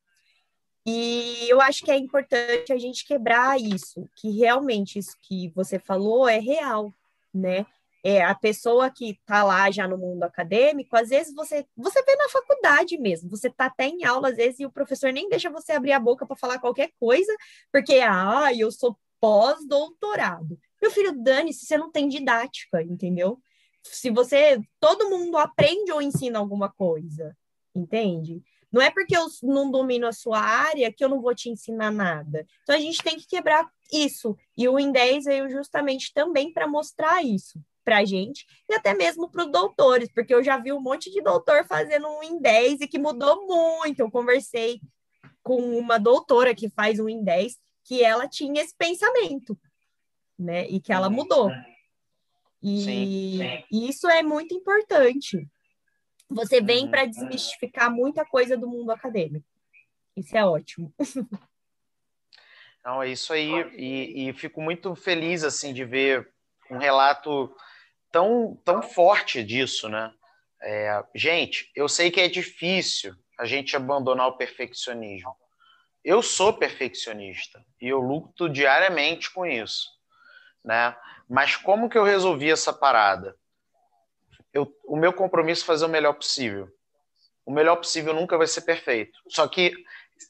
E 0.87 1.47
eu 1.49 1.61
acho 1.61 1.85
que 1.85 1.91
é 1.91 1.97
importante 1.97 2.73
a 2.73 2.79
gente 2.79 3.07
quebrar 3.07 3.61
isso, 3.61 4.09
que 4.17 4.31
realmente 4.31 4.99
isso 4.99 5.17
que 5.23 5.49
você 5.51 5.79
falou 5.79 6.29
é 6.29 6.39
real, 6.39 6.93
né? 7.33 7.67
É, 8.09 8.23
a 8.23 8.35
pessoa 8.35 8.91
que 8.91 9.11
está 9.11 9.45
lá 9.45 9.71
já 9.71 9.87
no 9.87 9.99
mundo 9.99 10.23
acadêmico, 10.23 10.97
às 10.97 11.11
vezes 11.11 11.35
você, 11.35 11.67
você 11.77 12.03
vê 12.03 12.17
na 12.17 12.31
faculdade 12.31 12.97
mesmo, 12.97 13.29
você 13.29 13.49
está 13.49 13.67
até 13.67 13.87
em 13.87 14.03
aula, 14.03 14.31
às 14.31 14.37
vezes, 14.37 14.61
e 14.61 14.65
o 14.65 14.73
professor 14.73 15.13
nem 15.13 15.29
deixa 15.29 15.51
você 15.51 15.73
abrir 15.73 15.93
a 15.93 16.01
boca 16.01 16.25
para 16.25 16.35
falar 16.35 16.59
qualquer 16.59 16.91
coisa, 16.99 17.31
porque, 17.71 18.01
ah, 18.01 18.51
eu 18.57 18.73
sou 18.73 18.99
pós-doutorado. 19.21 20.59
Meu 20.81 20.91
filho, 20.91 21.13
dane-se, 21.23 21.67
você 21.67 21.77
não 21.77 21.91
tem 21.93 22.09
didática, 22.09 22.83
entendeu? 22.83 23.39
Se 23.83 24.11
você, 24.11 24.59
todo 24.81 25.11
mundo 25.11 25.37
aprende 25.37 25.93
ou 25.93 26.01
ensina 26.01 26.39
alguma 26.39 26.71
coisa, 26.71 27.37
entende? 27.75 28.43
Não 28.73 28.81
é 28.81 28.91
porque 28.91 29.15
eu 29.15 29.27
não 29.43 29.71
domino 29.71 30.07
a 30.07 30.13
sua 30.13 30.39
área 30.39 30.91
que 30.91 31.05
eu 31.05 31.11
não 31.11 31.21
vou 31.21 31.35
te 31.35 31.51
ensinar 31.51 31.91
nada. 31.91 32.47
Então 32.63 32.75
a 32.75 32.81
gente 32.81 33.03
tem 33.03 33.19
que 33.19 33.27
quebrar 33.27 33.69
isso. 33.93 34.35
E 34.57 34.67
o 34.67 34.75
IN10 34.75 35.25
veio 35.25 35.51
justamente 35.51 36.13
também 36.15 36.53
para 36.53 36.67
mostrar 36.67 37.23
isso 37.23 37.61
para 37.89 38.01
a 38.01 38.05
gente 38.05 38.47
e 38.69 38.75
até 38.75 38.93
mesmo 38.93 39.31
para 39.31 39.47
os 39.47 39.51
doutores, 39.51 40.13
porque 40.13 40.35
eu 40.35 40.45
já 40.45 40.59
vi 40.59 40.71
um 40.75 40.81
monte 40.81 41.11
de 41.11 41.23
doutor 41.23 41.65
fazendo 41.65 42.07
um 42.07 42.23
em 42.23 42.39
10 42.39 42.83
e 42.83 42.87
que 42.87 42.99
mudou 42.99 43.47
muito. 43.47 44.01
Eu 44.01 44.11
conversei 44.11 44.79
com 45.43 45.57
uma 45.79 45.99
doutora 45.99 46.55
que 46.55 46.69
faz 46.69 47.01
um 47.01 47.09
em 47.09 47.25
10 47.25 47.57
que 47.85 48.05
ela 48.05 48.29
tinha 48.29 48.61
esse 48.61 48.77
pensamento, 48.77 49.59
né? 50.39 50.69
E 50.69 50.79
que 50.79 50.93
ela 50.93 51.09
mudou. 51.09 51.51
E, 52.63 52.85
sim, 52.85 53.39
sim. 53.39 53.89
isso 53.89 54.07
é 54.07 54.23
muito 54.23 54.55
importante. 54.55 55.49
Você 56.29 56.61
vem 56.61 56.85
uhum. 56.85 56.91
para 56.91 57.07
desmistificar 57.07 57.91
muita 57.91 58.23
coisa 58.23 58.55
do 58.55 58.69
mundo 58.69 58.91
acadêmico. 58.91 59.47
Isso 60.15 60.37
é 60.37 60.45
ótimo. 60.45 60.93
Não, 62.85 63.03
é 63.03 63.09
isso 63.09 63.33
aí. 63.33 63.51
E, 63.75 64.29
e 64.29 64.33
fico 64.35 64.61
muito 64.61 64.95
feliz 64.95 65.43
assim 65.43 65.73
de 65.73 65.87
ver 65.87 66.31
um 66.71 66.77
relato 66.77 67.51
tão, 68.11 68.61
tão 68.65 68.83
forte 68.83 69.43
disso, 69.43 69.89
né? 69.89 70.13
É, 70.61 71.05
gente, 71.15 71.71
eu 71.75 71.89
sei 71.89 72.11
que 72.11 72.21
é 72.21 72.29
difícil 72.29 73.15
a 73.39 73.45
gente 73.47 73.77
abandonar 73.77 74.29
o 74.29 74.37
perfeccionismo. 74.37 75.37
Eu 76.05 76.23
sou 76.23 76.53
perfeccionista 76.53 77.65
e 77.81 77.89
eu 77.89 78.01
luto 78.01 78.49
diariamente 78.49 79.31
com 79.31 79.47
isso, 79.47 79.89
né? 80.65 80.97
Mas 81.29 81.57
como 81.57 81.89
que 81.89 81.99
eu 81.99 82.05
resolvi 82.05 82.51
essa 82.51 82.73
parada? 82.73 83.37
Eu, 84.53 84.75
o 84.87 84.97
meu 84.97 85.13
compromisso 85.13 85.63
é 85.63 85.67
fazer 85.67 85.85
o 85.85 85.89
melhor 85.89 86.15
possível. 86.15 86.69
O 87.45 87.53
melhor 87.53 87.77
possível 87.77 88.15
nunca 88.15 88.37
vai 88.37 88.47
ser 88.47 88.63
perfeito. 88.63 89.19
Só 89.29 89.47
que 89.47 89.73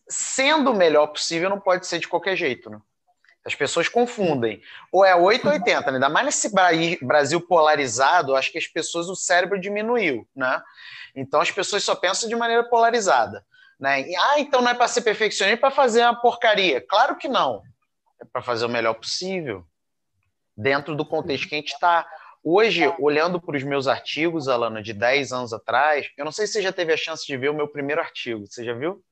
sendo 0.08 0.72
o 0.72 0.76
melhor 0.76 1.06
possível 1.08 1.48
não 1.48 1.60
pode 1.60 1.86
ser 1.86 1.98
de 1.98 2.08
qualquer 2.08 2.36
jeito, 2.36 2.68
né? 2.68 2.80
As 3.48 3.54
pessoas 3.54 3.88
confundem. 3.88 4.60
Ou 4.92 5.04
é 5.04 5.16
880, 5.16 5.90
né? 5.90 5.96
ainda 5.96 6.08
mais 6.10 6.26
nesse 6.26 6.52
Brasil 7.02 7.40
polarizado, 7.40 8.36
acho 8.36 8.52
que 8.52 8.58
as 8.58 8.66
pessoas, 8.66 9.08
o 9.08 9.16
cérebro 9.16 9.58
diminuiu, 9.58 10.28
né? 10.36 10.62
Então 11.16 11.40
as 11.40 11.50
pessoas 11.50 11.82
só 11.82 11.94
pensam 11.94 12.28
de 12.28 12.36
maneira 12.36 12.62
polarizada. 12.62 13.42
Né? 13.80 14.02
E, 14.02 14.14
ah, 14.16 14.38
então 14.38 14.60
não 14.60 14.70
é 14.70 14.74
para 14.74 14.86
ser 14.86 15.00
perfeccionista, 15.00 15.54
é 15.54 15.56
para 15.56 15.70
fazer 15.70 16.02
uma 16.02 16.20
porcaria. 16.20 16.84
Claro 16.86 17.16
que 17.16 17.26
não. 17.26 17.62
É 18.20 18.24
para 18.26 18.42
fazer 18.42 18.66
o 18.66 18.68
melhor 18.68 18.94
possível, 18.94 19.64
dentro 20.54 20.94
do 20.94 21.06
contexto 21.06 21.48
que 21.48 21.54
a 21.54 21.58
gente 21.58 21.72
está. 21.72 22.06
Hoje, 22.44 22.92
olhando 22.98 23.40
para 23.40 23.56
os 23.56 23.62
meus 23.62 23.88
artigos, 23.88 24.46
Alana, 24.46 24.82
de 24.82 24.92
10 24.92 25.32
anos 25.32 25.52
atrás, 25.54 26.06
eu 26.18 26.24
não 26.24 26.32
sei 26.32 26.46
se 26.46 26.54
você 26.54 26.62
já 26.62 26.72
teve 26.72 26.92
a 26.92 26.96
chance 26.98 27.26
de 27.26 27.36
ver 27.36 27.48
o 27.48 27.54
meu 27.54 27.66
primeiro 27.66 28.02
artigo. 28.02 28.46
Você 28.46 28.62
já 28.62 28.74
viu? 28.74 29.02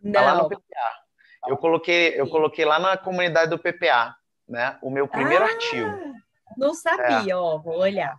Não. 0.00 0.12
Tá 0.12 0.20
lá 0.22 0.34
no 0.36 0.48
PPA. 0.48 1.03
Eu 1.46 1.56
coloquei, 1.56 2.18
eu 2.18 2.28
coloquei 2.28 2.64
lá 2.64 2.78
na 2.78 2.96
comunidade 2.96 3.50
do 3.50 3.58
PPA, 3.58 4.16
né? 4.48 4.78
O 4.82 4.90
meu 4.90 5.06
primeiro 5.06 5.44
ah, 5.44 5.48
artigo. 5.48 5.90
Não 6.56 6.74
sabia, 6.74 7.32
é. 7.32 7.36
ó, 7.36 7.58
vou 7.58 7.78
olhar. 7.78 8.18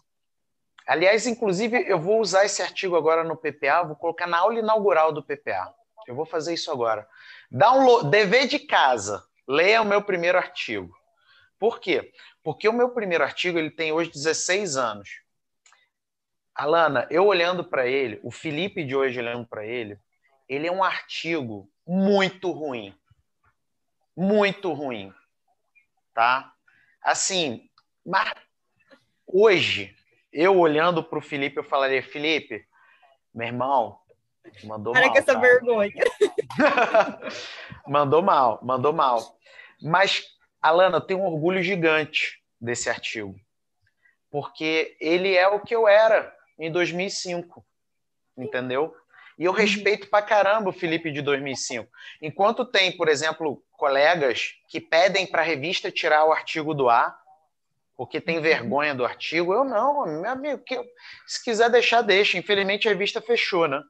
Aliás, 0.87 1.25
inclusive, 1.25 1.83
eu 1.87 1.99
vou 1.99 2.19
usar 2.19 2.45
esse 2.45 2.61
artigo 2.61 2.95
agora 2.95 3.23
no 3.23 3.35
PPA, 3.35 3.83
vou 3.83 3.95
colocar 3.95 4.27
na 4.27 4.37
aula 4.37 4.59
inaugural 4.59 5.11
do 5.11 5.23
PPA. 5.23 5.73
Eu 6.07 6.13
vou 6.13 6.25
fazer 6.25 6.53
isso 6.53 6.71
agora. 6.71 7.07
Download, 7.49 8.09
dever 8.09 8.47
de 8.47 8.59
casa. 8.59 9.23
Leia 9.47 9.81
o 9.81 9.85
meu 9.85 10.03
primeiro 10.03 10.37
artigo. 10.37 10.95
Por 11.57 11.79
quê? 11.79 12.11
Porque 12.43 12.69
o 12.69 12.73
meu 12.73 12.89
primeiro 12.89 13.23
artigo 13.23 13.57
ele 13.57 13.71
tem 13.71 13.91
hoje 13.91 14.11
16 14.11 14.77
anos. 14.77 15.09
Alana, 16.53 17.07
eu 17.09 17.25
olhando 17.25 17.63
para 17.63 17.87
ele, 17.87 18.19
o 18.23 18.29
Felipe 18.29 18.83
de 18.83 18.95
hoje 18.95 19.19
olhando 19.19 19.47
para 19.47 19.65
ele, 19.65 19.99
ele 20.47 20.67
é 20.67 20.71
um 20.71 20.83
artigo 20.83 21.67
muito 21.87 22.51
ruim 22.51 22.95
muito 24.15 24.71
ruim, 24.73 25.13
tá? 26.13 26.53
Assim, 27.01 27.69
mas 28.05 28.33
hoje, 29.27 29.95
eu 30.31 30.57
olhando 30.57 31.03
para 31.03 31.19
o 31.19 31.21
Felipe, 31.21 31.57
eu 31.57 31.63
falaria, 31.63 32.01
Felipe, 32.01 32.65
meu 33.33 33.47
irmão, 33.47 33.99
mandou 34.63 34.93
Para 34.93 35.07
mal. 35.07 35.13
Para 35.13 35.23
com 35.23 35.31
essa 35.31 35.39
vergonha. 35.39 36.03
mandou 37.87 38.21
mal, 38.21 38.59
mandou 38.63 38.93
mal. 38.93 39.37
Mas, 39.81 40.23
Alana, 40.61 40.97
eu 40.97 41.01
tenho 41.01 41.19
um 41.19 41.25
orgulho 41.25 41.61
gigante 41.61 42.41
desse 42.59 42.89
artigo, 42.89 43.35
porque 44.31 44.95
ele 44.99 45.35
é 45.35 45.47
o 45.47 45.59
que 45.59 45.75
eu 45.75 45.87
era 45.87 46.33
em 46.57 46.71
2005, 46.71 47.65
entendeu? 48.37 48.95
E 49.37 49.43
eu 49.43 49.51
uhum. 49.51 49.57
respeito 49.57 50.09
pra 50.09 50.21
caramba 50.21 50.69
o 50.69 50.73
Felipe 50.73 51.11
de 51.11 51.21
2005. 51.21 51.89
Enquanto 52.21 52.65
tem, 52.65 52.95
por 52.95 53.09
exemplo, 53.09 53.61
colegas 53.75 54.53
que 54.67 54.79
pedem 54.79 55.25
para 55.25 55.41
a 55.41 55.45
revista 55.45 55.91
tirar 55.91 56.25
o 56.25 56.31
artigo 56.31 56.73
do 56.73 56.89
ar, 56.89 57.17
porque 57.95 58.19
tem 58.19 58.37
uhum. 58.37 58.43
vergonha 58.43 58.93
do 58.93 59.05
artigo, 59.05 59.53
eu 59.53 59.63
não, 59.63 60.05
meu 60.05 60.29
amigo, 60.29 60.61
que, 60.63 60.77
se 61.25 61.43
quiser 61.43 61.69
deixar, 61.69 62.01
deixa. 62.01 62.37
Infelizmente 62.37 62.87
a 62.87 62.91
revista 62.91 63.21
fechou, 63.21 63.67
né? 63.67 63.81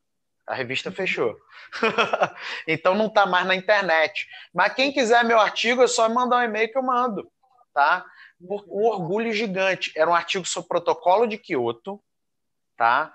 A 0.48 0.54
revista 0.54 0.90
uhum. 0.90 0.96
fechou. 0.96 1.36
então 2.68 2.94
não 2.94 3.08
está 3.08 3.26
mais 3.26 3.48
na 3.48 3.56
internet. 3.56 4.28
Mas 4.54 4.74
quem 4.74 4.92
quiser 4.92 5.24
meu 5.24 5.40
artigo, 5.40 5.82
é 5.82 5.88
só 5.88 6.08
mandar 6.08 6.38
um 6.38 6.44
e-mail 6.44 6.72
que 6.72 6.78
eu 6.78 6.84
mando, 6.84 7.30
tá? 7.74 8.06
Um 8.40 8.86
orgulho 8.86 9.34
gigante. 9.34 9.92
Era 9.96 10.10
um 10.10 10.16
artigo 10.16 10.46
sobre 10.46 10.66
o 10.66 10.70
protocolo 10.70 11.26
de 11.26 11.38
Kyoto, 11.38 12.00
tá? 12.78 13.12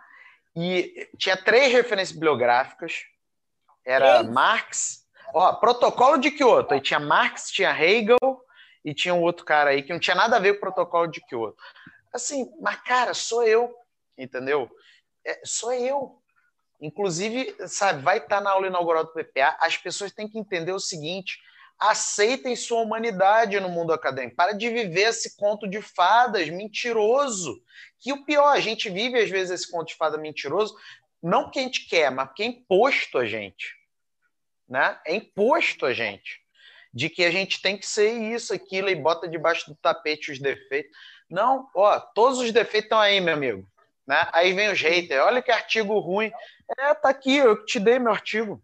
E 0.56 1.08
tinha 1.16 1.36
três 1.36 1.72
referências 1.72 2.12
bibliográficas. 2.12 3.04
Era 3.84 4.24
Marx, 4.24 4.99
ó, 5.34 5.52
Protocolo 5.54 6.18
de 6.18 6.30
Kyoto. 6.30 6.74
Aí 6.74 6.80
tinha 6.80 7.00
Marx, 7.00 7.50
tinha 7.50 7.70
Hegel 7.70 8.18
e 8.84 8.94
tinha 8.94 9.14
um 9.14 9.22
outro 9.22 9.44
cara 9.44 9.70
aí 9.70 9.82
que 9.82 9.92
não 9.92 10.00
tinha 10.00 10.16
nada 10.16 10.36
a 10.36 10.40
ver 10.40 10.54
com 10.54 10.58
o 10.58 10.60
Protocolo 10.60 11.06
de 11.06 11.20
Kyoto. 11.26 11.56
Assim, 12.12 12.50
mas 12.60 12.76
cara, 12.82 13.14
sou 13.14 13.42
eu, 13.42 13.74
entendeu? 14.16 14.70
É, 15.24 15.40
sou 15.44 15.72
eu. 15.72 16.20
Inclusive, 16.80 17.54
sabe, 17.68 18.02
vai 18.02 18.18
estar 18.18 18.40
na 18.40 18.50
aula 18.50 18.66
inaugural 18.66 19.04
do 19.04 19.12
PPA. 19.12 19.56
As 19.60 19.76
pessoas 19.76 20.12
têm 20.12 20.26
que 20.26 20.38
entender 20.38 20.72
o 20.72 20.80
seguinte: 20.80 21.38
aceitem 21.78 22.56
sua 22.56 22.80
humanidade 22.80 23.60
no 23.60 23.68
mundo 23.68 23.92
acadêmico. 23.92 24.36
Para 24.36 24.52
de 24.52 24.68
viver 24.68 25.08
esse 25.08 25.36
conto 25.36 25.68
de 25.68 25.80
fadas 25.80 26.48
mentiroso. 26.48 27.62
Que 27.98 28.12
o 28.12 28.24
pior, 28.24 28.48
a 28.48 28.60
gente 28.60 28.88
vive 28.88 29.18
às 29.18 29.28
vezes 29.28 29.50
esse 29.60 29.70
conto 29.70 29.88
de 29.88 29.94
fada 29.94 30.16
mentiroso, 30.16 30.74
não 31.22 31.44
porque 31.44 31.58
a 31.58 31.62
gente 31.62 31.86
quer, 31.86 32.10
mas 32.10 32.28
porque 32.28 32.42
é 32.42 32.46
imposto 32.46 33.18
a 33.18 33.26
gente. 33.26 33.79
Né? 34.70 34.96
É 35.04 35.16
imposto 35.16 35.84
a 35.84 35.92
gente. 35.92 36.40
De 36.94 37.08
que 37.10 37.24
a 37.24 37.30
gente 37.30 37.60
tem 37.60 37.76
que 37.76 37.86
ser 37.86 38.12
isso, 38.12 38.54
aquilo, 38.54 38.88
e 38.88 38.94
bota 38.94 39.28
debaixo 39.28 39.70
do 39.70 39.76
tapete 39.76 40.30
os 40.30 40.38
defeitos. 40.38 40.90
Não, 41.28 41.68
ó, 41.74 41.98
todos 41.98 42.38
os 42.38 42.52
defeitos 42.52 42.86
estão 42.86 42.98
aí, 42.98 43.20
meu 43.20 43.34
amigo. 43.34 43.66
Né? 44.06 44.28
Aí 44.32 44.52
vem 44.52 44.72
os 44.72 44.80
haters, 44.80 45.22
olha 45.22 45.42
que 45.42 45.52
artigo 45.52 45.98
ruim. 45.98 46.32
É, 46.78 46.94
tá 46.94 47.10
aqui, 47.10 47.36
eu 47.36 47.64
te 47.64 47.78
dei 47.78 47.98
meu 47.98 48.12
artigo. 48.12 48.62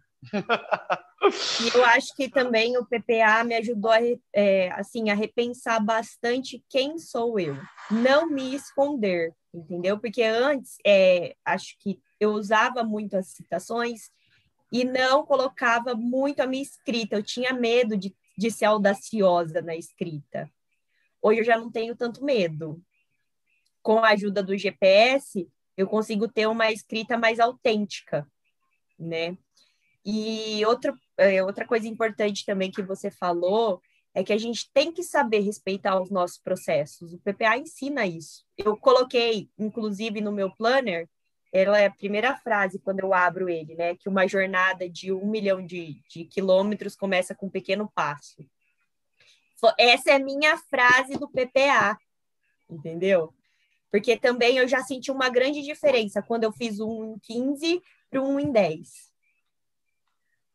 Eu 1.74 1.84
acho 1.84 2.14
que 2.14 2.28
também 2.28 2.76
o 2.76 2.84
PPA 2.84 3.42
me 3.44 3.54
ajudou 3.56 3.90
a, 3.90 3.98
é, 4.34 4.70
assim, 4.72 5.10
a 5.10 5.14
repensar 5.14 5.82
bastante 5.82 6.64
quem 6.68 6.98
sou 6.98 7.38
eu. 7.38 7.56
Não 7.90 8.28
me 8.28 8.54
esconder, 8.54 9.32
entendeu? 9.52 9.98
Porque 9.98 10.22
antes, 10.22 10.76
é, 10.84 11.34
acho 11.44 11.76
que 11.80 12.00
eu 12.20 12.30
usava 12.30 12.82
muito 12.82 13.16
as 13.16 13.28
citações 13.28 14.10
e 14.70 14.84
não 14.84 15.24
colocava 15.24 15.94
muito 15.94 16.40
a 16.40 16.46
minha 16.46 16.62
escrita. 16.62 17.16
Eu 17.16 17.22
tinha 17.22 17.52
medo 17.52 17.96
de, 17.96 18.14
de 18.36 18.50
ser 18.50 18.66
audaciosa 18.66 19.62
na 19.62 19.76
escrita. 19.76 20.50
Hoje 21.22 21.40
eu 21.40 21.44
já 21.44 21.58
não 21.58 21.70
tenho 21.70 21.96
tanto 21.96 22.24
medo. 22.24 22.82
Com 23.82 23.98
a 23.98 24.10
ajuda 24.10 24.42
do 24.42 24.56
GPS, 24.56 25.48
eu 25.76 25.86
consigo 25.86 26.26
ter 26.28 26.46
uma 26.46 26.70
escrita 26.72 27.16
mais 27.16 27.38
autêntica, 27.38 28.26
né? 28.98 29.36
E 30.04 30.64
outro, 30.66 30.96
é, 31.16 31.42
outra 31.42 31.66
coisa 31.66 31.86
importante 31.88 32.44
também 32.44 32.70
que 32.70 32.82
você 32.82 33.10
falou 33.10 33.80
é 34.14 34.24
que 34.24 34.32
a 34.32 34.38
gente 34.38 34.70
tem 34.72 34.90
que 34.90 35.02
saber 35.02 35.40
respeitar 35.40 36.00
os 36.00 36.10
nossos 36.10 36.38
processos. 36.38 37.12
O 37.12 37.18
PPA 37.18 37.58
ensina 37.58 38.06
isso. 38.06 38.44
Eu 38.56 38.76
coloquei, 38.76 39.50
inclusive, 39.58 40.20
no 40.20 40.32
meu 40.32 40.50
planner, 40.50 41.08
ela 41.56 41.80
é 41.80 41.86
a 41.86 41.90
primeira 41.90 42.36
frase 42.36 42.78
quando 42.78 43.00
eu 43.00 43.14
abro 43.14 43.48
ele, 43.48 43.74
né? 43.74 43.96
Que 43.96 44.08
uma 44.08 44.26
jornada 44.26 44.88
de 44.88 45.12
um 45.12 45.26
milhão 45.26 45.64
de, 45.64 46.02
de 46.08 46.24
quilômetros 46.24 46.94
começa 46.94 47.34
com 47.34 47.46
um 47.46 47.50
pequeno 47.50 47.90
passo. 47.94 48.44
Essa 49.78 50.10
é 50.10 50.14
a 50.14 50.18
minha 50.18 50.58
frase 50.58 51.14
do 51.14 51.28
PPA, 51.28 51.98
entendeu? 52.68 53.32
Porque 53.90 54.18
também 54.18 54.58
eu 54.58 54.68
já 54.68 54.82
senti 54.82 55.10
uma 55.10 55.30
grande 55.30 55.62
diferença 55.62 56.22
quando 56.22 56.44
eu 56.44 56.52
fiz 56.52 56.78
um 56.78 57.14
em 57.14 57.18
15 57.20 57.82
para 58.10 58.22
um 58.22 58.38
em 58.38 58.52
10. 58.52 59.10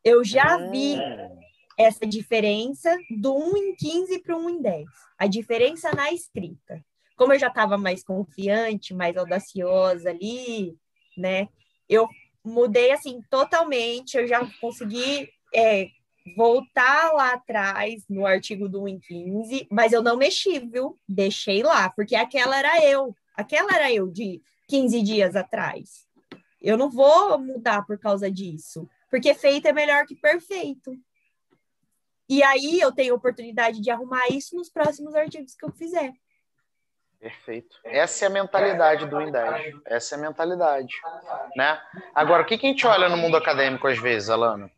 Eu 0.04 0.24
já 0.24 0.58
vi 0.70 0.98
hum. 0.98 1.40
essa 1.78 2.06
diferença 2.06 2.96
do 3.10 3.36
1 3.36 3.58
em 3.58 3.76
15 3.76 4.20
para 4.20 4.38
o 4.38 4.46
1 4.46 4.50
em 4.50 4.62
10. 4.62 4.90
A 5.18 5.28
diferença 5.28 5.92
na 5.96 6.12
escrita. 6.12 6.84
Como 7.16 7.34
eu 7.34 7.40
já 7.40 7.48
estava 7.48 7.78
mais 7.78 8.04
confiante, 8.04 8.94
mais 8.94 9.18
audaciosa 9.18 10.10
ali, 10.10 10.78
né? 11.22 11.48
Eu 11.88 12.08
mudei 12.44 12.92
assim 12.92 13.22
totalmente, 13.30 14.18
eu 14.18 14.28
já 14.28 14.46
consegui 14.60 15.30
é, 15.54 15.88
voltar 16.36 17.14
lá 17.14 17.34
atrás 17.34 18.04
no 18.10 18.26
artigo 18.26 18.68
do 18.68 18.84
1 18.84 18.88
em 18.88 19.00
15, 19.00 19.68
mas 19.72 19.94
eu 19.94 20.02
não 20.02 20.18
mexi, 20.18 20.60
viu? 20.60 21.00
Deixei 21.08 21.64
lá, 21.64 21.90
porque 21.92 22.16
aquela 22.16 22.58
era 22.58 22.84
eu. 22.84 23.16
Aquela 23.36 23.74
era 23.74 23.94
eu 23.94 24.10
de 24.10 24.42
15 24.68 25.02
dias 25.02 25.36
atrás. 25.36 26.08
Eu 26.62 26.78
não 26.78 26.90
vou 26.90 27.40
mudar 27.40 27.86
por 27.86 27.98
causa 27.98 28.30
disso 28.30 28.88
porque 29.12 29.34
feito 29.34 29.68
é 29.68 29.74
melhor 29.74 30.06
que 30.08 30.16
perfeito. 30.16 30.98
E 32.30 32.42
aí 32.42 32.80
eu 32.80 32.94
tenho 32.94 33.14
oportunidade 33.14 33.82
de 33.82 33.92
arrumar 33.92 34.30
isso 34.30 34.56
nos 34.56 34.70
próximos 34.70 35.14
artigos 35.14 35.54
que 35.54 35.66
eu 35.66 35.72
fizer. 35.74 36.14
Perfeito. 37.22 37.78
Essa 37.84 38.26
é 38.26 38.28
a 38.28 38.32
mentalidade 38.32 39.06
do 39.06 39.22
INDES. 39.22 39.76
Essa 39.86 40.16
é 40.16 40.18
a 40.18 40.22
mentalidade. 40.22 40.92
Né? 41.56 41.80
Agora, 42.16 42.42
o 42.42 42.46
que 42.46 42.56
a 42.56 42.58
gente 42.58 42.88
olha 42.88 43.08
no 43.08 43.16
mundo 43.16 43.38
acadêmico 43.38 43.88
às 43.88 44.00
vezes, 44.00 44.32
Alana? 44.32 44.72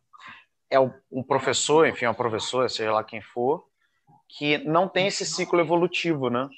É 0.70 0.78
um 0.78 1.24
professor, 1.26 1.88
enfim, 1.88 2.06
uma 2.06 2.14
professora, 2.14 2.68
seja 2.68 2.92
lá 2.92 3.02
quem 3.02 3.22
for, 3.22 3.66
que 4.28 4.58
não 4.58 4.90
tem 4.90 5.08
esse 5.08 5.26
ciclo 5.26 5.62
evolutivo, 5.62 6.30
né? 6.30 6.50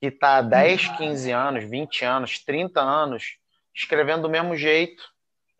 Que 0.00 0.08
está 0.08 0.38
há 0.38 0.42
10, 0.42 0.88
15 0.96 1.30
anos, 1.30 1.64
20 1.64 2.04
anos, 2.04 2.38
30 2.40 2.80
anos 2.80 3.36
escrevendo 3.72 4.22
do 4.22 4.28
mesmo 4.28 4.56
jeito, 4.56 5.04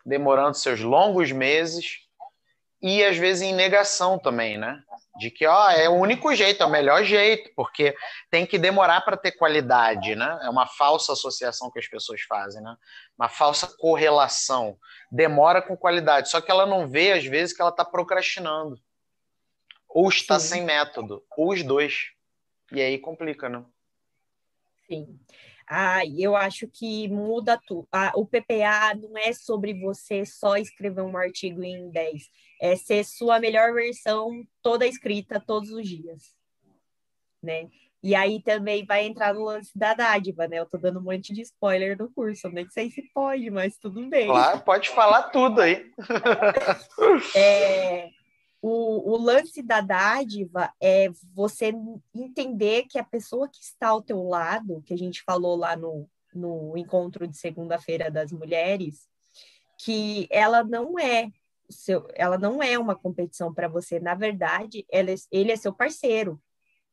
demorando 0.04 0.56
seus 0.56 0.80
longos 0.80 1.30
meses 1.30 2.00
e 2.82 3.04
às 3.04 3.16
vezes 3.16 3.42
em 3.42 3.54
negação 3.54 4.18
também, 4.18 4.58
né? 4.58 4.82
De 5.18 5.30
que 5.30 5.46
ó, 5.46 5.70
é 5.70 5.88
o 5.88 5.94
único 5.94 6.34
jeito, 6.34 6.62
é 6.62 6.66
o 6.66 6.70
melhor 6.70 7.04
jeito, 7.04 7.50
porque 7.54 7.94
tem 8.28 8.44
que 8.44 8.58
demorar 8.58 9.02
para 9.02 9.16
ter 9.16 9.32
qualidade, 9.32 10.16
né? 10.16 10.40
É 10.42 10.48
uma 10.50 10.66
falsa 10.66 11.12
associação 11.12 11.70
que 11.70 11.78
as 11.78 11.86
pessoas 11.86 12.22
fazem, 12.22 12.60
né? 12.60 12.76
Uma 13.16 13.28
falsa 13.28 13.68
correlação. 13.78 14.76
Demora 15.10 15.62
com 15.62 15.76
qualidade, 15.76 16.28
só 16.28 16.40
que 16.40 16.50
ela 16.50 16.66
não 16.66 16.88
vê 16.88 17.12
às 17.12 17.24
vezes 17.24 17.54
que 17.54 17.62
ela 17.62 17.70
está 17.70 17.84
procrastinando. 17.84 18.76
Ou 19.88 20.08
está 20.08 20.40
Sim. 20.40 20.48
sem 20.48 20.64
método, 20.64 21.22
ou 21.36 21.52
os 21.52 21.62
dois. 21.62 22.10
E 22.72 22.80
aí 22.80 22.98
complica, 22.98 23.48
né? 23.48 23.62
Sim. 24.88 25.20
Ah, 25.74 26.02
eu 26.04 26.36
acho 26.36 26.68
que 26.68 27.08
muda 27.08 27.58
tudo. 27.66 27.88
Ah, 27.90 28.12
o 28.14 28.26
PPA 28.26 28.94
não 28.94 29.16
é 29.16 29.32
sobre 29.32 29.72
você 29.72 30.22
só 30.26 30.58
escrever 30.58 31.00
um 31.00 31.16
artigo 31.16 31.62
em 31.62 31.90
10, 31.90 32.28
é 32.60 32.76
ser 32.76 33.02
sua 33.04 33.40
melhor 33.40 33.72
versão 33.72 34.46
toda 34.60 34.86
escrita 34.86 35.40
todos 35.40 35.70
os 35.70 35.88
dias, 35.88 36.34
né? 37.42 37.70
E 38.02 38.14
aí 38.14 38.42
também 38.42 38.84
vai 38.84 39.06
entrar 39.06 39.32
no 39.32 39.44
lance 39.44 39.70
da 39.74 39.94
dádiva, 39.94 40.46
né? 40.46 40.58
Eu 40.58 40.66
tô 40.66 40.76
dando 40.76 40.98
um 40.98 41.04
monte 41.04 41.32
de 41.32 41.40
spoiler 41.40 41.96
do 41.96 42.12
curso, 42.12 42.50
nem 42.50 42.68
sei 42.68 42.90
se 42.90 43.00
pode, 43.14 43.48
mas 43.48 43.78
tudo 43.78 44.06
bem. 44.10 44.26
Claro, 44.26 44.60
pode 44.60 44.90
falar 44.90 45.30
tudo 45.30 45.62
aí. 45.62 45.90
é, 47.34 48.10
o, 48.62 49.14
o, 49.14 49.16
lance 49.16 49.60
da 49.60 49.80
dádiva 49.80 50.72
é 50.80 51.08
você 51.34 51.74
entender 52.14 52.84
que 52.84 52.96
a 52.96 53.02
pessoa 53.02 53.48
que 53.48 53.60
está 53.60 53.88
ao 53.88 54.00
teu 54.00 54.22
lado, 54.22 54.80
que 54.86 54.94
a 54.94 54.96
gente 54.96 55.20
falou 55.24 55.56
lá 55.56 55.76
no, 55.76 56.08
no 56.32 56.76
encontro 56.78 57.26
de 57.26 57.36
segunda-feira 57.36 58.08
das 58.08 58.30
mulheres, 58.30 59.08
que 59.80 60.28
ela 60.30 60.62
não 60.62 60.96
é 60.96 61.28
seu, 61.68 62.06
ela 62.14 62.38
não 62.38 62.62
é 62.62 62.78
uma 62.78 62.94
competição 62.94 63.52
para 63.52 63.66
você. 63.66 63.98
Na 63.98 64.14
verdade, 64.14 64.86
ela, 64.88 65.10
é, 65.10 65.16
ele 65.32 65.50
é 65.50 65.56
seu 65.56 65.72
parceiro. 65.72 66.40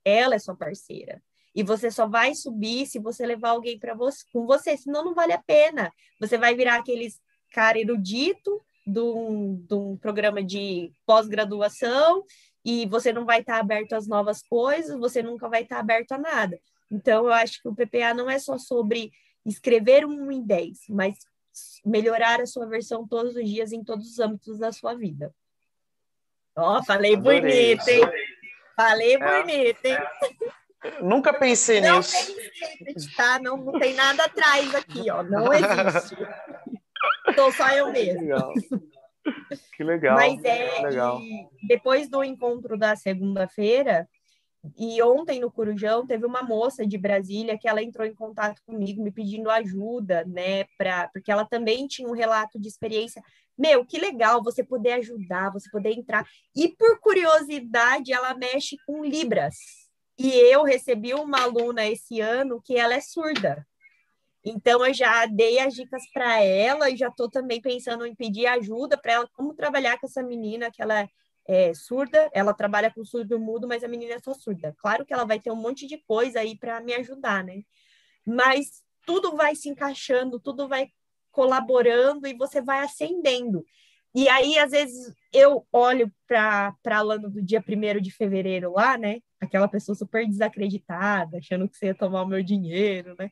Ela 0.04 0.36
é 0.36 0.40
sua 0.40 0.56
parceira. 0.56 1.22
E 1.54 1.62
você 1.62 1.92
só 1.92 2.08
vai 2.08 2.34
subir 2.34 2.88
se 2.88 2.98
você 2.98 3.28
levar 3.28 3.50
alguém 3.50 3.78
para 3.78 3.94
você 3.94 4.24
com 4.34 4.48
você, 4.48 4.76
senão 4.76 5.06
não 5.06 5.14
vale 5.14 5.34
a 5.34 5.44
pena. 5.44 5.94
Você 6.20 6.36
vai 6.36 6.56
virar 6.56 6.78
aqueles 6.78 7.22
cara 7.52 7.80
erudito 7.80 8.60
de 8.92 9.00
um, 9.00 9.56
de 9.56 9.74
um 9.74 9.98
programa 9.98 10.44
de 10.44 10.92
pós-graduação 11.06 12.24
e 12.64 12.86
você 12.88 13.14
não 13.14 13.26
vai 13.26 13.40
estar 13.42 13.56
tá 13.56 13.60
aberto 13.60 13.94
às 13.94 14.08
novas 14.08 14.42
coisas, 14.42 14.98
você 15.00 15.22
nunca 15.22 15.48
vai 15.48 15.64
estar 15.64 15.76
tá 15.76 15.82
aberto 15.82 16.12
a 16.14 16.18
nada. 16.18 16.60
Então, 16.92 17.26
eu 17.26 17.34
acho 17.34 17.62
que 17.62 17.68
o 17.68 17.76
PPA 17.76 18.14
não 18.14 18.30
é 18.30 18.40
só 18.40 18.58
sobre 18.58 19.12
escrever 19.46 20.06
um 20.06 20.32
em 20.32 20.42
10, 20.42 20.80
mas 20.90 21.18
melhorar 21.86 22.42
a 22.42 22.46
sua 22.46 22.66
versão 22.66 23.08
todos 23.08 23.36
os 23.36 23.46
dias 23.46 23.72
em 23.72 23.84
todos 23.84 24.12
os 24.12 24.20
âmbitos 24.20 24.60
da 24.60 24.72
sua 24.72 24.96
vida. 24.96 25.34
Ó, 26.56 26.80
oh, 26.80 26.84
falei 26.84 27.16
Adorei 27.16 27.76
bonito, 27.76 27.88
hein? 27.88 28.02
Falei 28.76 29.16
é, 29.16 29.42
bonito, 29.42 29.86
hein? 29.86 29.98
É. 30.84 31.02
Nunca 31.02 31.34
pensei 31.34 31.82
não 31.82 31.98
nisso. 31.98 32.36
Tem, 32.84 32.96
tá? 33.16 33.40
não, 33.40 33.58
não 33.58 33.78
tem 33.80 33.94
nada 33.94 34.24
atrás 34.24 34.74
aqui, 34.76 35.10
ó. 35.12 35.22
Não 35.24 35.52
existe. 35.54 36.16
Sou 37.36 37.52
só 37.52 37.70
eu 37.72 37.92
mesmo. 37.92 38.22
Legal. 38.22 38.54
Que 39.76 39.84
legal. 39.84 40.16
Mas 40.16 40.44
é, 40.44 40.82
legal. 40.82 41.22
depois 41.68 42.10
do 42.10 42.24
encontro 42.24 42.78
da 42.78 42.96
segunda-feira, 42.96 44.08
e 44.78 45.02
ontem 45.02 45.40
no 45.40 45.52
Corujão 45.52 46.06
teve 46.06 46.26
uma 46.26 46.44
moça 46.44 46.86
de 46.86 46.98
Brasília 46.98 47.58
que 47.58 47.68
ela 47.68 47.82
entrou 47.82 48.06
em 48.06 48.14
contato 48.14 48.62
comigo 48.66 49.02
me 49.02 49.12
pedindo 49.12 49.50
ajuda, 49.50 50.26
né, 50.26 50.66
para 50.78 51.08
porque 51.14 51.32
ela 51.32 51.46
também 51.46 51.88
tinha 51.88 52.08
um 52.08 52.14
relato 52.14 52.60
de 52.60 52.68
experiência. 52.68 53.22
Meu, 53.58 53.86
que 53.86 53.98
legal 53.98 54.44
você 54.44 54.64
poder 54.64 54.94
ajudar, 54.94 55.52
você 55.52 55.70
poder 55.70 55.92
entrar. 55.92 56.26
E 56.56 56.70
por 56.70 57.00
curiosidade, 57.00 58.12
ela 58.12 58.34
mexe 58.34 58.78
com 58.86 59.04
libras. 59.04 59.56
E 60.18 60.30
eu 60.52 60.64
recebi 60.64 61.14
uma 61.14 61.44
aluna 61.44 61.86
esse 61.86 62.20
ano 62.20 62.62
que 62.62 62.76
ela 62.76 62.94
é 62.94 63.02
surda. 63.02 63.66
Então, 64.50 64.86
eu 64.86 64.94
já 64.94 65.26
dei 65.28 65.60
as 65.60 65.76
dicas 65.76 66.04
para 66.12 66.42
ela 66.42 66.90
e 66.90 66.98
já 66.98 67.08
estou 67.08 67.30
também 67.30 67.62
pensando 67.62 68.06
em 68.06 68.16
pedir 68.16 68.48
ajuda 68.48 68.98
para 68.98 69.14
ela, 69.14 69.30
como 69.34 69.54
trabalhar 69.54 70.00
com 70.00 70.08
essa 70.08 70.24
menina, 70.24 70.72
que 70.72 70.82
ela 70.82 71.08
é 71.48 71.74
surda, 71.74 72.30
ela 72.34 72.54
trabalha 72.54 72.92
com 72.92 73.04
surdo 73.06 73.40
mudo, 73.40 73.68
mas 73.68 73.84
a 73.84 73.88
menina 73.88 74.16
é 74.16 74.20
só 74.20 74.34
surda. 74.34 74.76
Claro 74.78 75.06
que 75.06 75.14
ela 75.14 75.26
vai 75.26 75.40
ter 75.40 75.52
um 75.52 75.56
monte 75.56 75.88
de 75.88 75.98
coisa 75.98 76.40
aí 76.40 76.58
para 76.58 76.82
me 76.82 76.94
ajudar, 76.96 77.44
né? 77.44 77.62
Mas 78.26 78.84
tudo 79.06 79.36
vai 79.36 79.56
se 79.56 79.70
encaixando, 79.70 80.40
tudo 80.40 80.68
vai 80.68 80.90
colaborando 81.32 82.28
e 82.28 82.34
você 82.34 82.62
vai 82.62 82.80
acendendo. 82.80 83.64
E 84.16 84.28
aí, 84.28 84.58
às 84.58 84.72
vezes, 84.72 85.14
eu 85.32 85.68
olho 85.72 86.12
para 86.28 86.76
a 86.86 87.02
Lana 87.02 87.30
do 87.30 87.42
dia 87.42 87.64
1 87.68 88.02
de 88.02 88.12
fevereiro 88.12 88.74
lá, 88.74 88.98
né? 88.98 89.20
Aquela 89.40 89.68
pessoa 89.68 89.96
super 89.96 90.28
desacreditada, 90.28 91.38
achando 91.38 91.70
que 91.70 91.78
você 91.78 91.88
ia 91.88 91.96
tomar 91.96 92.24
o 92.24 92.28
meu 92.28 92.44
dinheiro, 92.44 93.16
né? 93.18 93.32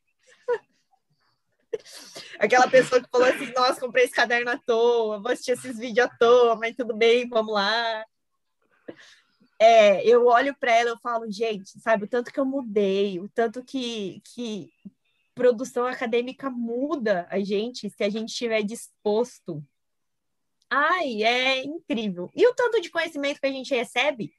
Aquela 2.40 2.68
pessoa 2.70 3.02
que 3.02 3.10
falou 3.10 3.28
assim: 3.28 3.52
Nossa, 3.54 3.80
comprei 3.80 4.06
esse 4.06 4.14
caderno 4.14 4.52
à 4.52 4.58
toa, 4.58 5.20
vou 5.20 5.32
assistir 5.32 5.52
esses 5.52 5.78
vídeos 5.78 6.08
à 6.08 6.10
toa, 6.10 6.56
mas 6.56 6.76
tudo 6.76 6.96
bem, 6.96 7.28
vamos 7.28 7.54
lá. 7.54 8.06
É, 9.60 10.06
eu 10.06 10.28
olho 10.28 10.56
para 10.56 10.72
ela 10.72 10.96
e 10.96 11.02
falo, 11.02 11.32
gente, 11.32 11.80
sabe, 11.80 12.04
o 12.04 12.08
tanto 12.08 12.32
que 12.32 12.40
eu 12.40 12.46
mudei, 12.46 13.20
o 13.20 13.28
tanto 13.28 13.64
que, 13.64 14.22
que 14.24 14.72
produção 15.34 15.86
acadêmica 15.86 16.50
muda 16.50 17.28
a 17.30 17.40
gente 17.40 17.90
se 17.90 18.04
a 18.04 18.10
gente 18.10 18.30
estiver 18.30 18.62
disposto. 18.62 19.64
Ai, 20.70 21.24
é 21.24 21.64
incrível. 21.64 22.30
E 22.36 22.46
o 22.46 22.54
tanto 22.54 22.82
de 22.82 22.90
conhecimento 22.90 23.40
que 23.40 23.48
a 23.48 23.52
gente 23.52 23.74
recebe 23.74 24.34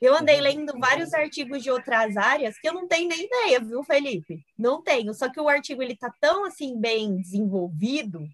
eu 0.00 0.14
andei 0.14 0.40
lendo 0.40 0.78
vários 0.78 1.14
artigos 1.14 1.62
de 1.62 1.70
outras 1.70 2.16
áreas 2.16 2.58
que 2.58 2.68
eu 2.68 2.74
não 2.74 2.86
tenho 2.86 3.08
nem 3.08 3.24
ideia, 3.24 3.60
viu, 3.60 3.82
Felipe? 3.82 4.44
Não 4.58 4.82
tenho. 4.82 5.14
Só 5.14 5.30
que 5.30 5.40
o 5.40 5.48
artigo 5.48 5.82
ele 5.82 5.96
tá 5.96 6.12
tão 6.20 6.44
assim 6.44 6.78
bem 6.78 7.16
desenvolvido 7.16 8.28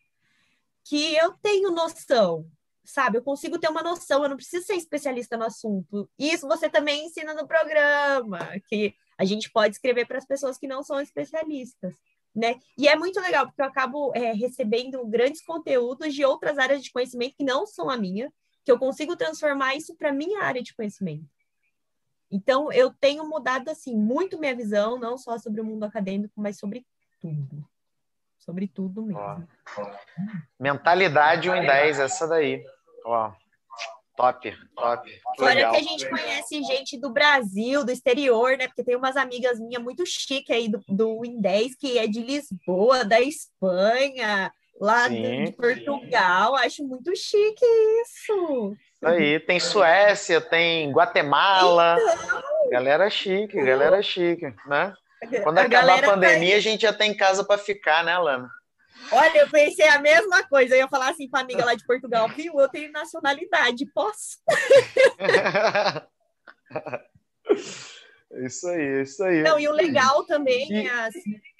que 0.84 1.14
eu 1.14 1.32
tenho 1.40 1.70
noção, 1.70 2.44
sabe? 2.84 3.18
Eu 3.18 3.22
consigo 3.22 3.58
ter 3.58 3.68
uma 3.68 3.82
noção. 3.82 4.22
Eu 4.22 4.28
não 4.28 4.36
preciso 4.36 4.66
ser 4.66 4.74
especialista 4.74 5.36
no 5.36 5.44
assunto. 5.44 6.10
Isso 6.18 6.48
você 6.48 6.68
também 6.68 7.06
ensina 7.06 7.32
no 7.32 7.46
programa, 7.46 8.40
que 8.68 8.94
a 9.16 9.24
gente 9.24 9.48
pode 9.50 9.76
escrever 9.76 10.06
para 10.06 10.18
as 10.18 10.26
pessoas 10.26 10.58
que 10.58 10.66
não 10.66 10.82
são 10.82 11.00
especialistas. 11.00 11.94
Né? 12.34 12.58
E 12.76 12.88
é 12.88 12.96
muito 12.96 13.20
legal, 13.20 13.46
porque 13.46 13.60
eu 13.60 13.66
acabo 13.66 14.10
é, 14.16 14.32
recebendo 14.32 15.06
grandes 15.06 15.44
conteúdos 15.44 16.12
de 16.14 16.24
outras 16.24 16.58
áreas 16.58 16.82
de 16.82 16.90
conhecimento 16.90 17.36
que 17.36 17.44
não 17.44 17.66
são 17.66 17.90
a 17.90 17.96
minha, 17.96 18.32
que 18.64 18.72
eu 18.72 18.78
consigo 18.78 19.14
transformar 19.14 19.76
isso 19.76 19.94
para 19.94 20.12
minha 20.12 20.42
área 20.42 20.62
de 20.62 20.74
conhecimento. 20.74 21.28
Então, 22.32 22.72
eu 22.72 22.90
tenho 22.90 23.28
mudado, 23.28 23.68
assim, 23.68 23.94
muito 23.94 24.38
minha 24.38 24.56
visão, 24.56 24.98
não 24.98 25.18
só 25.18 25.38
sobre 25.38 25.60
o 25.60 25.64
mundo 25.64 25.84
acadêmico, 25.84 26.32
mas 26.40 26.58
sobre 26.58 26.86
tudo. 27.20 27.68
Sobre 28.38 28.66
tudo 28.66 29.02
mesmo. 29.02 29.20
Ó. 29.20 29.38
Mentalidade 30.58 31.50
1 31.50 31.54
em 31.54 31.66
10, 31.66 32.00
essa 32.00 32.26
daí. 32.26 32.64
Ó. 33.04 33.30
Top, 34.16 34.56
top. 34.74 35.20
Fora 35.36 35.70
que 35.70 35.76
a 35.76 35.82
gente 35.82 36.08
conhece 36.08 36.62
gente 36.64 36.98
do 36.98 37.10
Brasil, 37.10 37.84
do 37.84 37.92
exterior, 37.92 38.56
né? 38.56 38.66
Porque 38.66 38.84
tem 38.84 38.96
umas 38.96 39.16
amigas 39.16 39.58
minhas 39.58 39.82
muito 39.82 40.04
chique 40.06 40.52
aí 40.52 40.68
do, 40.68 40.82
do 40.88 41.24
In 41.24 41.40
10, 41.40 41.76
que 41.76 41.98
é 41.98 42.06
de 42.06 42.22
Lisboa, 42.22 43.04
da 43.04 43.20
Espanha, 43.20 44.52
lá 44.80 45.08
de, 45.08 45.44
de 45.44 45.52
Portugal. 45.52 46.56
Acho 46.56 46.86
muito 46.86 47.14
chique 47.16 47.64
isso 48.02 48.76
aí, 49.02 49.40
tem 49.40 49.58
Suécia, 49.58 50.40
tem 50.40 50.92
Guatemala. 50.92 51.96
Então... 51.98 52.42
Galera 52.70 53.10
chique, 53.10 53.60
galera 53.62 54.00
chique, 54.02 54.54
né? 54.66 54.94
Quando 55.42 55.58
a 55.58 55.62
acabar 55.62 56.02
a 56.02 56.10
pandemia, 56.10 56.52
tá 56.52 56.56
a 56.56 56.60
gente 56.60 56.82
já 56.82 56.92
tem 56.92 57.16
casa 57.16 57.44
para 57.44 57.58
ficar, 57.58 58.04
né, 58.04 58.16
Lana? 58.18 58.48
Olha, 59.10 59.38
eu 59.38 59.50
pensei 59.50 59.88
a 59.88 59.98
mesma 59.98 60.44
coisa. 60.44 60.74
Eu 60.74 60.78
ia 60.78 60.88
falar 60.88 61.10
assim 61.10 61.28
para 61.28 61.40
a 61.40 61.42
amiga 61.42 61.64
lá 61.64 61.74
de 61.74 61.84
Portugal, 61.84 62.28
viu? 62.28 62.58
Eu 62.58 62.68
tenho 62.68 62.92
nacionalidade, 62.92 63.84
posso? 63.92 64.38
isso 68.44 68.68
aí, 68.68 69.02
isso 69.02 69.24
aí. 69.24 69.42
Não, 69.42 69.58
e 69.58 69.68
o 69.68 69.72
legal 69.72 70.24
também 70.24 70.86
é 70.86 70.90
as, 70.90 71.14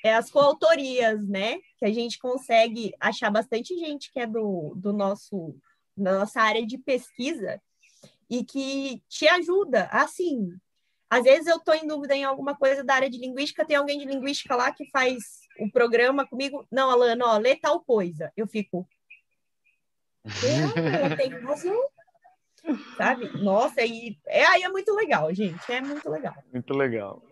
é 0.05 0.15
as 0.15 0.31
coautorias, 0.31 1.27
né? 1.29 1.59
Que 1.79 1.85
a 1.85 1.93
gente 1.93 2.19
consegue 2.19 2.93
achar 3.01 3.31
bastante 3.31 3.79
gente 3.79 4.11
que 4.13 4.21
é 4.21 4.27
do, 4.27 4.75
do 4.77 4.93
nosso 4.93 5.57
na 5.97 6.19
nossa 6.19 6.41
área 6.41 6.67
de 6.67 6.79
pesquisa 6.79 7.61
e 8.29 8.43
que 8.45 9.03
te 9.09 9.29
ajuda, 9.29 9.85
assim, 9.93 10.59
Às 11.11 11.25
vezes 11.25 11.47
eu 11.47 11.59
estou 11.59 11.75
em 11.75 11.87
dúvida 11.87 12.15
em 12.17 12.25
alguma 12.25 12.57
coisa 12.57 12.83
da 12.83 12.95
área 12.95 13.11
de 13.11 13.19
linguística, 13.19 13.67
tem 13.67 13.77
alguém 13.77 13.99
de 13.99 14.07
linguística 14.07 14.57
lá 14.57 14.73
que 14.73 14.89
faz 14.91 15.43
o 15.61 15.71
programa 15.71 16.27
comigo. 16.27 16.67
Não, 16.73 16.91
Alana, 16.91 17.27
ó, 17.27 17.37
lê 17.37 17.55
tal 17.55 17.85
coisa. 17.85 18.33
Eu 18.35 18.47
fico. 18.47 18.89
Ela 20.25 21.15
tem 21.15 21.29
razão. 21.41 21.79
Sabe? 22.97 23.31
Nossa, 23.39 23.83
e 23.83 24.17
é, 24.27 24.45
aí 24.47 24.63
é 24.63 24.69
muito 24.69 24.95
legal, 24.95 25.33
gente. 25.35 25.73
É 25.73 25.81
muito 25.81 26.09
legal. 26.09 26.35
Muito 26.53 26.75
legal. 26.75 27.23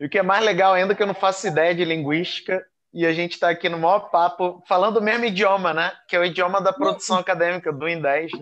E 0.00 0.06
o 0.06 0.08
que 0.08 0.18
é 0.18 0.22
mais 0.22 0.44
legal 0.44 0.74
ainda 0.74 0.92
é 0.92 0.96
que 0.96 1.02
eu 1.02 1.06
não 1.06 1.14
faço 1.14 1.46
ideia 1.46 1.74
de 1.74 1.84
linguística 1.84 2.64
e 2.92 3.06
a 3.06 3.12
gente 3.12 3.32
está 3.32 3.48
aqui 3.48 3.68
no 3.68 3.78
maior 3.78 4.10
papo, 4.10 4.62
falando 4.68 4.98
o 4.98 5.02
mesmo 5.02 5.24
idioma, 5.24 5.72
né? 5.72 5.92
Que 6.06 6.14
é 6.14 6.18
o 6.18 6.24
idioma 6.24 6.60
da 6.60 6.72
produção 6.72 7.16
acadêmica, 7.16 7.72
do 7.72 7.88
INDES. 7.88 8.32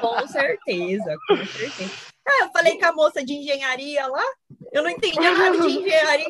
Com 0.00 0.26
certeza, 0.26 1.16
com 1.28 1.36
certeza. 1.36 2.08
Ah, 2.28 2.44
eu 2.44 2.50
falei 2.50 2.78
com 2.78 2.84
a 2.84 2.92
moça 2.92 3.24
de 3.24 3.32
engenharia 3.32 4.06
lá, 4.06 4.24
eu 4.70 4.82
não 4.82 4.90
entendia 4.90 5.30
nada 5.32 5.58
de 5.58 5.66
engenharia, 5.66 6.28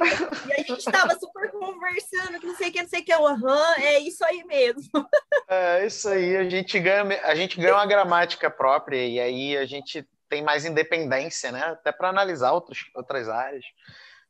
e 0.49 0.53
a 0.53 0.57
gente 0.59 0.79
estava 0.79 1.19
super 1.19 1.51
conversando, 1.51 2.39
que 2.39 2.47
não 2.47 2.55
sei 2.55 2.69
o 2.69 2.73
que, 2.73 2.83
não 2.83 2.89
sei 2.89 3.01
o 3.01 3.05
que, 3.05 3.13
aham, 3.13 3.75
é 3.79 3.99
isso 3.99 4.25
aí 4.25 4.45
mesmo. 4.45 5.09
É 5.49 5.85
isso 5.85 6.09
aí, 6.09 6.37
a 6.37 6.49
gente 6.49 6.79
ganha, 6.79 7.21
a 7.25 7.35
gente 7.35 7.61
ganha 7.61 7.75
uma 7.75 7.87
gramática 7.87 8.49
própria, 8.49 9.05
e 9.05 9.19
aí 9.19 9.57
a 9.57 9.67
gente 9.67 10.07
tem 10.29 10.43
mais 10.43 10.65
independência, 10.65 11.51
né? 11.51 11.63
Até 11.63 11.91
para 11.91 12.11
analisar 12.11 12.53
outros, 12.53 12.91
outras 12.95 13.29
áreas. 13.29 13.65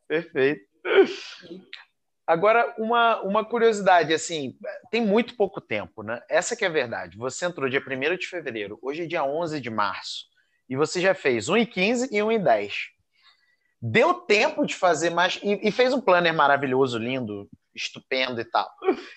Perfeito. 0.06 0.64
Agora, 2.26 2.74
uma, 2.78 3.20
uma 3.22 3.44
curiosidade, 3.44 4.12
assim, 4.12 4.56
tem 4.90 5.00
muito 5.00 5.34
pouco 5.36 5.60
tempo, 5.60 6.02
né? 6.02 6.22
Essa 6.28 6.54
que 6.54 6.64
é 6.64 6.68
a 6.68 6.70
verdade. 6.70 7.16
Você 7.16 7.44
entrou 7.44 7.68
dia 7.68 7.80
1 7.80 8.16
de 8.16 8.26
fevereiro, 8.26 8.78
hoje 8.82 9.02
é 9.02 9.06
dia 9.06 9.24
11 9.24 9.60
de 9.60 9.70
março, 9.70 10.26
e 10.68 10.76
você 10.76 11.00
já 11.00 11.14
fez 11.14 11.48
1 11.48 11.56
em 11.56 11.66
15 11.66 12.08
e 12.10 12.22
1 12.22 12.32
em 12.32 12.42
10. 12.42 12.74
Deu 13.80 14.14
tempo 14.14 14.66
de 14.66 14.74
fazer 14.74 15.10
mais, 15.10 15.38
e, 15.42 15.68
e 15.68 15.70
fez 15.70 15.92
um 15.92 16.00
planner 16.00 16.34
maravilhoso, 16.34 16.98
lindo, 16.98 17.48
estupendo 17.74 18.40
e 18.40 18.44
tal. 18.44 18.68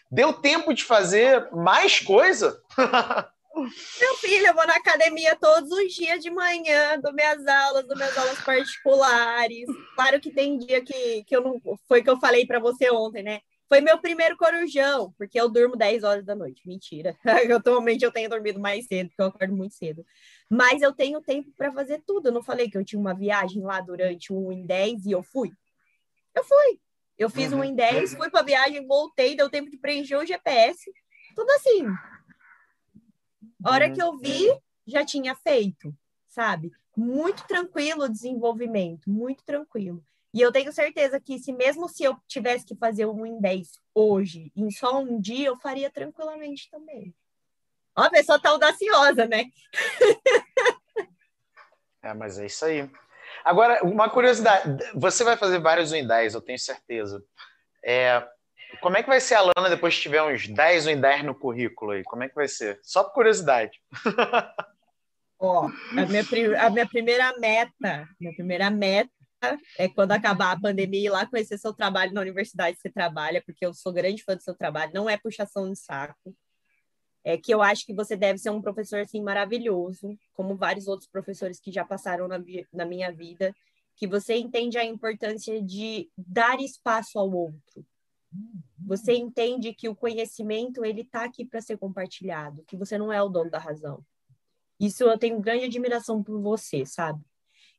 Deu 0.10 0.34
tempo 0.34 0.74
de 0.74 0.84
fazer 0.84 1.52
mais 1.52 2.00
coisa? 2.00 2.62
Meu 4.00 4.16
filho, 4.16 4.48
eu 4.48 4.54
vou 4.54 4.66
na 4.66 4.76
academia 4.76 5.36
todos 5.36 5.70
os 5.72 5.94
dias 5.94 6.24
de 6.24 6.32
manhã, 6.32 6.98
dou 7.00 7.14
minhas 7.14 7.46
aulas, 7.46 7.86
dou 7.86 7.98
minhas 7.98 8.18
aulas 8.18 8.40
particulares. 8.42 9.68
Claro 9.94 10.22
que 10.22 10.32
tem 10.32 10.58
dia 10.58 10.82
que, 10.82 11.24
que 11.26 11.36
eu 11.36 11.42
não. 11.42 11.62
Foi 11.88 12.02
que 12.02 12.10
eu 12.10 12.18
falei 12.18 12.46
para 12.46 12.60
você 12.60 12.90
ontem, 12.90 13.24
né? 13.24 13.42
Foi 13.72 13.80
meu 13.80 13.98
primeiro 13.98 14.36
corujão, 14.36 15.14
porque 15.18 15.40
eu 15.40 15.48
durmo 15.48 15.78
10 15.78 16.04
horas 16.04 16.26
da 16.26 16.36
noite. 16.36 16.68
Mentira. 16.68 17.16
Atualmente 17.56 18.04
eu 18.04 18.12
tenho 18.12 18.30
dormido 18.30 18.60
mais 18.60 18.86
cedo, 18.86 19.08
porque 19.08 19.22
eu 19.22 19.28
acordo 19.28 19.56
muito 19.56 19.76
cedo. 19.76 20.06
Mas 20.50 20.82
eu 20.82 20.92
tenho 20.92 21.22
tempo 21.22 21.50
para 21.56 21.72
fazer 21.72 22.04
tudo. 22.06 22.28
Eu 22.28 22.34
não 22.34 22.44
falei 22.44 22.70
que 22.70 22.78
eu 22.78 22.84
tinha 22.84 23.00
uma 23.00 23.14
viagem 23.14 23.64
lá 23.64 23.80
durante 23.80 24.34
um 24.34 24.52
em 24.52 24.66
10 24.66 25.06
e 25.06 25.12
eu 25.14 25.24
fui? 25.24 25.54
Eu 26.36 26.44
fui. 26.44 26.82
Eu 27.18 27.30
fiz 27.30 27.54
um 27.54 27.60
uhum. 27.60 27.64
em 27.64 27.74
10, 27.74 28.16
fui 28.16 28.30
para 28.30 28.44
viagem, 28.44 28.86
voltei, 28.86 29.38
deu 29.38 29.50
tempo 29.50 29.72
de 29.72 29.78
preencher 29.78 30.18
o 30.18 30.26
GPS. 30.26 30.92
Tudo 31.34 31.50
assim, 31.52 31.88
a 33.64 33.72
hora 33.72 33.90
que 33.90 34.04
eu 34.04 34.18
vi, 34.18 34.50
já 34.86 35.06
tinha 35.06 35.34
feito, 35.34 35.96
sabe? 36.28 36.74
Muito 36.98 37.48
tranquilo 37.48 38.04
o 38.04 38.10
desenvolvimento, 38.10 39.10
muito 39.10 39.46
tranquilo. 39.46 40.04
E 40.34 40.40
eu 40.40 40.52
tenho 40.52 40.72
certeza 40.72 41.20
que 41.20 41.38
se 41.40 41.52
mesmo 41.52 41.90
se 41.90 42.04
eu 42.04 42.16
tivesse 42.28 42.66
que 42.66 42.76
fazer 42.76 43.06
um 43.06 43.26
em 43.26 43.40
10 43.40 43.68
hoje, 43.94 44.52
em 44.56 44.72
só 44.72 45.00
um 45.00 45.20
dia, 45.20 45.48
eu 45.48 45.58
faria 45.58 45.90
tranquilamente 45.90 46.70
também. 46.70 47.14
Ó, 47.96 48.04
a 48.04 48.10
pessoa 48.10 48.40
tá 48.40 48.50
audaciosa, 48.50 49.26
né? 49.28 49.46
é, 52.02 52.14
mas 52.14 52.40
é 52.40 52.46
isso 52.46 52.64
aí. 52.64 52.90
Agora, 53.44 53.84
uma 53.84 54.10
curiosidade, 54.10 54.84
você 54.96 55.24
vai 55.24 55.36
fazer 55.36 55.60
vários 55.60 55.92
em 55.92 56.08
10, 56.08 56.36
eu 56.36 56.42
tenho 56.42 56.60
certeza. 56.60 57.22
É, 57.84 58.26
como 58.80 58.96
é 58.96 59.04
que 59.04 59.10
vai 59.10 59.20
ser 59.20 59.36
a 59.36 59.42
Lana 59.42 59.70
depois 59.70 59.96
que 59.96 60.02
tiver 60.02 60.24
uns 60.24 60.48
10 60.48 60.88
ou 60.88 60.96
10 60.96 61.24
no 61.26 61.36
currículo 61.36 61.92
aí? 61.92 62.04
Como 62.04 62.24
é 62.24 62.30
que 62.30 62.36
vai 62.36 62.48
ser? 62.48 62.80
Só 62.84 63.04
por 63.04 63.14
curiosidade. 63.14 63.82
Ó, 65.38 65.66
a 65.66 66.06
minha, 66.06 66.24
a 66.66 66.70
minha 66.70 66.88
primeira 66.88 67.38
meta, 67.40 68.08
minha 68.20 68.34
primeira 68.34 68.70
meta 68.70 69.12
é 69.78 69.88
quando 69.90 70.12
acabar 70.12 70.52
a 70.52 70.60
pandemia 70.60 71.08
ir 71.08 71.10
lá 71.10 71.26
conhecer 71.26 71.58
seu 71.58 71.74
trabalho 71.74 72.14
na 72.14 72.22
universidade 72.22 72.76
que 72.76 72.82
você 72.82 72.90
trabalha, 72.90 73.42
porque 73.46 73.66
eu 73.66 73.74
sou 73.74 73.92
grande 73.92 74.24
fã 74.24 74.36
do 74.36 74.44
seu 74.44 74.56
trabalho, 74.56 74.94
não 74.94 75.10
é 75.10 75.18
puxação 75.18 75.70
de 75.72 75.78
saco. 75.78 76.36
É 77.24 77.38
que 77.38 77.54
eu 77.54 77.62
acho 77.62 77.86
que 77.86 77.94
você 77.94 78.16
deve 78.16 78.40
ser 78.40 78.50
um 78.50 78.62
professor 78.62 79.00
assim 79.00 79.22
maravilhoso, 79.22 80.18
como 80.34 80.56
vários 80.56 80.88
outros 80.88 81.08
professores 81.08 81.60
que 81.60 81.72
já 81.72 81.86
passaram 81.86 82.28
na, 82.28 82.40
na 82.74 82.86
minha 82.86 83.12
vida, 83.12 83.56
que 83.96 84.08
você 84.08 84.36
entende 84.36 84.78
a 84.78 84.86
importância 84.86 85.62
de 85.62 86.10
dar 86.18 86.60
espaço 86.60 87.20
ao 87.20 87.32
outro, 87.32 87.86
você 88.80 89.14
entende 89.14 89.74
que 89.74 89.90
o 89.90 89.96
conhecimento 89.96 90.84
ele 90.84 91.02
está 91.02 91.24
aqui 91.24 91.46
para 91.46 91.62
ser 91.62 91.78
compartilhado, 91.78 92.64
que 92.64 92.78
você 92.78 92.98
não 92.98 93.12
é 93.12 93.22
o 93.22 93.30
dono 93.30 93.52
da 93.52 93.60
razão. 93.60 94.04
Isso 94.80 95.04
eu 95.04 95.18
tenho 95.18 95.40
grande 95.40 95.66
admiração 95.66 96.24
por 96.24 96.42
você, 96.42 96.86
sabe? 96.86 97.24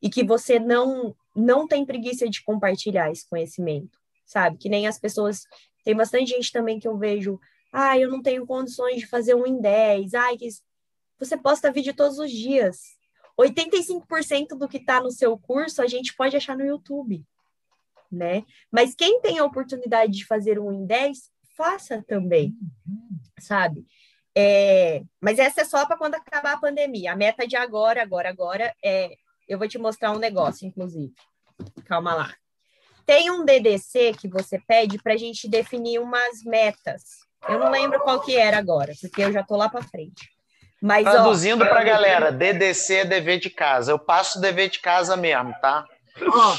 E 0.03 0.11
que 0.11 0.25
você 0.25 0.59
não 0.59 1.15
não 1.35 1.67
tem 1.67 1.87
preguiça 1.87 2.29
de 2.29 2.43
compartilhar 2.43 3.11
esse 3.11 3.27
conhecimento, 3.27 3.99
sabe? 4.27 4.59
Que 4.59 4.69
nem 4.69 4.87
as 4.87 4.99
pessoas 4.99 5.45
tem 5.83 5.97
bastante 5.97 6.29
gente 6.29 6.53
também 6.53 6.79
que 6.79 6.87
eu 6.87 6.99
vejo, 6.99 7.41
ah, 7.73 7.99
eu 7.99 8.11
não 8.11 8.21
tenho 8.21 8.47
condições 8.47 8.97
de 8.97 9.07
fazer 9.07 9.35
um 9.35 9.47
em 9.47 9.59
10, 9.59 10.13
ai, 10.13 10.37
que 10.37 10.49
você 11.19 11.37
posta 11.37 11.73
vídeo 11.73 11.95
todos 11.95 12.19
os 12.19 12.31
dias. 12.31 12.81
85% 13.41 14.49
do 14.59 14.69
que 14.69 14.77
está 14.77 15.01
no 15.01 15.11
seu 15.11 15.39
curso 15.39 15.81
a 15.81 15.87
gente 15.87 16.15
pode 16.15 16.37
achar 16.37 16.57
no 16.57 16.67
YouTube 16.67 17.25
né? 18.13 18.45
Mas 18.71 18.95
quem 18.95 19.21
tem 19.21 19.39
a 19.39 19.45
oportunidade 19.45 20.13
de 20.13 20.27
fazer 20.27 20.59
um 20.59 20.71
em 20.71 20.85
10, 20.85 21.31
faça 21.57 22.05
também, 22.07 22.55
sabe? 23.41 23.85
É, 24.37 25.03
mas 25.21 25.39
essa 25.39 25.63
é 25.63 25.65
só 25.65 25.87
para 25.87 25.97
quando 25.97 26.15
acabar 26.15 26.53
a 26.53 26.61
pandemia. 26.61 27.13
A 27.13 27.17
meta 27.17 27.47
de 27.47 27.57
agora, 27.57 28.03
agora, 28.03 28.29
agora 28.29 28.75
é. 28.85 29.17
Eu 29.49 29.59
vou 29.59 29.69
te 29.69 29.79
mostrar 29.79 30.13
um 30.13 30.19
negócio, 30.19 30.67
inclusive. 30.67 31.13
Calma 31.85 32.15
lá. 32.15 32.35
Tem 33.05 33.31
um 33.31 33.45
DDC 33.45 34.15
que 34.19 34.29
você 34.29 34.61
pede 34.61 34.99
para 34.99 35.15
a 35.15 35.17
gente 35.17 35.49
definir 35.49 35.99
umas 35.99 36.43
metas. 36.45 37.03
Eu 37.49 37.59
não 37.59 37.71
lembro 37.71 38.01
qual 38.01 38.21
que 38.21 38.37
era 38.37 38.57
agora, 38.57 38.93
porque 39.01 39.23
eu 39.23 39.33
já 39.33 39.41
estou 39.41 39.57
lá 39.57 39.69
para 39.69 39.83
frente. 39.83 40.31
Mas, 40.81 41.05
Traduzindo 41.05 41.65
para 41.67 41.81
a 41.81 41.85
galera, 41.85 42.33
DDC 42.33 42.95
é 42.95 43.05
dever 43.05 43.39
de 43.39 43.51
casa. 43.51 43.93
Eu 43.93 43.99
passo 43.99 44.41
dever 44.41 44.69
de 44.69 44.81
casa 44.81 45.17
mesmo, 45.17 45.55
tá? 45.61 45.85
Ó, 46.21 46.57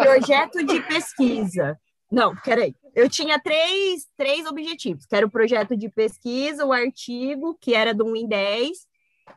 projeto 0.00 0.64
de 0.64 0.80
pesquisa. 0.82 1.78
Não, 2.10 2.34
peraí. 2.36 2.74
Eu 2.94 3.10
tinha 3.10 3.40
três, 3.40 4.06
três 4.16 4.46
objetivos, 4.46 5.04
que 5.04 5.16
era 5.16 5.26
o 5.26 5.30
projeto 5.30 5.76
de 5.76 5.88
pesquisa, 5.88 6.64
o 6.64 6.72
artigo, 6.72 7.58
que 7.60 7.74
era 7.74 7.92
do 7.92 8.04
1 8.06 8.16
em 8.16 8.28
10, 8.28 8.70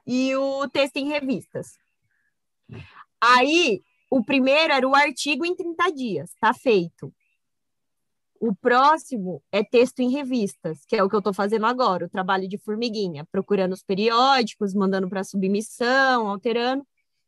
e 0.06 0.36
o 0.36 0.68
texto 0.70 0.98
em 0.98 1.10
revistas. 1.10 1.72
Aí, 3.22 3.82
o 4.10 4.24
primeiro 4.24 4.74
era 4.74 4.88
o 4.88 4.96
artigo 4.96 5.46
em 5.46 5.56
30 5.56 5.92
dias, 5.92 6.32
tá 6.40 6.54
feito. 6.54 7.14
O 8.40 8.56
próximo 8.56 9.42
é 9.52 9.64
texto 9.64 10.00
em 10.00 10.12
revistas, 10.12 10.86
que 10.86 10.96
é 10.96 11.04
o 11.04 11.10
que 11.10 11.16
eu 11.16 11.20
estou 11.20 11.34
fazendo 11.34 11.66
agora, 11.66 12.06
o 12.06 12.10
trabalho 12.10 12.48
de 12.48 12.58
formiguinha, 12.58 13.26
procurando 13.32 13.74
os 13.74 13.84
periódicos, 13.84 14.74
mandando 14.74 15.10
para 15.10 15.24
submissão, 15.24 16.28
alterando. 16.28 16.86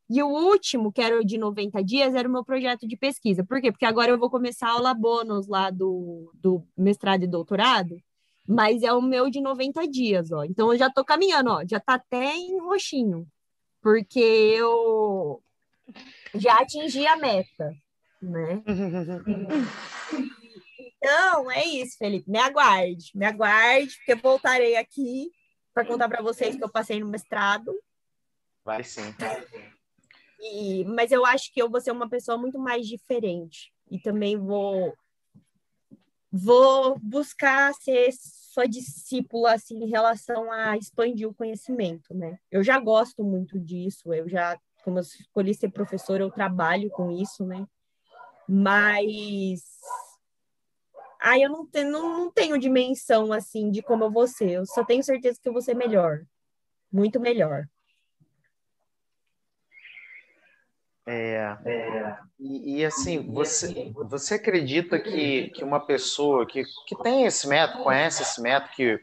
E 0.09 0.23
o 0.23 0.27
último, 0.27 0.91
que 0.91 1.01
era 1.01 1.19
o 1.19 1.25
de 1.25 1.37
90 1.37 1.83
dias, 1.83 2.15
era 2.15 2.27
o 2.27 2.31
meu 2.31 2.43
projeto 2.43 2.87
de 2.87 2.97
pesquisa. 2.97 3.43
Por 3.43 3.61
quê? 3.61 3.71
Porque 3.71 3.85
agora 3.85 4.11
eu 4.11 4.19
vou 4.19 4.29
começar 4.29 4.69
a 4.69 4.71
aula 4.73 4.93
bônus 4.93 5.47
lá 5.47 5.69
do, 5.69 6.31
do 6.35 6.63
mestrado 6.77 7.23
e 7.23 7.27
doutorado, 7.27 7.97
mas 8.47 8.81
é 8.83 8.91
o 8.93 9.01
meu 9.01 9.29
de 9.29 9.41
90 9.41 9.87
dias, 9.87 10.31
ó. 10.31 10.43
Então 10.43 10.71
eu 10.71 10.77
já 10.77 10.89
tô 10.89 11.03
caminhando, 11.05 11.51
ó, 11.51 11.63
já 11.67 11.79
tá 11.79 11.95
até 11.95 12.35
em 12.35 12.59
roxinho, 12.59 13.27
porque 13.81 14.19
eu 14.19 15.41
já 16.35 16.59
atingi 16.59 17.05
a 17.05 17.15
meta, 17.15 17.73
né? 18.21 18.61
Então, 21.01 21.49
é 21.49 21.65
isso, 21.65 21.97
Felipe. 21.97 22.29
Me 22.29 22.39
aguarde, 22.39 23.11
me 23.15 23.25
aguarde, 23.25 23.95
porque 23.97 24.11
eu 24.11 24.17
voltarei 24.17 24.75
aqui 24.75 25.31
para 25.73 25.85
contar 25.85 26.09
para 26.09 26.21
vocês 26.21 26.55
que 26.55 26.63
eu 26.63 26.69
passei 26.69 26.99
no 26.99 27.07
mestrado. 27.07 27.73
Vai 28.65 28.83
sim. 28.83 29.15
E, 30.41 30.83
mas 30.85 31.11
eu 31.11 31.25
acho 31.25 31.53
que 31.53 31.61
eu 31.61 31.69
vou 31.69 31.79
ser 31.79 31.91
uma 31.91 32.09
pessoa 32.09 32.37
muito 32.37 32.59
mais 32.59 32.87
diferente. 32.87 33.73
E 33.89 33.99
também 33.99 34.37
vou 34.37 34.93
vou 36.31 36.99
buscar 36.99 37.73
ser 37.73 38.11
sua 38.13 38.67
discípula 38.67 39.53
assim 39.53 39.83
em 39.83 39.89
relação 39.89 40.51
a 40.51 40.77
expandir 40.77 41.27
o 41.27 41.33
conhecimento, 41.33 42.13
né? 42.13 42.37
Eu 42.51 42.63
já 42.63 42.79
gosto 42.79 43.23
muito 43.23 43.59
disso, 43.59 44.13
eu 44.13 44.29
já 44.29 44.59
como 44.83 44.99
eu 44.99 45.01
escolhi 45.01 45.53
ser 45.53 45.69
professora, 45.69 46.23
eu 46.23 46.31
trabalho 46.31 46.89
com 46.89 47.11
isso, 47.11 47.45
né? 47.45 47.65
Mas 48.47 49.61
aí 51.21 51.41
eu 51.41 51.49
não 51.49 51.65
tenho, 51.65 51.91
não, 51.91 52.17
não 52.17 52.31
tenho 52.31 52.57
dimensão 52.57 53.31
assim 53.31 53.69
de 53.69 53.81
como 53.81 54.05
eu 54.05 54.11
vou 54.11 54.27
ser. 54.27 54.51
Eu 54.51 54.65
só 54.65 54.83
tenho 54.83 55.03
certeza 55.03 55.39
que 55.41 55.47
eu 55.47 55.53
vou 55.53 55.61
ser 55.61 55.75
melhor, 55.75 56.23
muito 56.91 57.19
melhor. 57.19 57.67
É, 61.11 61.57
é, 61.65 62.17
e, 62.39 62.77
e, 62.77 62.85
assim, 62.85 63.31
você, 63.31 63.91
você 63.95 64.35
acredita 64.35 64.99
que, 64.99 65.49
que 65.49 65.63
uma 65.63 65.79
pessoa 65.79 66.45
que, 66.45 66.63
que 66.85 66.95
tem 67.01 67.25
esse 67.25 67.47
método, 67.47 67.83
conhece 67.83 68.21
esse 68.21 68.39
método, 68.39 68.71
que 68.73 68.99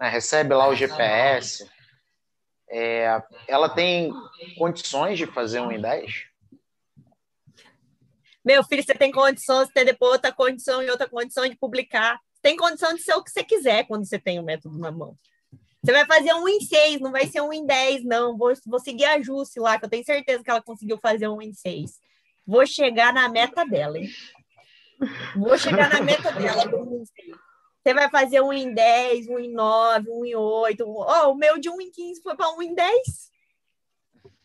né, 0.00 0.08
recebe 0.08 0.52
lá 0.52 0.66
o 0.66 0.74
GPS, 0.74 1.64
é, 2.70 3.22
ela 3.46 3.68
tem 3.68 4.12
condições 4.56 5.18
de 5.18 5.26
fazer 5.26 5.60
um 5.60 5.72
em 5.72 5.80
10? 5.80 6.26
Meu 8.44 8.64
filho, 8.64 8.82
você 8.82 8.94
tem 8.94 9.10
condições 9.10 9.68
de 9.68 9.74
ter 9.74 9.84
depois 9.84 10.12
outra 10.12 10.32
condição 10.32 10.82
e 10.82 10.90
outra 10.90 11.08
condição 11.08 11.46
de 11.46 11.56
publicar. 11.56 12.18
Tem 12.40 12.56
condição 12.56 12.94
de 12.94 13.02
ser 13.02 13.14
o 13.14 13.22
que 13.22 13.30
você 13.30 13.44
quiser 13.44 13.86
quando 13.86 14.06
você 14.06 14.18
tem 14.18 14.38
o 14.38 14.42
método 14.42 14.78
na 14.78 14.90
mão. 14.90 15.16
Você 15.82 15.92
vai 15.92 16.06
fazer 16.06 16.32
um 16.34 16.48
em 16.48 16.60
seis, 16.60 17.00
não 17.00 17.12
vai 17.12 17.26
ser 17.26 17.40
um 17.40 17.52
em 17.52 17.64
dez, 17.64 18.04
não. 18.04 18.36
Vou, 18.36 18.52
vou 18.66 18.80
seguir 18.80 19.04
a 19.04 19.20
Jusce 19.20 19.60
lá, 19.60 19.78
que 19.78 19.84
eu 19.84 19.90
tenho 19.90 20.04
certeza 20.04 20.42
que 20.42 20.50
ela 20.50 20.62
conseguiu 20.62 20.98
fazer 20.98 21.28
um 21.28 21.42
em 21.42 21.52
seis. 21.52 22.00
Vou 22.46 22.66
chegar 22.66 23.12
na 23.12 23.28
meta 23.28 23.64
dela, 23.64 23.98
hein? 23.98 24.08
Vou 25.36 25.56
chegar 25.58 25.90
na 25.90 26.00
meta 26.00 26.32
dela 26.32 26.64
Você 27.82 27.94
vai 27.94 28.10
fazer 28.10 28.40
um 28.40 28.52
em 28.52 28.72
10, 28.72 29.28
um 29.28 29.38
em 29.38 29.52
9, 29.52 30.10
um 30.10 30.24
em 30.24 30.34
8. 30.34 30.84
Oh, 30.84 31.30
o 31.30 31.34
meu 31.34 31.58
de 31.58 31.70
um 31.70 31.80
em 31.80 31.90
15 31.90 32.22
foi 32.22 32.36
para 32.36 32.50
um 32.50 32.62
em 32.62 32.74
10. 32.74 32.92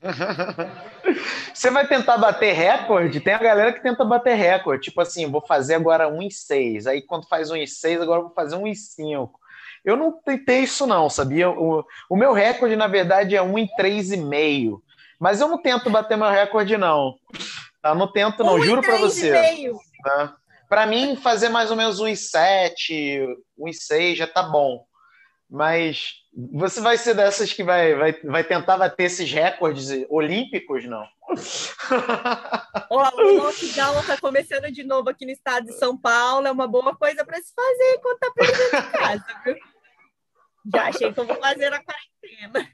Você 1.54 1.70
vai 1.70 1.88
tentar 1.88 2.18
bater 2.18 2.54
recorde? 2.54 3.22
Tem 3.22 3.34
a 3.34 3.40
galera 3.40 3.74
que 3.74 3.82
tenta 3.82 4.04
bater 4.04 4.36
recorde. 4.36 4.84
Tipo 4.84 5.02
assim, 5.02 5.30
vou 5.30 5.42
fazer 5.42 5.76
agora 5.76 6.08
um 6.08 6.22
em 6.22 6.30
6. 6.30 6.88
Aí 6.88 7.02
quando 7.02 7.28
faz 7.28 7.50
um 7.50 7.56
em 7.56 7.68
6, 7.68 8.02
agora 8.02 8.22
vou 8.22 8.34
fazer 8.34 8.56
um 8.56 8.68
em 8.68 8.76
5. 8.76 9.40
Eu 9.84 9.98
não 9.98 10.12
tentei 10.12 10.60
isso, 10.60 10.88
não, 10.88 11.10
sabia? 11.10 11.50
O, 11.50 11.86
o 12.10 12.16
meu 12.16 12.32
recorde, 12.32 12.76
na 12.76 12.88
verdade, 12.88 13.36
é 13.36 13.42
um 13.42 13.58
em 13.58 13.68
três 13.76 14.12
e 14.12 14.18
meio. 14.18 14.82
Mas 15.20 15.42
eu 15.42 15.48
não 15.48 15.62
tento 15.62 15.90
bater 15.90 16.18
meu 16.18 16.30
recorde, 16.30 16.78
não. 16.78 17.16
Tá? 17.82 17.94
Não 17.94 18.12
tento, 18.12 18.44
não, 18.44 18.56
um 18.56 18.62
juro 18.62 18.82
para 18.82 18.98
você. 18.98 19.74
Tá? 20.04 20.36
Para 20.74 20.88
mim, 20.88 21.16
fazer 21.16 21.50
mais 21.50 21.70
ou 21.70 21.78
menos 21.78 22.00
um 22.00 22.08
em 22.08 22.16
sete, 22.16 23.24
um 23.56 23.68
em 23.68 23.74
seis 23.74 24.18
já 24.18 24.26
tá 24.26 24.42
bom. 24.42 24.84
Mas 25.48 26.16
você 26.52 26.82
vai 26.82 26.98
ser 26.98 27.14
dessas 27.14 27.54
que 27.54 27.64
vai, 27.64 27.94
vai, 27.94 28.14
vai 28.24 28.44
tentar 28.44 28.76
bater 28.76 29.04
esses 29.04 29.32
recordes 29.32 29.90
olímpicos, 30.10 30.84
não? 30.86 31.08
Ó, 32.90 33.22
o 33.22 33.38
lockdown 33.44 34.00
está 34.00 34.18
começando 34.18 34.72
de 34.72 34.84
novo 34.84 35.12
aqui 35.12 35.28
no 35.28 35.32
estado 35.32 35.68
de 35.68 35.74
São 35.74 35.96
Paulo. 35.96 36.48
É 36.48 36.52
uma 36.52 36.68
boa 36.68 36.96
coisa 36.96 37.24
para 37.24 37.38
se 37.38 37.54
fazer 37.54 37.94
enquanto 37.96 38.20
tá 38.20 38.32
preso 38.32 38.54
de 38.54 38.92
casa, 38.98 39.42
viu? 39.46 39.56
Já 40.74 40.88
achei 40.88 41.14
que 41.14 41.20
eu 41.20 41.28
vou 41.28 41.36
fazer 41.36 41.70
na 41.70 41.84
quarentena. 41.84 42.68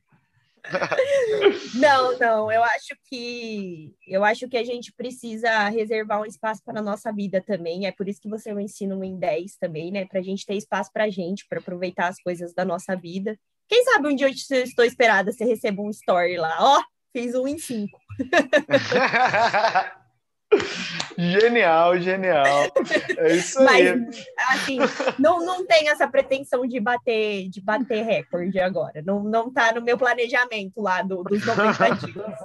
não, 1.75 2.17
não, 2.17 2.51
eu 2.51 2.63
acho 2.63 2.95
que 3.05 3.93
eu 4.07 4.23
acho 4.23 4.47
que 4.47 4.57
a 4.57 4.63
gente 4.63 4.91
precisa 4.93 5.69
reservar 5.69 6.21
um 6.21 6.25
espaço 6.25 6.61
para 6.63 6.79
a 6.79 6.83
nossa 6.83 7.11
vida 7.11 7.41
também. 7.41 7.85
É 7.85 7.91
por 7.91 8.07
isso 8.07 8.21
que 8.21 8.29
você 8.29 8.53
me 8.53 8.63
ensina 8.63 8.95
um 8.95 9.03
em 9.03 9.17
10 9.17 9.57
também, 9.57 9.91
né? 9.91 10.05
Para 10.05 10.19
a 10.19 10.23
gente 10.23 10.45
ter 10.45 10.55
espaço 10.55 10.91
para 10.93 11.05
a 11.05 11.09
gente, 11.09 11.45
para 11.47 11.59
aproveitar 11.59 12.07
as 12.07 12.21
coisas 12.21 12.53
da 12.53 12.63
nossa 12.63 12.95
vida. 12.95 13.37
Quem 13.67 13.83
sabe 13.83 14.07
um 14.07 14.15
dia 14.15 14.27
eu 14.27 14.63
estou 14.63 14.83
esperada, 14.83 15.31
você 15.31 15.45
receba 15.45 15.81
um 15.81 15.89
story 15.91 16.37
lá, 16.37 16.57
ó, 16.59 16.81
fiz 17.13 17.35
um 17.35 17.47
em 17.47 17.59
5. 17.59 17.99
Genial, 21.19 21.99
genial. 21.99 22.71
É 23.17 23.35
isso 23.35 23.59
aí. 23.67 23.93
Mas, 23.93 24.25
assim, 24.49 24.77
não, 25.17 25.45
não 25.45 25.65
tem 25.65 25.89
essa 25.89 26.07
pretensão 26.07 26.65
de 26.65 26.79
bater, 26.79 27.49
de 27.49 27.59
bater 27.59 28.05
recorde 28.05 28.57
agora. 28.57 29.01
Não, 29.05 29.21
não 29.21 29.51
tá 29.51 29.73
no 29.73 29.81
meu 29.81 29.97
planejamento 29.97 30.81
lá 30.81 31.01
do, 31.01 31.21
dos 31.23 31.45
90 31.45 31.95
dias. 32.07 32.35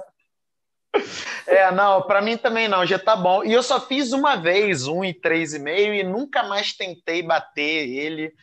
É, 1.47 1.71
não, 1.71 2.01
para 2.01 2.21
mim 2.21 2.35
também 2.35 2.67
não, 2.67 2.85
já 2.85 2.99
tá 2.99 3.15
bom. 3.15 3.45
E 3.45 3.53
eu 3.53 3.63
só 3.63 3.79
fiz 3.79 4.11
uma 4.11 4.35
vez, 4.35 4.87
um 4.87 5.05
e 5.05 5.13
três 5.13 5.53
e 5.53 5.59
meio, 5.59 5.93
e 5.93 6.03
nunca 6.03 6.43
mais 6.43 6.73
tentei 6.73 7.23
bater 7.23 7.87
ele, 7.87 8.33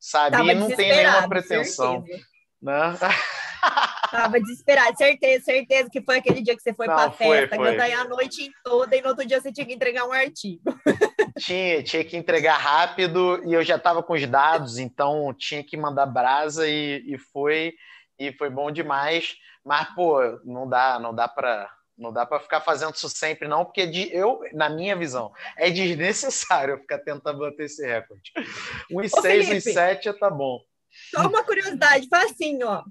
sabe? 0.00 0.36
Tava 0.36 0.52
e 0.52 0.54
não 0.54 0.68
tem 0.74 0.96
nenhuma 0.96 1.28
pretensão. 1.28 2.02
Né? 2.62 2.98
Tava 4.12 4.38
desesperado, 4.38 4.94
certeza, 4.94 5.42
certeza 5.42 5.88
que 5.90 6.02
foi 6.02 6.18
aquele 6.18 6.42
dia 6.42 6.54
que 6.54 6.62
você 6.62 6.74
foi 6.74 6.84
para 6.84 7.10
festa, 7.10 7.56
foi, 7.56 7.76
foi. 7.76 7.92
a 7.92 8.04
noite 8.04 8.52
toda 8.62 8.94
e 8.94 9.00
no 9.00 9.08
outro 9.08 9.26
dia 9.26 9.40
você 9.40 9.50
tinha 9.50 9.66
que 9.66 9.72
entregar 9.72 10.04
um 10.04 10.12
artigo. 10.12 10.62
Tinha, 11.38 11.82
tinha 11.82 12.04
que 12.04 12.14
entregar 12.14 12.58
rápido 12.58 13.42
e 13.46 13.54
eu 13.54 13.64
já 13.64 13.76
estava 13.76 14.02
com 14.02 14.12
os 14.12 14.26
dados, 14.26 14.78
então 14.78 15.34
tinha 15.36 15.64
que 15.64 15.78
mandar 15.78 16.04
brasa 16.04 16.68
e, 16.68 17.02
e 17.06 17.18
foi 17.18 17.72
e 18.18 18.30
foi 18.32 18.50
bom 18.50 18.70
demais. 18.70 19.34
Mas 19.64 19.88
pô, 19.94 20.20
não 20.44 20.68
dá, 20.68 20.98
não 20.98 21.14
dá 21.14 21.26
para 21.26 21.70
não 21.96 22.12
dá 22.12 22.26
para 22.26 22.40
ficar 22.40 22.60
fazendo 22.60 22.94
isso 22.94 23.08
sempre, 23.08 23.46
não, 23.48 23.64
porque 23.64 23.86
de, 23.86 24.14
eu, 24.14 24.40
na 24.52 24.68
minha 24.68 24.96
visão, 24.96 25.32
é 25.56 25.70
desnecessário 25.70 26.78
ficar 26.78 26.98
tentando 26.98 27.38
bater 27.38 27.64
esse 27.64 27.86
recorde. 27.86 28.32
Um 28.90 29.00
e 29.00 29.08
seis, 29.08 29.48
um 29.48 29.54
e 29.54 29.60
sete 29.60 30.04
já 30.04 30.14
tá 30.14 30.28
bom. 30.28 30.60
Só 31.10 31.26
uma 31.26 31.42
curiosidade, 31.44 32.08
faz 32.08 32.32
assim, 32.32 32.62
ó. 32.62 32.82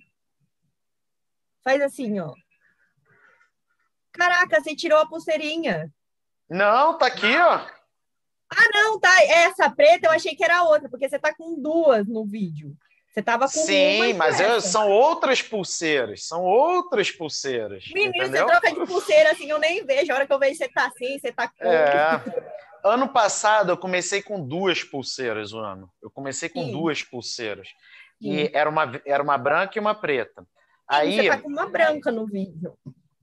Faz 1.64 1.82
assim, 1.82 2.20
ó. 2.20 2.34
Caraca, 4.12 4.62
você 4.62 4.76
tirou 4.76 5.00
a 5.00 5.06
pulseirinha. 5.06 5.92
Não, 6.50 6.98
tá 6.98 7.08
aqui, 7.08 7.38
ó. 7.38 7.66
Ah, 8.54 8.70
não, 8.74 9.00
tá. 9.00 9.24
Essa 9.24 9.70
preta 9.70 10.08
eu 10.08 10.12
achei 10.12 10.36
que 10.36 10.44
era 10.44 10.64
outra, 10.64 10.90
porque 10.90 11.08
você 11.08 11.18
tá 11.18 11.34
com 11.34 11.60
duas 11.60 12.08
no 12.08 12.26
vídeo. 12.26 12.76
Você 13.12 13.22
tava 13.22 13.46
com 13.46 13.60
Sim, 13.60 14.14
mas 14.14 14.40
eu, 14.40 14.62
são 14.62 14.90
outras 14.90 15.42
pulseiras. 15.42 16.26
São 16.26 16.44
outras 16.44 17.12
pulseiras. 17.12 17.86
Menino, 17.94 18.16
entendeu? 18.16 18.46
você 18.46 18.52
troca 18.52 18.72
de 18.74 18.88
pulseira 18.88 19.32
assim, 19.32 19.50
eu 19.50 19.60
nem 19.60 19.86
vejo. 19.86 20.12
A 20.12 20.16
hora 20.16 20.28
que 20.28 20.34
eu 20.34 20.40
vejo 20.40 20.56
você 20.56 20.70
tá 20.70 20.88
assim, 20.88 21.20
você 21.20 21.32
tá 21.32 21.48
com. 21.48 21.66
É. 21.66 22.22
Ano 22.84 23.08
passado 23.08 23.72
eu 23.72 23.78
comecei 23.78 24.24
com 24.24 24.44
duas 24.44 24.84
pulseiras 24.84 25.54
o 25.54 25.60
ano. 25.60 25.88
Eu 26.02 26.10
comecei 26.10 26.50
com 26.50 26.64
Sim. 26.64 26.72
duas 26.72 27.04
pulseiras. 27.04 27.68
Sim. 28.20 28.34
E 28.34 28.52
era 28.56 28.68
uma, 28.68 29.02
era 29.06 29.22
uma 29.22 29.38
branca 29.38 29.74
e 29.78 29.80
uma 29.80 29.94
preta. 29.94 30.44
Aí, 30.92 31.16
você 31.16 31.30
tá 31.30 31.38
com 31.40 31.48
uma 31.48 31.70
branca 31.70 32.12
no 32.12 32.26
vídeo. 32.26 32.78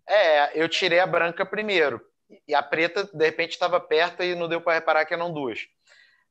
É, 0.08 0.60
eu 0.60 0.68
tirei 0.68 1.00
a 1.00 1.06
branca 1.06 1.44
primeiro. 1.44 2.00
E 2.46 2.54
a 2.54 2.62
preta, 2.62 3.04
de 3.04 3.24
repente, 3.24 3.52
estava 3.52 3.78
perto 3.78 4.22
e 4.22 4.34
não 4.34 4.48
deu 4.48 4.60
para 4.60 4.74
reparar 4.74 5.04
que 5.04 5.12
eram 5.12 5.32
duas. 5.32 5.66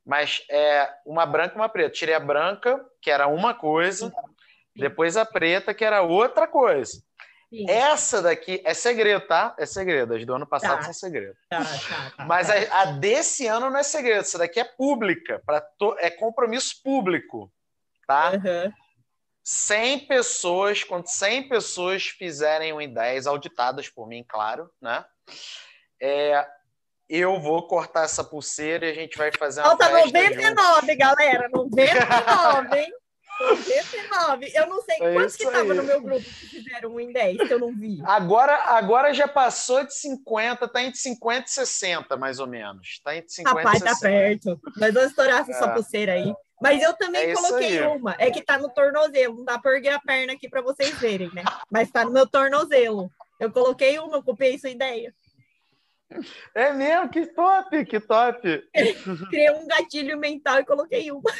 Mas 0.04 0.42
é 0.50 0.90
uma 1.06 1.24
branca 1.24 1.54
e 1.54 1.58
uma 1.58 1.68
preta. 1.68 1.90
Tirei 1.90 2.14
a 2.14 2.20
branca, 2.20 2.84
que 3.00 3.10
era 3.10 3.28
uma 3.28 3.54
coisa, 3.54 4.12
depois 4.74 5.16
a 5.16 5.24
preta, 5.24 5.72
que 5.72 5.84
era 5.84 6.02
outra 6.02 6.48
coisa. 6.48 7.02
Sim. 7.50 7.70
Essa 7.70 8.20
daqui 8.20 8.60
é 8.64 8.74
segredo, 8.74 9.26
tá? 9.26 9.54
É 9.58 9.64
segredo. 9.64 10.14
As 10.14 10.24
do 10.24 10.34
ano 10.34 10.46
passado 10.46 10.78
tá. 10.78 10.84
são 10.84 10.92
segredo. 10.92 11.36
Tá, 11.48 11.64
tá, 11.64 12.12
tá 12.16 12.24
Mas 12.26 12.48
tá. 12.48 12.54
A, 12.54 12.82
a, 12.82 12.84
desse 12.92 13.46
ano 13.46 13.70
não 13.70 13.78
é 13.78 13.82
segredo. 13.82 14.20
Essa 14.20 14.38
daqui 14.38 14.60
é 14.60 14.64
pública. 14.64 15.42
To... 15.78 15.96
É 15.98 16.10
compromisso 16.10 16.82
público, 16.82 17.50
tá? 18.06 18.32
Uhum. 18.32 18.72
100 19.50 20.00
pessoas, 20.00 20.84
quando 20.84 21.06
100 21.06 21.48
pessoas 21.48 22.04
fizerem 22.04 22.70
um 22.74 22.82
em 22.82 22.92
10, 22.92 23.26
auditadas 23.26 23.88
por 23.88 24.06
mim, 24.06 24.22
claro, 24.28 24.70
né? 24.78 25.02
É, 25.98 26.46
eu 27.08 27.40
vou 27.40 27.66
cortar 27.66 28.04
essa 28.04 28.22
pulseira 28.22 28.84
e 28.84 28.90
a 28.90 28.94
gente 28.94 29.16
vai 29.16 29.32
fazer 29.32 29.62
uma 29.62 29.70
Falta 29.70 29.88
99, 29.88 30.80
junto. 30.86 30.98
galera, 30.98 31.48
99, 31.48 32.78
hein? 32.78 32.92
99. 33.40 34.52
Eu 34.54 34.66
não 34.66 34.82
sei 34.82 34.96
é 35.00 35.14
quantos 35.14 35.36
que 35.36 35.44
estavam 35.44 35.74
no 35.74 35.82
meu 35.82 36.02
grupo 36.02 36.24
que 36.24 36.46
fizeram 36.46 36.90
um 36.90 37.00
em 37.00 37.10
10, 37.10 37.48
que 37.48 37.54
eu 37.54 37.58
não 37.58 37.74
vi. 37.74 38.02
Agora, 38.04 38.54
agora 38.74 39.14
já 39.14 39.26
passou 39.26 39.82
de 39.82 39.94
50, 39.94 40.68
tá 40.68 40.82
entre 40.82 40.98
50 40.98 41.46
e 41.46 41.50
60, 41.50 42.16
mais 42.18 42.38
ou 42.38 42.46
menos. 42.46 43.00
Tá 43.02 43.16
entre 43.16 43.30
50 43.30 43.56
Rapaz, 43.56 43.76
e 43.76 43.88
60. 43.88 43.94
tá 43.94 44.00
perto. 44.00 44.60
Nós 44.76 44.92
vamos 44.92 45.08
estourar 45.08 45.48
essa 45.48 45.64
é. 45.64 45.72
pulseira 45.72 46.12
aí. 46.12 46.34
Mas 46.60 46.82
eu 46.82 46.92
também 46.94 47.30
é 47.30 47.34
coloquei 47.34 47.80
uma. 47.82 48.16
É 48.18 48.30
que 48.30 48.42
tá 48.42 48.58
no 48.58 48.68
tornozelo. 48.68 49.36
Não 49.36 49.44
dá 49.44 49.58
pra 49.58 49.74
erguer 49.74 49.90
a 49.90 50.00
perna 50.00 50.32
aqui 50.32 50.48
para 50.48 50.60
vocês 50.60 50.98
verem, 50.98 51.32
né? 51.32 51.44
Mas 51.70 51.90
tá 51.90 52.04
no 52.04 52.10
meu 52.10 52.26
tornozelo. 52.26 53.10
Eu 53.38 53.52
coloquei 53.52 53.98
uma, 53.98 54.16
eu 54.16 54.22
copiei 54.22 54.58
sua 54.58 54.70
ideia. 54.70 55.14
É 56.54 56.72
mesmo? 56.72 57.08
Que 57.08 57.26
top, 57.26 57.84
que 57.84 58.00
top. 58.00 58.40
Criei 59.30 59.50
um 59.50 59.66
gatilho 59.66 60.18
mental 60.18 60.58
e 60.58 60.64
coloquei 60.64 61.12
uma. 61.12 61.30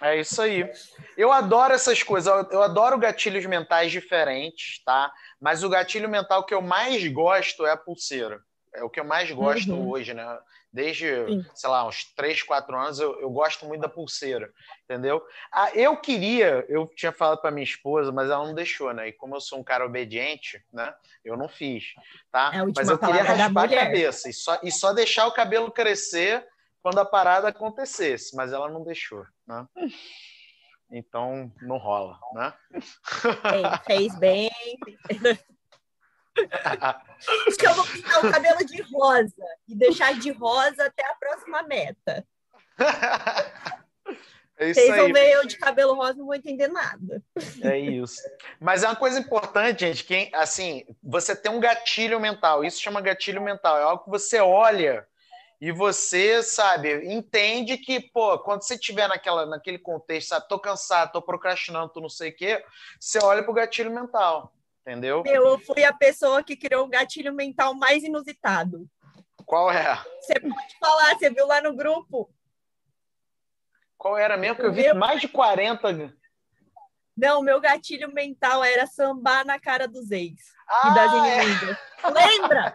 É 0.00 0.20
isso 0.20 0.40
aí. 0.40 0.70
Eu 1.16 1.32
adoro 1.32 1.74
essas 1.74 2.02
coisas. 2.02 2.32
Eu 2.52 2.62
adoro 2.62 2.98
gatilhos 2.98 3.44
mentais 3.46 3.90
diferentes, 3.90 4.82
tá? 4.84 5.12
Mas 5.40 5.64
o 5.64 5.68
gatilho 5.68 6.08
mental 6.08 6.44
que 6.44 6.54
eu 6.54 6.62
mais 6.62 7.06
gosto 7.08 7.66
é 7.66 7.72
a 7.72 7.76
pulseira. 7.76 8.40
É 8.72 8.84
o 8.84 8.90
que 8.90 9.00
eu 9.00 9.04
mais 9.04 9.30
gosto 9.30 9.72
uhum. 9.72 9.88
hoje, 9.88 10.14
né? 10.14 10.38
Desde, 10.72 11.06
Sim. 11.26 11.46
sei 11.54 11.70
lá, 11.70 11.86
uns 11.86 12.04
3, 12.14 12.42
4 12.42 12.76
anos, 12.76 13.00
eu, 13.00 13.18
eu 13.20 13.30
gosto 13.30 13.64
muito 13.66 13.80
da 13.80 13.88
pulseira, 13.88 14.52
entendeu? 14.84 15.24
Ah, 15.50 15.70
eu 15.74 15.96
queria, 15.96 16.64
eu 16.68 16.86
tinha 16.86 17.10
falado 17.10 17.40
para 17.40 17.50
minha 17.50 17.64
esposa, 17.64 18.12
mas 18.12 18.30
ela 18.30 18.46
não 18.46 18.54
deixou, 18.54 18.92
né? 18.92 19.08
E 19.08 19.12
como 19.12 19.34
eu 19.34 19.40
sou 19.40 19.58
um 19.58 19.64
cara 19.64 19.86
obediente, 19.86 20.62
né? 20.72 20.94
Eu 21.24 21.36
não 21.36 21.48
fiz, 21.48 21.94
tá? 22.30 22.50
É 22.54 22.62
mas 22.74 22.88
eu 22.88 22.98
queria 22.98 23.22
raspar 23.22 23.64
a 23.64 23.68
cabeça 23.68 24.28
e 24.28 24.32
só, 24.32 24.60
e 24.62 24.70
só 24.70 24.92
deixar 24.92 25.26
o 25.26 25.32
cabelo 25.32 25.70
crescer 25.70 26.46
quando 26.82 26.98
a 26.98 27.04
parada 27.04 27.48
acontecesse, 27.48 28.36
mas 28.36 28.52
ela 28.52 28.68
não 28.68 28.84
deixou, 28.84 29.24
né? 29.46 29.66
Então, 30.90 31.52
não 31.60 31.76
rola, 31.76 32.18
né? 32.32 32.54
fez 33.84 34.18
bem. 34.18 34.50
Acho 37.46 37.56
que 37.58 37.66
eu 37.66 37.74
vou 37.74 37.84
pintar 37.86 38.24
o 38.24 38.30
cabelo 38.30 38.64
de 38.64 38.82
rosa 38.82 39.44
e 39.68 39.74
deixar 39.74 40.14
de 40.18 40.30
rosa 40.30 40.84
até 40.84 41.04
a 41.10 41.14
próxima 41.14 41.62
meta. 41.62 42.24
É 44.60 44.74
Vocês 44.74 44.96
vão 44.96 45.12
ver 45.12 45.30
eu 45.34 45.46
de 45.46 45.56
cabelo 45.56 45.94
rosa, 45.94 46.14
não 46.14 46.26
vou 46.26 46.34
entender 46.34 46.66
nada. 46.66 47.22
É 47.62 47.78
isso. 47.78 48.20
Mas 48.58 48.82
é 48.82 48.88
uma 48.88 48.96
coisa 48.96 49.20
importante, 49.20 49.86
gente, 49.86 50.02
que 50.02 50.30
assim, 50.34 50.84
você 51.00 51.36
tem 51.36 51.52
um 51.52 51.60
gatilho 51.60 52.18
mental. 52.18 52.64
Isso 52.64 52.80
chama 52.80 53.00
gatilho 53.00 53.40
mental. 53.40 53.78
É 53.78 53.82
algo 53.82 54.02
que 54.02 54.10
você 54.10 54.40
olha 54.40 55.06
e 55.60 55.72
você, 55.72 56.42
sabe, 56.42 57.12
entende 57.12 57.78
que, 57.78 58.00
pô, 58.00 58.38
quando 58.38 58.62
você 58.62 58.74
estiver 58.74 59.08
naquela, 59.08 59.44
naquele 59.44 59.78
contexto, 59.78 60.28
sabe, 60.28 60.48
tô 60.48 60.58
cansado, 60.58 61.12
tô 61.12 61.22
procrastinando, 61.22 61.92
tô 61.92 62.00
não 62.00 62.08
sei 62.08 62.30
o 62.30 62.36
quê, 62.36 62.64
você 62.98 63.18
olha 63.20 63.42
pro 63.42 63.52
gatilho 63.52 63.90
mental, 63.90 64.52
entendeu? 64.88 65.22
Eu 65.26 65.58
fui 65.58 65.84
a 65.84 65.92
pessoa 65.92 66.42
que 66.42 66.56
criou 66.56 66.86
o 66.86 66.88
gatilho 66.88 67.32
mental 67.34 67.74
mais 67.74 68.02
inusitado. 68.02 68.88
Qual 69.44 69.70
é? 69.70 69.94
Você 70.20 70.40
pode 70.40 70.78
falar, 70.80 71.14
você 71.14 71.30
viu 71.30 71.46
lá 71.46 71.60
no 71.60 71.74
grupo? 71.74 72.30
Qual 73.96 74.16
era 74.16 74.36
mesmo? 74.36 74.56
Que 74.56 74.62
eu 74.62 74.72
vi 74.72 74.82
meu... 74.84 74.94
mais 74.94 75.20
de 75.20 75.28
40. 75.28 76.14
Não, 77.16 77.42
meu 77.42 77.60
gatilho 77.60 78.12
mental 78.12 78.64
era 78.64 78.86
sambar 78.86 79.44
na 79.44 79.58
cara 79.58 79.86
dos 79.88 80.10
ex 80.10 80.34
ah, 80.68 80.88
e 80.88 80.94
das 80.94 81.12
é. 81.12 81.16
inimigas. 81.16 81.78
É. 82.04 82.08
Lembra? 82.10 82.74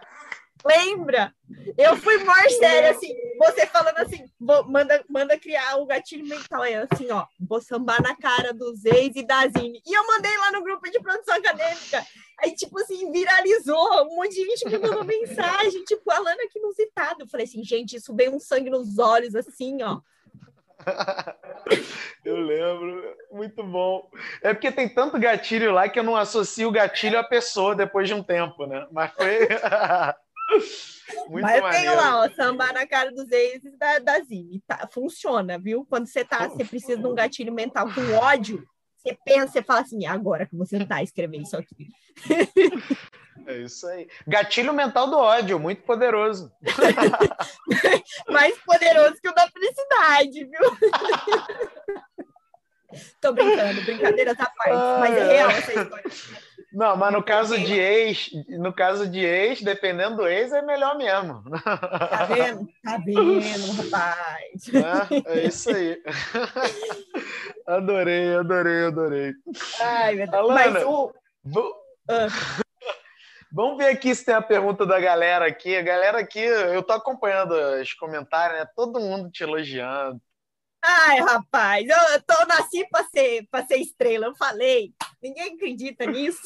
Lembra? 0.64 1.34
Eu 1.76 1.94
fui 1.96 2.24
mais 2.24 2.56
séria, 2.56 2.90
assim, 2.92 3.14
você 3.38 3.66
falando 3.66 3.98
assim, 3.98 4.24
vou, 4.40 4.64
manda, 4.64 5.04
manda 5.10 5.38
criar 5.38 5.76
o 5.76 5.84
gatilho 5.84 6.26
mental. 6.26 6.64
É 6.64 6.86
assim, 6.90 7.10
ó, 7.10 7.26
vou 7.38 7.60
sambar 7.60 8.00
na 8.02 8.16
cara 8.16 8.54
dos 8.54 8.82
ex 8.86 9.14
e 9.14 9.26
da 9.26 9.46
Zine. 9.48 9.82
E 9.86 9.92
eu 9.92 10.06
mandei 10.06 10.34
lá 10.38 10.52
no 10.52 10.62
grupo 10.62 10.90
de 10.90 11.00
produção 11.00 11.34
acadêmica. 11.34 12.02
Aí, 12.40 12.54
tipo 12.54 12.80
assim, 12.80 13.12
viralizou. 13.12 14.06
Um 14.06 14.16
monte 14.16 14.34
de 14.34 14.44
gente 14.44 14.64
me 14.66 14.78
mandou 14.78 15.04
mensagem, 15.04 15.84
tipo, 15.84 16.02
falando 16.02 16.40
aqui 16.40 16.58
inusitado. 16.58 17.22
Eu 17.22 17.28
falei 17.28 17.44
assim, 17.44 17.62
gente, 17.62 17.96
isso 17.96 18.14
veio 18.14 18.34
um 18.34 18.40
sangue 18.40 18.70
nos 18.70 18.98
olhos, 18.98 19.34
assim, 19.34 19.82
ó. 19.82 20.00
eu 22.24 22.36
lembro, 22.36 23.16
muito 23.30 23.62
bom. 23.62 24.10
É 24.42 24.54
porque 24.54 24.72
tem 24.72 24.88
tanto 24.88 25.18
gatilho 25.18 25.72
lá 25.72 25.88
que 25.88 25.98
eu 25.98 26.02
não 26.02 26.16
associo 26.16 26.68
o 26.68 26.72
gatilho 26.72 27.18
à 27.18 27.24
pessoa 27.24 27.74
depois 27.74 28.08
de 28.08 28.14
um 28.14 28.22
tempo, 28.22 28.66
né? 28.66 28.86
Mas 28.90 29.12
foi. 29.12 29.48
muito 31.28 31.42
Mas 31.42 31.62
eu 31.62 31.70
tenho 31.70 31.96
lá, 31.96 32.22
ó, 32.22 32.30
sambar 32.30 32.72
na 32.72 32.86
cara 32.86 33.10
dos 33.10 33.30
ex 33.30 33.62
da, 33.78 33.98
da 33.98 34.20
Zine. 34.20 34.62
Tá, 34.66 34.88
funciona, 34.92 35.58
viu? 35.58 35.86
Quando 35.88 36.06
você 36.06 36.24
tá, 36.24 36.48
você 36.48 36.64
precisa 36.64 36.96
de 36.96 37.06
um 37.06 37.14
gatilho 37.14 37.52
mental 37.52 37.88
com 37.92 38.14
ódio, 38.14 38.64
você 38.96 39.16
pensa, 39.24 39.52
você 39.52 39.62
fala 39.62 39.80
assim, 39.80 40.06
agora 40.06 40.46
que 40.46 40.56
você 40.56 40.84
tá 40.84 41.02
escrevendo 41.02 41.44
isso 41.44 41.56
aqui. 41.56 41.88
É 43.46 43.58
isso 43.58 43.86
aí. 43.86 44.08
Gatilho 44.26 44.72
mental 44.72 45.10
do 45.10 45.18
ódio, 45.18 45.58
muito 45.58 45.82
poderoso. 45.82 46.50
Mais 48.30 48.56
poderoso 48.58 49.20
que 49.20 49.28
o 49.28 49.34
da 49.34 49.46
felicidade, 49.48 50.44
viu? 50.44 50.60
Tô 53.20 53.32
brincando, 53.32 53.82
brincadeiras 53.82 54.38
à 54.38 54.46
parte, 54.46 55.00
mas 55.00 55.16
é 55.16 55.24
real 55.24 55.50
essa 55.50 55.74
história. 55.74 56.10
Não, 56.74 56.96
mas 56.96 57.12
no 57.12 57.22
caso 57.22 57.56
de 57.56 57.78
ex, 57.78 58.30
no 58.48 58.72
caso 58.72 59.08
de 59.08 59.20
ex, 59.20 59.62
dependendo 59.62 60.16
do 60.16 60.28
ex, 60.28 60.52
é 60.52 60.60
melhor 60.60 60.98
mesmo. 60.98 61.44
Tá 61.62 62.24
vendo? 62.26 62.68
Tá 62.82 62.98
vendo, 62.98 63.72
rapaz. 63.82 64.68
É, 65.24 65.32
é 65.32 65.46
isso 65.46 65.70
aí. 65.70 66.02
Adorei, 67.66 68.34
adorei, 68.34 68.86
adorei. 68.86 69.32
Ai, 69.80 70.16
meu 70.16 70.26
Deus. 70.26 70.38
Alana, 70.38 70.70
mas 70.70 70.84
o... 70.84 71.14
Vou... 71.42 71.74
Ah. 72.10 72.26
Vamos 73.50 73.78
ver 73.78 73.90
aqui 73.90 74.12
se 74.12 74.24
tem 74.24 74.34
a 74.34 74.42
pergunta 74.42 74.84
da 74.84 74.98
galera 74.98 75.46
aqui. 75.46 75.76
A 75.76 75.82
galera 75.82 76.18
aqui, 76.18 76.40
eu 76.40 76.82
tô 76.82 76.92
acompanhando 76.92 77.52
os 77.52 77.94
comentários, 77.94 78.58
né? 78.58 78.66
Todo 78.74 78.98
mundo 78.98 79.30
te 79.30 79.44
elogiando. 79.44 80.20
Ai, 80.86 81.20
rapaz, 81.20 81.88
eu, 81.88 81.96
eu 81.96 82.22
tô, 82.22 82.46
nasci 82.46 82.86
para 82.90 83.04
ser, 83.06 83.46
pra 83.50 83.64
ser 83.64 83.78
estrela, 83.78 84.26
eu 84.26 84.34
falei. 84.34 84.92
Ninguém 85.24 85.54
acredita 85.54 86.04
nisso. 86.04 86.42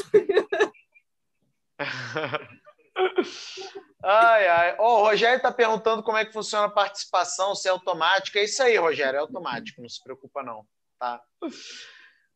ai, 4.04 4.46
ai. 4.46 4.76
Oh, 4.78 5.00
o 5.00 5.02
Rogério 5.02 5.38
está 5.38 5.50
perguntando 5.50 6.00
como 6.00 6.16
é 6.16 6.24
que 6.24 6.32
funciona 6.32 6.66
a 6.66 6.70
participação, 6.70 7.56
se 7.56 7.66
é 7.66 7.72
automática. 7.72 8.38
É 8.38 8.44
isso 8.44 8.62
aí, 8.62 8.76
Rogério, 8.76 9.16
é 9.16 9.20
automático, 9.20 9.82
não 9.82 9.88
se 9.88 10.00
preocupa 10.00 10.44
não, 10.44 10.64
tá? 10.96 11.20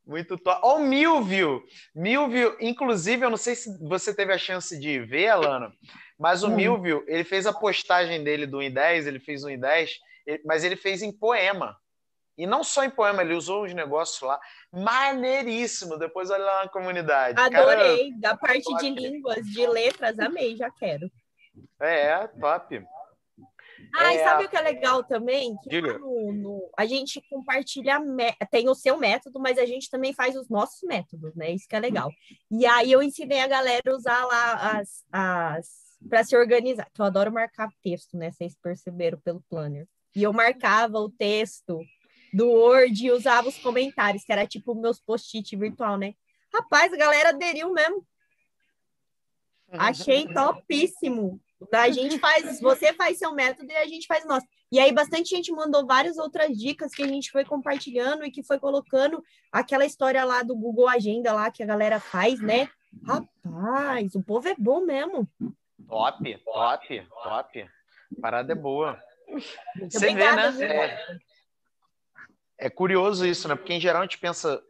Muito 0.05 0.36
top. 0.36 0.61
Ó, 0.64 0.72
oh, 0.72 0.76
o 0.78 0.80
Milvio. 0.80 1.62
Milvio, 1.95 2.57
inclusive, 2.61 3.24
eu 3.24 3.30
não 3.30 3.36
sei 3.36 3.55
se 3.55 3.78
você 3.78 4.12
teve 4.12 4.32
a 4.32 4.38
chance 4.38 4.76
de 4.76 4.99
ver, 4.99 5.28
Alana, 5.28 5.72
mas 6.18 6.43
o 6.43 6.49
hum. 6.49 6.57
Milvio, 6.57 7.05
ele 7.07 7.22
fez 7.22 7.47
a 7.47 7.53
postagem 7.53 8.24
dele 8.24 8.49
do 8.49 8.59
1 8.59 8.62
em 8.62 8.70
10, 8.72 9.07
ele 9.07 9.20
fez 9.20 9.45
1 9.45 9.51
em 9.51 9.61
10, 9.61 9.93
mas 10.45 10.64
ele 10.64 10.74
fez 10.74 11.03
em 11.03 11.16
poema. 11.16 11.80
E 12.37 12.47
não 12.47 12.64
só 12.64 12.85
em 12.85 12.91
poema, 12.91 13.22
ele 13.22 13.35
usou 13.35 13.64
uns 13.64 13.74
negócios 13.74 14.20
lá. 14.20 14.41
Maneiríssimo. 14.72 15.99
Depois 15.99 16.30
olha 16.30 16.45
lá 16.45 16.64
na 16.64 16.68
comunidade. 16.68 17.41
Adorei. 17.41 18.11
Cara, 18.11 18.20
da 18.20 18.37
parte 18.37 18.74
de 18.76 18.91
línguas, 18.91 19.45
de 19.45 19.66
letras, 19.66 20.18
amei, 20.18 20.57
já 20.57 20.70
quero. 20.70 21.11
É, 21.78 22.26
top. 22.28 22.83
Ah, 23.95 24.14
é... 24.14 24.16
e 24.16 24.18
sabe 24.20 24.45
o 24.45 24.49
que 24.49 24.57
é 24.57 24.61
legal 24.61 25.05
também? 25.05 25.55
Que 25.62 25.83
a 26.78 26.87
gente 26.87 27.20
compartilha, 27.28 28.01
tem 28.51 28.68
o 28.68 28.74
seu 28.74 28.97
método, 28.97 29.39
mas 29.39 29.59
a 29.59 29.66
gente 29.66 29.91
também 29.91 30.14
faz 30.14 30.37
os 30.37 30.49
nossos 30.49 30.83
métodos, 30.83 31.35
né? 31.35 31.51
Isso 31.51 31.68
que 31.68 31.76
é 31.76 31.80
legal. 31.80 32.11
E 32.51 32.64
aí 32.64 32.91
eu 32.91 33.03
ensinei 33.03 33.41
a 33.41 33.49
galera 33.49 33.83
a 33.87 33.95
usar 33.95 34.24
lá 34.24 34.78
as, 34.78 35.05
as 35.12 35.83
para 36.09 36.24
se 36.24 36.37
organizar. 36.37 36.89
Que 36.93 37.01
eu 37.01 37.07
adoro 37.07 37.33
marcar 37.33 37.68
texto, 37.83 38.16
né? 38.16 38.30
Vocês 38.30 38.57
perceberam 38.61 39.18
pelo 39.18 39.43
planner. 39.49 39.87
E 40.14 40.22
eu 40.22 40.33
marcava 40.33 40.99
o 40.99 41.11
texto 41.11 41.80
do 42.33 42.49
Word 42.49 43.05
e 43.07 43.11
usava 43.11 43.49
os 43.49 43.59
comentários, 43.59 44.24
que 44.24 44.33
era 44.33 44.47
tipo 44.47 44.74
meus 44.74 45.01
post-it 45.01 45.55
virtual, 45.57 45.97
né? 45.97 46.14
Rapaz, 46.53 46.93
a 46.93 46.97
galera 46.97 47.30
aderiu 47.30 47.72
mesmo. 47.72 48.07
Achei 49.70 50.26
topíssimo. 50.33 51.41
A 51.72 51.91
gente 51.91 52.18
faz, 52.18 52.61
você 52.61 52.93
faz 52.93 53.18
seu 53.18 53.33
método 53.33 53.70
e 53.70 53.76
a 53.76 53.87
gente 53.87 54.07
faz 54.07 54.26
nosso. 54.26 54.47
E 54.70 54.80
aí, 54.80 54.93
bastante 54.93 55.30
gente 55.30 55.53
mandou 55.53 55.87
várias 55.87 56.16
outras 56.16 56.57
dicas 56.57 56.93
que 56.93 57.03
a 57.03 57.07
gente 57.07 57.30
foi 57.30 57.45
compartilhando 57.45 58.24
e 58.24 58.30
que 58.30 58.43
foi 58.43 58.59
colocando 58.59 59.22
aquela 59.51 59.85
história 59.85 60.24
lá 60.24 60.43
do 60.43 60.57
Google 60.57 60.89
Agenda 60.89 61.33
lá 61.33 61.51
que 61.51 61.62
a 61.62 61.66
galera 61.66 62.01
faz, 62.01 62.41
né? 62.41 62.68
Rapaz, 63.07 64.14
o 64.14 64.22
povo 64.22 64.49
é 64.49 64.55
bom 64.59 64.80
mesmo. 64.80 65.28
Top, 65.89 66.39
top, 66.45 67.07
top. 67.22 67.70
Parada 68.20 68.53
é 68.53 68.57
boa. 68.57 68.99
Muito 69.76 69.93
você 69.93 70.09
obrigada, 70.09 70.53
vê, 70.53 70.68
né? 70.68 70.76
É, 70.87 71.18
é, 72.66 72.70
curioso 72.70 73.26
isso, 73.26 73.48
né? 73.48 73.56
Porque 73.56 73.72
em 73.72 73.80
geral 73.80 74.02
a 74.02 74.04
gente 74.04 74.18
pensa, 74.18 74.62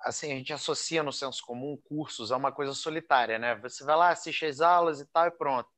assim, 0.00 0.32
a 0.32 0.36
gente 0.36 0.52
associa 0.52 1.02
no 1.02 1.12
senso 1.12 1.42
comum 1.44 1.76
cursos 1.84 2.30
a 2.30 2.36
uma 2.36 2.52
coisa 2.52 2.72
solitária, 2.72 3.38
né? 3.38 3.56
Você 3.56 3.84
vai 3.84 3.96
lá, 3.96 4.10
assiste 4.10 4.46
as 4.46 4.60
aulas 4.60 5.00
e 5.00 5.06
tal 5.12 5.26
e 5.26 5.30
pronto. 5.32 5.68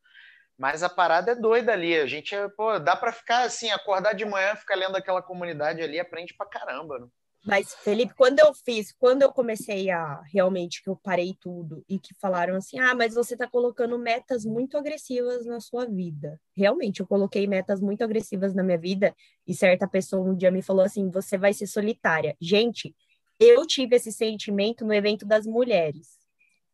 Mas 0.58 0.82
a 0.82 0.90
parada 0.90 1.32
é 1.32 1.34
doida 1.34 1.72
ali. 1.72 1.98
A 1.98 2.06
gente, 2.06 2.34
pô, 2.56 2.78
dá 2.78 2.94
para 2.94 3.12
ficar 3.12 3.44
assim, 3.44 3.70
acordar 3.70 4.12
de 4.14 4.24
manhã, 4.24 4.54
ficar 4.56 4.76
lendo 4.76 4.96
aquela 4.96 5.22
comunidade 5.22 5.82
ali, 5.82 5.98
aprende 5.98 6.34
pra 6.34 6.46
caramba. 6.46 6.98
Né? 6.98 7.06
Mas, 7.45 7.74
Felipe, 7.74 8.14
quando 8.14 8.38
eu 8.40 8.55
fiz, 8.55 8.90
quando 8.92 9.20
eu 9.20 9.30
comecei 9.30 9.90
a 9.90 10.22
realmente 10.22 10.82
que 10.82 10.88
eu 10.88 10.97
parei 10.97 11.36
tudo 11.38 11.84
e 11.86 11.99
que 11.99 12.14
falaram 12.14 12.57
assim: 12.57 12.78
ah, 12.78 12.95
mas 12.95 13.14
você 13.14 13.34
está 13.34 13.47
colocando 13.47 13.99
metas 13.99 14.47
muito 14.47 14.78
agressivas 14.78 15.45
na 15.45 15.61
sua 15.61 15.84
vida. 15.84 16.40
Realmente, 16.57 17.01
eu 17.01 17.07
coloquei 17.07 17.47
metas 17.47 17.80
muito 17.82 18.03
agressivas 18.03 18.55
na 18.55 18.62
minha 18.62 18.78
vida 18.78 19.14
e 19.47 19.55
certa 19.55 19.86
pessoa 19.86 20.26
um 20.26 20.34
dia 20.34 20.51
me 20.51 20.62
falou 20.62 20.84
assim: 20.84 21.11
você 21.11 21.36
vai 21.36 21.53
ser 21.53 21.66
solitária. 21.66 22.34
Gente, 22.40 22.97
eu 23.38 23.66
tive 23.66 23.97
esse 23.97 24.11
sentimento 24.11 24.84
no 24.84 24.95
evento 24.95 25.26
das 25.26 25.47
mulheres. 25.47 26.18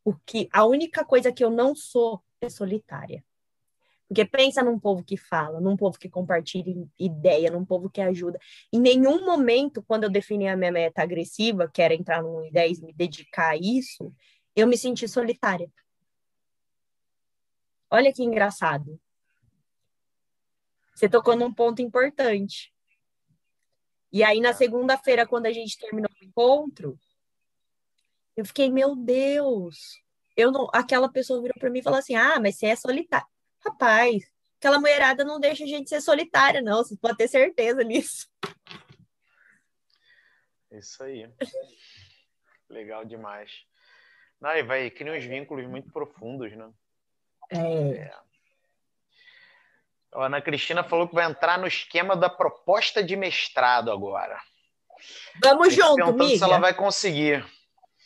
Porque 0.04 0.48
a 0.52 0.64
única 0.64 1.04
coisa 1.04 1.32
que 1.32 1.44
eu 1.44 1.50
não 1.50 1.74
sou 1.74 2.22
é 2.40 2.48
solitária. 2.48 3.24
Porque 4.10 4.24
pensa 4.24 4.60
num 4.60 4.76
povo 4.76 5.04
que 5.04 5.16
fala, 5.16 5.60
num 5.60 5.76
povo 5.76 5.96
que 5.96 6.10
compartilha 6.10 6.74
ideia, 6.98 7.48
num 7.48 7.64
povo 7.64 7.88
que 7.88 8.00
ajuda. 8.00 8.40
Em 8.72 8.80
nenhum 8.80 9.24
momento, 9.24 9.84
quando 9.84 10.02
eu 10.02 10.10
defini 10.10 10.48
a 10.48 10.56
minha 10.56 10.72
meta 10.72 11.00
agressiva, 11.00 11.70
que 11.72 11.80
era 11.80 11.94
entrar 11.94 12.20
no 12.20 12.50
10 12.50 12.80
me 12.80 12.92
dedicar 12.92 13.50
a 13.50 13.56
isso, 13.56 14.12
eu 14.56 14.66
me 14.66 14.76
senti 14.76 15.06
solitária. 15.06 15.70
Olha 17.88 18.12
que 18.12 18.24
engraçado. 18.24 19.00
Você 20.92 21.08
tocou 21.08 21.36
num 21.36 21.54
ponto 21.54 21.80
importante. 21.80 22.74
E 24.12 24.24
aí, 24.24 24.40
na 24.40 24.52
segunda-feira, 24.52 25.24
quando 25.24 25.46
a 25.46 25.52
gente 25.52 25.78
terminou 25.78 26.10
o 26.20 26.24
encontro, 26.24 26.98
eu 28.36 28.44
fiquei, 28.44 28.72
meu 28.72 28.96
Deus, 28.96 30.02
eu 30.36 30.50
não, 30.50 30.66
aquela 30.72 31.08
pessoa 31.08 31.40
virou 31.40 31.54
para 31.60 31.70
mim 31.70 31.78
e 31.78 31.82
falou 31.84 32.00
assim: 32.00 32.16
Ah, 32.16 32.40
mas 32.40 32.56
você 32.56 32.66
é 32.66 32.74
solitária. 32.74 33.24
Rapaz, 33.64 34.22
aquela 34.58 34.78
mulherada 34.78 35.24
não 35.24 35.40
deixa 35.40 35.64
a 35.64 35.66
gente 35.66 35.88
ser 35.88 36.00
solitária, 36.00 36.62
não. 36.62 36.78
Você 36.78 36.96
pode 36.96 37.16
ter 37.16 37.28
certeza 37.28 37.82
nisso. 37.82 38.28
Isso 40.70 41.02
aí. 41.02 41.28
Legal 42.68 43.04
demais. 43.04 43.50
Não, 44.40 44.50
e 44.56 44.62
vai 44.62 44.90
criar 44.90 45.14
uns 45.14 45.24
vínculos 45.24 45.66
muito 45.66 45.92
profundos, 45.92 46.56
né? 46.56 46.70
É. 47.50 47.58
é. 47.58 48.14
A 50.12 50.26
Ana 50.26 50.40
Cristina 50.40 50.82
falou 50.82 51.08
que 51.08 51.14
vai 51.14 51.24
entrar 51.24 51.58
no 51.58 51.66
esquema 51.66 52.16
da 52.16 52.28
proposta 52.28 53.02
de 53.02 53.14
mestrado 53.16 53.92
agora. 53.92 54.40
Vamos 55.42 55.74
junto, 55.74 56.02
amiga. 56.02 56.36
se 56.36 56.42
ela 56.42 56.58
vai 56.58 56.74
conseguir. 56.74 57.44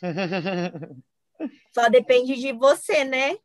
Só 1.72 1.88
depende 1.88 2.36
de 2.36 2.52
você, 2.52 3.04
né? 3.04 3.36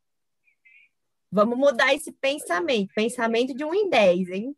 Vamos 1.32 1.58
mudar 1.58 1.94
esse 1.94 2.12
pensamento. 2.12 2.94
Pensamento 2.94 3.54
de 3.54 3.64
1 3.64 3.74
em 3.74 3.90
10, 3.90 4.30
hein? 4.30 4.56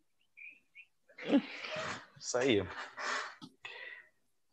Isso 2.18 2.38
aí. 2.38 2.66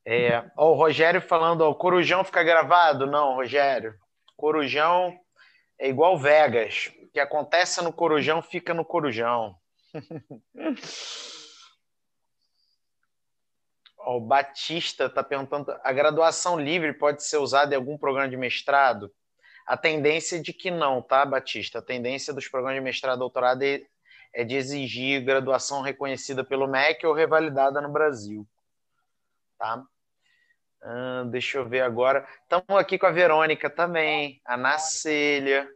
É, 0.06 0.50
ó, 0.58 0.72
o 0.72 0.76
Rogério 0.76 1.22
falando, 1.22 1.62
ó, 1.62 1.74
Corujão 1.74 2.24
fica 2.24 2.44
gravado? 2.44 3.06
Não, 3.06 3.36
Rogério. 3.36 3.96
Corujão 4.36 5.18
é 5.78 5.88
igual 5.88 6.18
Vegas. 6.18 6.92
O 7.04 7.08
que 7.12 7.20
acontece 7.20 7.82
no 7.82 7.94
Corujão 7.94 8.42
fica 8.42 8.74
no 8.74 8.84
Corujão. 8.84 9.56
ó, 13.98 14.18
o 14.18 14.22
Batista 14.22 15.06
está 15.06 15.24
perguntando: 15.24 15.72
a 15.84 15.94
graduação 15.94 16.60
livre 16.60 16.94
pode 16.94 17.24
ser 17.24 17.38
usada 17.38 17.74
em 17.74 17.78
algum 17.78 17.98
programa 17.98 18.28
de 18.28 18.36
mestrado? 18.36 19.14
A 19.70 19.78
tendência 19.78 20.42
de 20.42 20.52
que 20.52 20.72
não, 20.72 21.00
tá, 21.00 21.24
Batista? 21.24 21.78
A 21.78 21.82
tendência 21.84 22.34
dos 22.34 22.48
programas 22.48 22.80
de 22.80 22.84
mestrado 22.84 23.18
e 23.18 23.20
doutorado 23.20 23.62
é, 23.62 23.84
é 24.34 24.44
de 24.44 24.56
exigir 24.56 25.24
graduação 25.24 25.84
reconhecida 25.84 26.44
pelo 26.44 26.68
MEC 26.68 27.06
ou 27.06 27.14
revalidada 27.14 27.80
no 27.80 27.90
Brasil. 27.90 28.48
Tá? 29.60 29.84
Ah, 30.82 31.24
deixa 31.28 31.60
eu 31.60 31.70
ver 31.70 31.82
agora. 31.82 32.28
Estamos 32.42 32.82
aqui 32.82 32.98
com 32.98 33.06
a 33.06 33.12
Verônica 33.12 33.70
também, 33.70 34.42
a 34.44 34.58
Nacelha. 34.58 35.70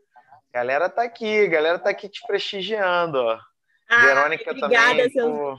Galera 0.51 0.89
tá 0.89 1.03
aqui, 1.03 1.47
galera 1.47 1.77
tá 1.77 1.91
aqui 1.91 2.09
te 2.09 2.25
prestigiando, 2.25 3.19
ó. 3.19 3.39
Ah, 3.87 4.05
Verônica 4.07 4.49
obrigada, 4.49 4.89
também. 4.89 5.11
Seu... 5.11 5.57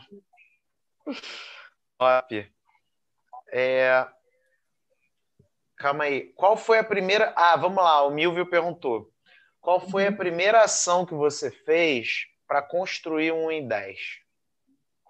Top. 1.96 2.52
É, 3.52 4.08
Calma 5.84 6.04
aí. 6.04 6.32
Qual 6.34 6.56
foi 6.56 6.78
a 6.78 6.82
primeira. 6.82 7.34
Ah, 7.36 7.58
vamos 7.58 7.76
lá. 7.76 8.06
O 8.06 8.10
Milvio 8.10 8.48
perguntou. 8.48 9.12
Qual 9.60 9.78
foi 9.78 10.06
a 10.06 10.10
uhum. 10.10 10.16
primeira 10.16 10.62
ação 10.62 11.04
que 11.04 11.12
você 11.12 11.50
fez 11.50 12.24
para 12.48 12.62
construir 12.62 13.32
um 13.32 13.50
em 13.50 13.68
10? 13.68 13.98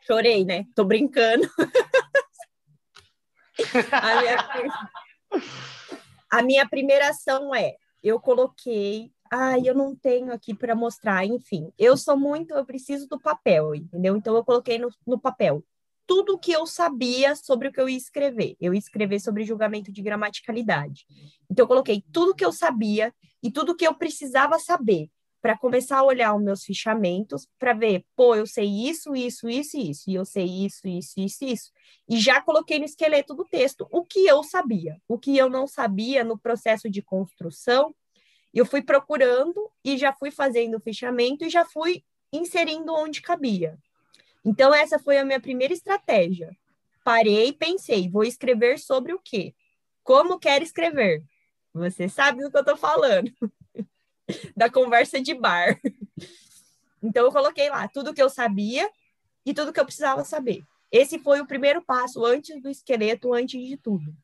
Chorei, 0.05 0.45
né? 0.45 0.67
Tô 0.75 0.83
brincando. 0.83 1.47
a, 3.93 4.21
minha... 4.21 4.37
a 6.29 6.43
minha 6.43 6.69
primeira 6.69 7.11
ação 7.11 7.55
é: 7.55 7.77
eu 8.03 8.19
coloquei. 8.19 9.13
Ai, 9.31 9.63
eu 9.65 9.77
não 9.77 9.95
tenho 9.95 10.33
aqui 10.33 10.53
para 10.53 10.75
mostrar. 10.75 11.25
Enfim, 11.25 11.73
eu 11.79 11.97
sou 11.97 12.17
muito. 12.17 12.53
Eu 12.53 12.67
preciso 12.67 13.07
do 13.07 13.21
papel, 13.21 13.77
entendeu? 13.77 14.17
Então, 14.17 14.35
eu 14.35 14.45
coloquei 14.45 14.77
no, 14.77 14.89
no 15.07 15.21
papel 15.21 15.63
tudo 16.07 16.35
o 16.35 16.39
que 16.39 16.53
eu 16.53 16.67
sabia 16.67 17.35
sobre 17.37 17.69
o 17.69 17.73
que 17.73 17.81
eu 17.81 17.89
ia 17.89 17.97
escrever. 17.97 18.57
Eu 18.61 18.75
ia 18.75 18.79
escrever 18.79 19.21
sobre 19.21 19.45
julgamento 19.45 19.93
de 19.93 20.03
gramaticalidade. 20.03 21.07
Então, 21.51 21.65
eu 21.65 21.69
coloquei 21.69 22.05
tudo 22.13 22.35
que 22.35 22.45
eu 22.45 22.53
sabia 22.53 23.15
e 23.43 23.51
tudo 23.51 23.77
que 23.77 23.87
eu 23.87 23.95
precisava 23.95 24.59
saber 24.59 25.11
para 25.45 25.59
começar 25.59 25.99
a 25.99 26.03
olhar 26.03 26.35
os 26.35 26.43
meus 26.43 26.65
fichamentos, 26.65 27.47
para 27.59 27.75
ver, 27.75 28.03
pô, 28.17 28.35
eu 28.35 28.47
sei 28.47 28.65
isso, 28.89 29.15
isso, 29.15 29.47
isso 29.47 29.77
isso, 29.77 30.11
e 30.11 30.15
eu 30.15 30.25
sei 30.25 30.47
isso, 30.47 30.89
isso, 30.89 31.21
isso, 31.21 31.45
isso. 31.45 31.71
E 32.09 32.19
já 32.19 32.41
coloquei 32.41 32.79
no 32.79 32.87
esqueleto 32.87 33.35
do 33.35 33.45
texto 33.45 33.87
o 33.91 34.03
que 34.03 34.27
eu 34.27 34.43
sabia. 34.43 34.97
O 35.07 35.19
que 35.19 35.37
eu 35.37 35.51
não 35.51 35.67
sabia 35.67 36.25
no 36.25 36.39
processo 36.39 36.89
de 36.89 37.03
construção, 37.03 37.95
eu 38.55 38.65
fui 38.65 38.81
procurando 38.81 39.71
e 39.85 39.99
já 39.99 40.15
fui 40.15 40.31
fazendo 40.31 40.79
o 40.79 40.81
fichamento 40.81 41.45
e 41.45 41.51
já 41.51 41.67
fui 41.67 42.03
inserindo 42.33 42.95
onde 42.95 43.21
cabia. 43.21 43.79
Então, 44.45 44.75
essa 44.75 44.99
foi 44.99 45.19
a 45.19 45.25
minha 45.25 45.41
primeira 45.41 45.73
estratégia. 45.73 46.55
Parei 47.03 47.49
e 47.49 47.53
pensei, 47.53 48.09
vou 48.09 48.25
escrever 48.25 48.79
sobre 48.79 49.13
o 49.13 49.19
quê? 49.19 49.55
Como 50.03 50.39
quero 50.39 50.65
escrever? 50.65 51.23
Você 51.73 52.09
sabe 52.09 52.43
do 52.43 52.51
que 52.51 52.57
eu 52.57 52.61
estou 52.61 52.77
falando. 52.77 53.31
da 54.57 54.71
conversa 54.71 55.21
de 55.21 55.35
bar. 55.35 55.81
Então, 57.07 57.27
eu 57.27 57.31
coloquei 57.31 57.69
lá 57.69 57.87
tudo 57.87 58.15
que 58.15 58.23
eu 58.23 58.31
sabia 58.31 58.91
e 59.45 59.53
tudo 59.53 59.75
que 59.75 59.79
eu 59.79 59.85
precisava 59.85 60.25
saber. 60.25 60.65
Esse 60.91 61.19
foi 61.19 61.39
o 61.39 61.47
primeiro 61.47 61.83
passo, 61.83 62.25
antes 62.25 62.63
do 62.63 62.71
esqueleto, 62.71 63.35
antes 63.35 63.63
de 63.63 63.77
tudo. 63.77 64.17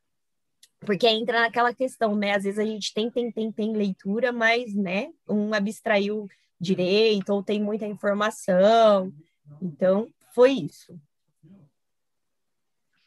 Porque 0.80 1.06
entra 1.06 1.42
naquela 1.42 1.74
questão, 1.74 2.16
né? 2.16 2.34
Às 2.34 2.44
vezes 2.44 2.58
a 2.58 2.64
gente 2.64 2.94
tem, 2.94 3.10
tem, 3.10 3.30
tem, 3.30 3.52
tem 3.52 3.76
leitura, 3.76 4.32
mas, 4.32 4.74
né? 4.74 5.10
Um 5.28 5.52
abstraiu 5.52 6.26
direito, 6.58 7.34
ou 7.34 7.42
tem 7.42 7.62
muita 7.62 7.86
informação. 7.86 9.12
Então, 9.60 10.08
foi 10.34 10.52
isso. 10.52 10.98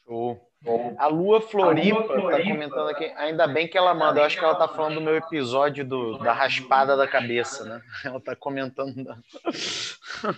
Show. 0.06 0.54
A 0.98 1.08
Lua 1.08 1.42
Floripa 1.42 2.02
está 2.02 2.42
comentando 2.42 2.90
aqui. 2.90 3.06
Ainda 3.18 3.46
bem 3.48 3.68
que 3.68 3.78
ela 3.78 3.94
manda. 3.94 4.22
Eu 4.22 4.24
acho 4.24 4.38
que 4.38 4.44
ela 4.44 4.54
está 4.54 4.68
falando 4.68 4.96
do 4.96 5.02
meu 5.02 5.18
episódio 5.18 5.86
do, 5.86 6.18
da 6.20 6.32
raspada 6.32 6.96
da 6.96 7.06
cabeça, 7.06 7.66
né? 7.66 7.82
Ela 8.06 8.18
está 8.18 8.34
comentando. 8.34 9.04
Da... 9.04 9.18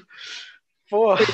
Porra. 0.90 1.20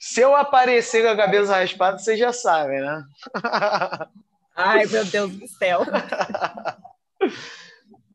Se 0.00 0.20
eu 0.20 0.34
aparecer 0.34 1.04
com 1.04 1.10
a 1.10 1.16
cabeça 1.16 1.54
raspada, 1.54 1.98
vocês 1.98 2.18
já 2.18 2.32
sabem, 2.32 2.80
né? 2.80 3.04
Ai, 4.56 4.86
meu 4.86 5.04
Deus 5.04 5.36
do 5.36 5.46
céu. 5.46 5.82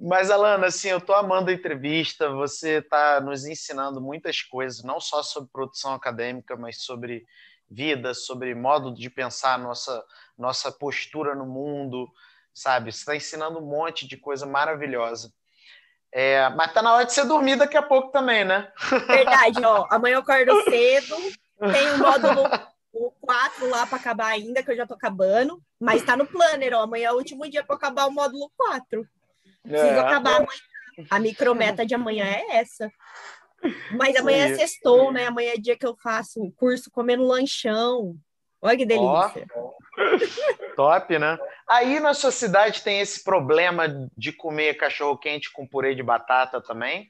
Mas, 0.04 0.32
Alana, 0.32 0.66
assim, 0.66 0.90
eu 0.90 0.98
estou 0.98 1.14
amando 1.14 1.52
a 1.52 1.54
entrevista. 1.54 2.28
Você 2.32 2.80
está 2.80 3.22
nos 3.22 3.46
ensinando 3.46 4.02
muitas 4.02 4.42
coisas, 4.42 4.84
não 4.84 5.00
só 5.00 5.22
sobre 5.22 5.52
produção 5.52 5.94
acadêmica, 5.94 6.58
mas 6.58 6.82
sobre 6.82 7.24
vida, 7.70 8.16
sobre 8.16 8.56
modo 8.56 8.92
de 8.92 9.10
pensar 9.12 9.60
nossa 9.60 10.04
nossa 10.36 10.72
postura 10.72 11.36
no 11.36 11.46
mundo, 11.46 12.10
sabe? 12.52 12.92
Você 12.92 13.00
está 13.00 13.16
ensinando 13.16 13.60
um 13.60 13.66
monte 13.66 14.08
de 14.08 14.18
coisa 14.18 14.46
maravilhosa. 14.48 15.32
É, 16.12 16.50
mas 16.50 16.74
tá 16.74 16.82
na 16.82 16.96
hora 16.96 17.06
de 17.06 17.14
você 17.14 17.24
dormir 17.24 17.56
daqui 17.58 17.78
a 17.78 17.84
pouco 17.84 18.12
também, 18.12 18.44
né? 18.44 18.72
Verdade, 19.08 19.64
ó. 19.64 19.88
Amanhã 19.92 20.16
eu 20.16 20.22
acordo 20.22 20.52
cedo, 20.68 21.16
tem 21.72 21.92
o 21.94 21.98
módulo 22.00 22.44
o 22.92 23.12
4 23.22 23.70
lá 23.70 23.86
para 23.86 23.98
acabar 23.98 24.28
ainda, 24.28 24.64
que 24.64 24.72
eu 24.72 24.76
já 24.76 24.86
tô 24.86 24.96
acabando, 24.96 25.62
mas 25.80 26.04
tá 26.04 26.18
no 26.18 26.26
planner, 26.26 26.74
ó. 26.74 26.82
Amanhã 26.82 27.10
é 27.10 27.12
o 27.12 27.18
último 27.18 27.48
dia 27.48 27.64
para 27.64 27.76
acabar 27.76 28.08
o 28.08 28.12
módulo 28.12 28.52
4. 28.58 29.08
Preciso 29.64 29.94
é. 29.94 30.00
acabar 30.00 30.36
amanhã. 30.38 31.08
A 31.10 31.20
micrometa 31.20 31.86
de 31.86 31.96
amanhã 31.96 32.26
é 32.26 32.58
essa. 32.58 32.92
Mas 33.92 34.16
amanhã 34.16 34.50
é 34.50 34.56
sextou, 34.56 35.12
né? 35.12 35.28
Amanhã 35.28 35.54
é 35.54 35.58
dia 35.58 35.78
que 35.78 35.86
eu 35.86 35.96
faço 35.96 36.42
o 36.42 36.52
curso 36.52 36.90
comendo 36.92 37.24
lanchão. 37.24 38.16
Olha 38.62 38.78
que 38.78 38.86
delícia. 38.86 39.48
Oh, 39.56 39.74
top, 40.76 41.18
né? 41.18 41.38
Aí 41.68 42.00
na 42.00 42.14
sua 42.14 42.32
cidade 42.32 42.82
tem 42.82 43.00
esse 43.00 43.24
problema 43.24 43.88
de 44.16 44.32
comer 44.32 44.76
cachorro 44.76 45.18
quente 45.18 45.52
com 45.52 45.68
purê 45.68 45.96
de 45.96 46.04
batata 46.04 46.62
também? 46.62 47.10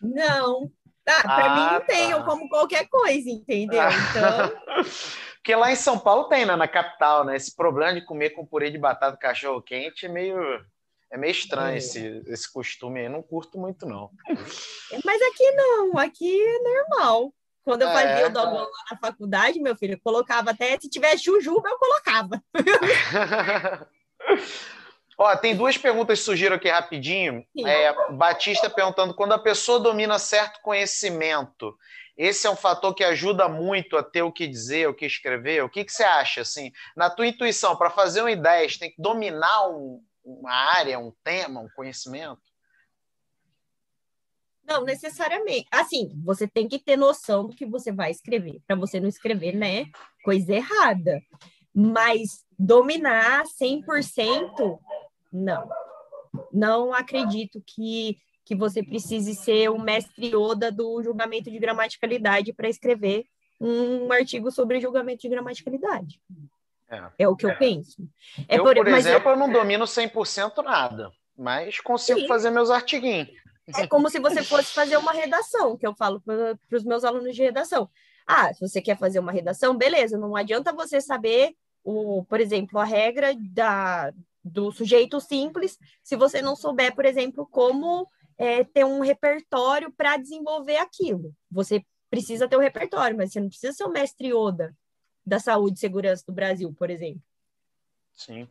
Não. 0.00 0.70
Ah, 1.06 1.22
para 1.22 1.44
ah, 1.44 1.54
mim 1.54 1.74
não 1.74 1.86
tem, 1.86 2.10
tá. 2.10 2.16
eu 2.16 2.24
como 2.24 2.48
qualquer 2.48 2.88
coisa, 2.88 3.28
entendeu? 3.28 3.82
Então. 3.82 4.84
Porque 5.36 5.54
lá 5.54 5.70
em 5.70 5.76
São 5.76 5.98
Paulo 5.98 6.24
tem, 6.24 6.46
né? 6.46 6.56
Na 6.56 6.66
capital, 6.66 7.24
né? 7.24 7.36
Esse 7.36 7.54
problema 7.54 7.92
de 7.92 8.06
comer 8.06 8.30
com 8.30 8.46
purê 8.46 8.70
de 8.70 8.78
batata 8.78 9.16
cachorro 9.18 9.60
quente 9.60 10.06
é 10.06 10.08
meio 10.08 10.38
é 11.14 11.16
meio 11.16 11.30
estranho 11.30 11.74
é. 11.74 11.78
esse, 11.78 12.22
esse 12.26 12.52
costume 12.52 12.98
aí, 12.98 13.08
não 13.08 13.22
curto 13.22 13.56
muito, 13.56 13.86
não. 13.86 14.10
Mas 15.04 15.22
aqui 15.22 15.48
não, 15.52 15.96
aqui 15.96 16.42
é 16.42 16.58
normal. 16.58 17.32
Quando 17.62 17.82
eu 17.82 17.88
é, 17.88 17.92
fazia 17.92 18.26
o 18.26 18.30
download 18.30 18.68
lá 18.70 18.84
na 18.90 18.98
faculdade, 18.98 19.60
meu 19.60 19.76
filho, 19.76 19.94
eu 19.94 20.00
colocava 20.02 20.50
até, 20.50 20.76
se 20.78 20.90
tivesse 20.90 21.22
jujuba, 21.24 21.68
eu 21.68 21.78
colocava. 21.78 22.42
Ó, 25.16 25.36
tem 25.36 25.56
duas 25.56 25.78
perguntas 25.78 26.18
que 26.18 26.24
surgiram 26.24 26.56
aqui 26.56 26.68
rapidinho. 26.68 27.46
É, 27.64 28.12
Batista 28.12 28.68
perguntando, 28.68 29.14
quando 29.14 29.34
a 29.34 29.38
pessoa 29.38 29.78
domina 29.78 30.18
certo 30.18 30.60
conhecimento, 30.62 31.78
esse 32.18 32.44
é 32.44 32.50
um 32.50 32.56
fator 32.56 32.92
que 32.92 33.04
ajuda 33.04 33.48
muito 33.48 33.96
a 33.96 34.02
ter 34.02 34.22
o 34.22 34.32
que 34.32 34.48
dizer, 34.48 34.88
o 34.88 34.94
que 34.94 35.06
escrever? 35.06 35.62
O 35.62 35.70
que, 35.70 35.84
que 35.84 35.92
você 35.92 36.02
acha, 36.02 36.40
assim? 36.40 36.72
Na 36.96 37.08
tua 37.08 37.28
intuição, 37.28 37.76
para 37.76 37.88
fazer 37.88 38.22
uma 38.22 38.32
ideia, 38.32 38.68
tem 38.80 38.90
que 38.90 39.00
dominar 39.00 39.68
um, 39.68 40.02
uma 40.24 40.52
área, 40.52 40.98
um 40.98 41.12
tema, 41.22 41.60
um 41.60 41.68
conhecimento? 41.76 42.42
Não, 44.66 44.82
necessariamente. 44.82 45.66
Assim, 45.70 46.10
você 46.24 46.48
tem 46.48 46.66
que 46.66 46.78
ter 46.78 46.96
noção 46.96 47.46
do 47.46 47.54
que 47.54 47.66
você 47.66 47.92
vai 47.92 48.10
escrever, 48.10 48.62
para 48.66 48.76
você 48.76 48.98
não 48.98 49.08
escrever, 49.08 49.54
né, 49.54 49.86
coisa 50.24 50.54
errada. 50.54 51.20
Mas 51.74 52.44
dominar 52.58 53.44
100%, 53.44 54.78
não. 55.32 55.68
Não 56.52 56.94
acredito 56.94 57.62
que, 57.66 58.16
que 58.44 58.54
você 58.54 58.82
precise 58.82 59.34
ser 59.34 59.70
o 59.70 59.78
mestre 59.78 60.34
Oda 60.34 60.72
do 60.72 61.02
julgamento 61.02 61.50
de 61.50 61.58
gramaticalidade 61.58 62.52
para 62.52 62.68
escrever 62.68 63.26
um 63.60 64.10
artigo 64.12 64.50
sobre 64.50 64.80
julgamento 64.80 65.22
de 65.22 65.28
gramaticalidade. 65.28 66.20
É, 66.88 67.02
é 67.20 67.28
o 67.28 67.36
que 67.36 67.46
eu 67.46 67.50
é. 67.50 67.54
penso. 67.54 68.02
É 68.48 68.58
eu, 68.58 68.64
por, 68.64 68.74
por 68.74 68.88
exemplo, 68.88 69.30
eu... 69.30 69.32
eu 69.34 69.38
não 69.38 69.50
domino 69.50 69.84
100% 69.84 70.62
nada. 70.62 71.10
mas 71.36 71.80
consigo 71.80 72.20
Sim. 72.20 72.28
fazer 72.28 72.50
meus 72.50 72.70
artiguinhos. 72.70 73.28
É 73.76 73.86
como 73.86 74.10
se 74.10 74.20
você 74.20 74.42
fosse 74.42 74.72
fazer 74.74 74.96
uma 74.98 75.12
redação, 75.12 75.76
que 75.76 75.86
eu 75.86 75.94
falo 75.94 76.20
para 76.20 76.58
os 76.72 76.84
meus 76.84 77.02
alunos 77.02 77.34
de 77.34 77.42
redação. 77.42 77.88
Ah, 78.26 78.52
se 78.52 78.60
você 78.60 78.80
quer 78.80 78.98
fazer 78.98 79.18
uma 79.18 79.32
redação, 79.32 79.76
beleza, 79.76 80.18
não 80.18 80.36
adianta 80.36 80.72
você 80.72 81.00
saber, 81.00 81.54
o, 81.82 82.24
por 82.24 82.40
exemplo, 82.40 82.78
a 82.78 82.84
regra 82.84 83.34
da, 83.34 84.12
do 84.42 84.70
sujeito 84.70 85.18
simples, 85.18 85.78
se 86.02 86.14
você 86.14 86.42
não 86.42 86.54
souber, 86.54 86.94
por 86.94 87.06
exemplo, 87.06 87.46
como 87.50 88.06
é, 88.36 88.64
ter 88.64 88.84
um 88.84 89.00
repertório 89.00 89.90
para 89.92 90.18
desenvolver 90.18 90.76
aquilo. 90.76 91.34
Você 91.50 91.82
precisa 92.10 92.46
ter 92.46 92.56
o 92.56 92.58
um 92.58 92.62
repertório, 92.62 93.16
mas 93.16 93.32
você 93.32 93.40
não 93.40 93.48
precisa 93.48 93.72
ser 93.72 93.84
o 93.84 93.90
mestre 93.90 94.32
Oda 94.32 94.74
da 95.26 95.38
saúde 95.38 95.76
e 95.76 95.80
segurança 95.80 96.24
do 96.26 96.32
Brasil, 96.32 96.72
por 96.72 96.90
exemplo. 96.90 97.22
Sim. 98.12 98.48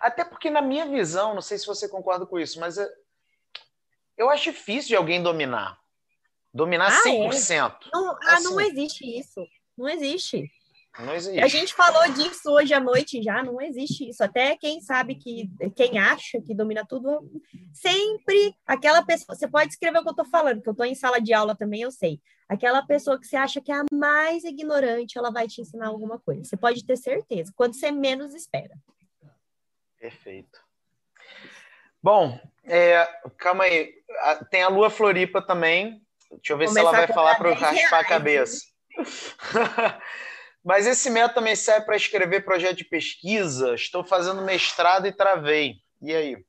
Até 0.00 0.24
porque, 0.24 0.50
na 0.50 0.60
minha 0.60 0.86
visão, 0.86 1.34
não 1.34 1.42
sei 1.42 1.58
se 1.58 1.66
você 1.66 1.88
concorda 1.88 2.26
com 2.26 2.38
isso, 2.38 2.58
mas 2.58 2.76
eu 4.16 4.28
acho 4.28 4.44
difícil 4.44 4.88
de 4.88 4.96
alguém 4.96 5.22
dominar. 5.22 5.80
Dominar 6.52 6.88
ah, 6.88 7.04
100%. 7.04 7.72
É? 7.86 7.90
Não, 7.92 8.10
ah, 8.10 8.18
assim. 8.34 8.44
não 8.44 8.60
existe 8.60 9.04
isso. 9.18 9.46
Não 9.76 9.88
existe. 9.88 10.50
Não 10.98 11.14
existe. 11.14 11.40
A 11.40 11.46
gente 11.46 11.72
falou 11.72 12.10
disso 12.12 12.50
hoje 12.50 12.74
à 12.74 12.80
noite 12.80 13.22
já, 13.22 13.42
não 13.42 13.60
existe 13.60 14.08
isso. 14.08 14.22
Até 14.24 14.56
quem 14.56 14.80
sabe 14.80 15.14
que, 15.14 15.48
quem 15.76 15.98
acha 15.98 16.40
que 16.40 16.54
domina 16.54 16.84
tudo, 16.86 17.30
sempre 17.72 18.54
aquela 18.66 19.04
pessoa. 19.04 19.36
Você 19.36 19.48
pode 19.48 19.70
escrever 19.70 19.98
o 19.98 20.02
que 20.02 20.08
eu 20.08 20.12
estou 20.12 20.26
falando, 20.26 20.60
que 20.60 20.68
eu 20.68 20.72
estou 20.72 20.86
em 20.86 20.94
sala 20.94 21.20
de 21.20 21.32
aula 21.32 21.54
também, 21.54 21.82
eu 21.82 21.90
sei. 21.90 22.20
Aquela 22.48 22.82
pessoa 22.84 23.18
que 23.18 23.26
você 23.26 23.36
acha 23.36 23.60
que 23.60 23.70
é 23.70 23.76
a 23.76 23.84
mais 23.92 24.42
ignorante, 24.42 25.16
ela 25.16 25.30
vai 25.30 25.46
te 25.46 25.60
ensinar 25.60 25.86
alguma 25.86 26.18
coisa. 26.18 26.42
Você 26.42 26.56
pode 26.56 26.84
ter 26.84 26.96
certeza, 26.96 27.52
quando 27.54 27.74
você 27.74 27.92
menos 27.92 28.34
espera. 28.34 28.74
Perfeito. 29.98 30.60
Bom, 32.02 32.38
é, 32.64 33.06
calma 33.38 33.64
aí. 33.64 33.94
Tem 34.50 34.62
a 34.62 34.68
Lua 34.68 34.90
Floripa 34.90 35.40
também. 35.40 36.02
Deixa 36.30 36.52
eu 36.52 36.58
ver 36.58 36.66
Começar 36.66 36.80
se 36.80 36.86
ela 36.86 37.06
vai 37.06 37.06
falar 37.06 37.34
para 37.36 37.50
eu 37.50 37.54
raspar 37.54 38.00
a 38.00 38.04
cabeça. 38.04 38.66
Mas 40.64 40.86
esse 40.86 41.08
método 41.08 41.34
também 41.34 41.56
serve 41.56 41.86
para 41.86 41.96
escrever 41.96 42.44
projeto 42.44 42.78
de 42.78 42.84
pesquisa. 42.84 43.74
Estou 43.74 44.04
fazendo 44.04 44.42
mestrado 44.42 45.06
e 45.06 45.12
travei. 45.12 45.76
E 46.02 46.14
aí? 46.14 46.44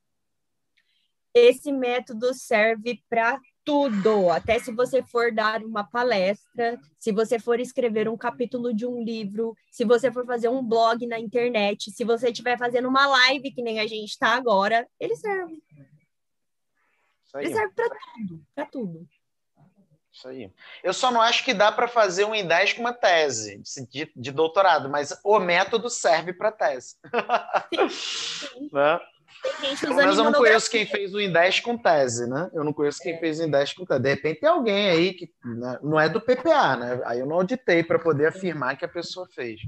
Esse 1.34 1.72
método 1.72 2.34
serve 2.34 3.02
para 3.08 3.40
tudo, 3.64 4.28
até 4.28 4.58
se 4.58 4.72
você 4.72 5.02
for 5.02 5.32
dar 5.32 5.62
uma 5.62 5.84
palestra, 5.84 6.78
se 6.98 7.12
você 7.12 7.38
for 7.38 7.60
escrever 7.60 8.08
um 8.08 8.16
capítulo 8.16 8.74
de 8.74 8.84
um 8.84 9.02
livro, 9.02 9.54
se 9.70 9.84
você 9.84 10.10
for 10.10 10.26
fazer 10.26 10.48
um 10.48 10.62
blog 10.62 11.06
na 11.06 11.18
internet, 11.18 11.90
se 11.90 12.04
você 12.04 12.30
estiver 12.30 12.58
fazendo 12.58 12.88
uma 12.88 13.06
live 13.06 13.52
que 13.52 13.62
nem 13.62 13.80
a 13.80 13.86
gente 13.86 14.10
está 14.10 14.34
agora, 14.34 14.86
ele 14.98 15.16
serve. 15.16 15.62
Ele 17.36 17.52
serve 17.52 17.72
para 17.74 17.88
tudo, 17.88 18.46
para 18.54 18.66
tudo. 18.66 19.08
Isso 20.22 20.28
aí. 20.28 20.52
Eu 20.84 20.94
só 20.94 21.10
não 21.10 21.20
acho 21.20 21.44
que 21.44 21.52
dá 21.52 21.72
para 21.72 21.88
fazer 21.88 22.24
um 22.24 22.30
I10 22.30 22.76
com 22.76 22.82
uma 22.82 22.92
tese 22.92 23.60
de, 23.90 24.12
de 24.14 24.30
doutorado, 24.30 24.88
mas 24.88 25.18
o 25.24 25.40
método 25.40 25.90
serve 25.90 26.32
para 26.32 26.52
tese. 26.52 26.96
Né? 28.72 29.00
Mas 29.96 30.18
eu 30.18 30.24
não 30.24 30.32
conheço 30.32 30.70
quem 30.70 30.86
fez 30.86 31.12
o 31.12 31.20
Indes 31.20 31.58
com 31.58 31.76
tese, 31.76 32.28
né? 32.28 32.48
Eu 32.52 32.62
não 32.62 32.72
conheço 32.72 33.00
quem 33.00 33.14
é. 33.14 33.18
fez 33.18 33.40
o 33.40 33.44
Indes 33.44 33.72
com 33.72 33.84
tese. 33.84 34.00
De 34.00 34.08
repente 34.10 34.40
tem 34.40 34.48
alguém 34.48 34.90
aí 34.90 35.14
que 35.14 35.32
né? 35.44 35.78
não 35.82 35.98
é 35.98 36.08
do 36.08 36.20
PPA, 36.20 36.76
né? 36.76 37.00
Aí 37.04 37.18
eu 37.18 37.26
não 37.26 37.36
auditei 37.36 37.82
para 37.82 37.98
poder 37.98 38.26
afirmar 38.26 38.76
que 38.76 38.84
a 38.84 38.88
pessoa 38.88 39.26
fez. 39.34 39.60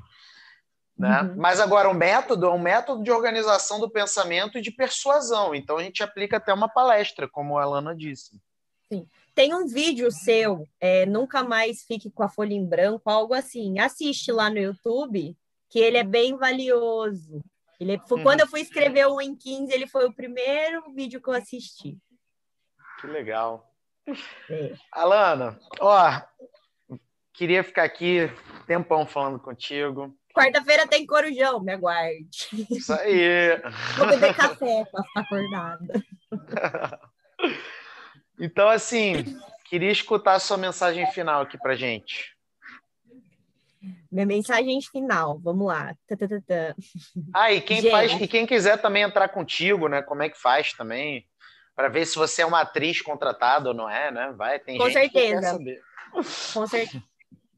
Né? 0.96 1.22
Uhum. 1.22 1.34
Mas 1.36 1.58
agora 1.58 1.88
o 1.88 1.94
método 1.94 2.46
é 2.46 2.50
um 2.50 2.58
método 2.58 3.02
de 3.02 3.10
organização 3.10 3.80
do 3.80 3.90
pensamento 3.90 4.58
e 4.58 4.62
de 4.62 4.70
persuasão. 4.70 5.54
Então 5.54 5.78
a 5.78 5.82
gente 5.82 6.04
aplica 6.04 6.36
até 6.36 6.54
uma 6.54 6.68
palestra, 6.68 7.28
como 7.28 7.58
a 7.58 7.62
Alana 7.64 7.96
disse. 7.96 8.40
Sim. 8.92 9.08
Tem 9.34 9.52
um 9.52 9.66
vídeo 9.66 10.10
seu, 10.12 10.66
é, 10.80 11.04
Nunca 11.06 11.42
Mais 11.42 11.82
Fique 11.82 12.10
com 12.10 12.22
a 12.22 12.28
Folha 12.28 12.54
em 12.54 12.64
Branco, 12.64 13.10
algo 13.10 13.34
assim. 13.34 13.80
Assiste 13.80 14.30
lá 14.30 14.48
no 14.48 14.58
YouTube, 14.58 15.36
que 15.68 15.78
ele 15.80 15.96
é 15.96 16.04
bem 16.04 16.36
valioso. 16.36 17.42
Ele 17.80 18.00
foi, 18.06 18.18
uhum. 18.18 18.24
Quando 18.24 18.40
eu 18.40 18.46
fui 18.46 18.60
escrever 18.60 19.06
o 19.06 19.20
em 19.20 19.34
15, 19.34 19.72
ele 19.72 19.88
foi 19.88 20.06
o 20.06 20.14
primeiro 20.14 20.92
vídeo 20.94 21.20
que 21.20 21.28
eu 21.28 21.34
assisti. 21.34 21.98
Que 23.00 23.08
legal. 23.08 23.74
É. 24.48 24.74
Alana, 24.92 25.58
ó, 25.80 26.20
queria 27.32 27.64
ficar 27.64 27.82
aqui 27.82 28.30
tempão 28.66 29.04
falando 29.04 29.40
contigo. 29.40 30.16
Quarta-feira 30.32 30.86
tem 30.86 31.06
corujão, 31.06 31.60
me 31.60 31.72
aguarde. 31.72 32.28
Isso 32.70 32.92
aí. 32.92 33.56
Vou 33.96 34.06
beber 34.06 34.34
café 34.34 34.84
para 34.84 35.02
ficar 35.02 35.20
acordada. 35.20 36.04
Então, 38.38 38.68
assim, 38.68 39.38
queria 39.64 39.90
escutar 39.90 40.34
a 40.34 40.40
sua 40.40 40.56
mensagem 40.56 41.06
final 41.12 41.42
aqui 41.42 41.58
pra 41.58 41.74
gente. 41.74 42.34
Minha 44.10 44.26
mensagem 44.26 44.80
final, 44.80 45.38
vamos 45.38 45.66
lá. 45.66 45.94
Ah, 47.32 47.52
e 47.52 47.60
quem, 47.60 47.90
faz, 47.90 48.12
e 48.20 48.28
quem 48.28 48.46
quiser 48.46 48.80
também 48.80 49.02
entrar 49.02 49.28
contigo, 49.28 49.88
né? 49.88 50.02
Como 50.02 50.22
é 50.22 50.28
que 50.28 50.40
faz 50.40 50.72
também? 50.72 51.26
Para 51.74 51.88
ver 51.88 52.06
se 52.06 52.16
você 52.16 52.42
é 52.42 52.46
uma 52.46 52.60
atriz 52.60 53.02
contratada 53.02 53.68
ou 53.68 53.74
não 53.74 53.90
é, 53.90 54.10
né? 54.10 54.32
Vai, 54.36 54.58
tem 54.58 54.78
Com 54.78 54.84
gente 54.84 54.94
certeza. 54.94 55.36
que 55.36 55.42
quer 55.42 55.42
saber. 55.42 55.82
Com 56.54 56.66
certeza. 56.66 57.02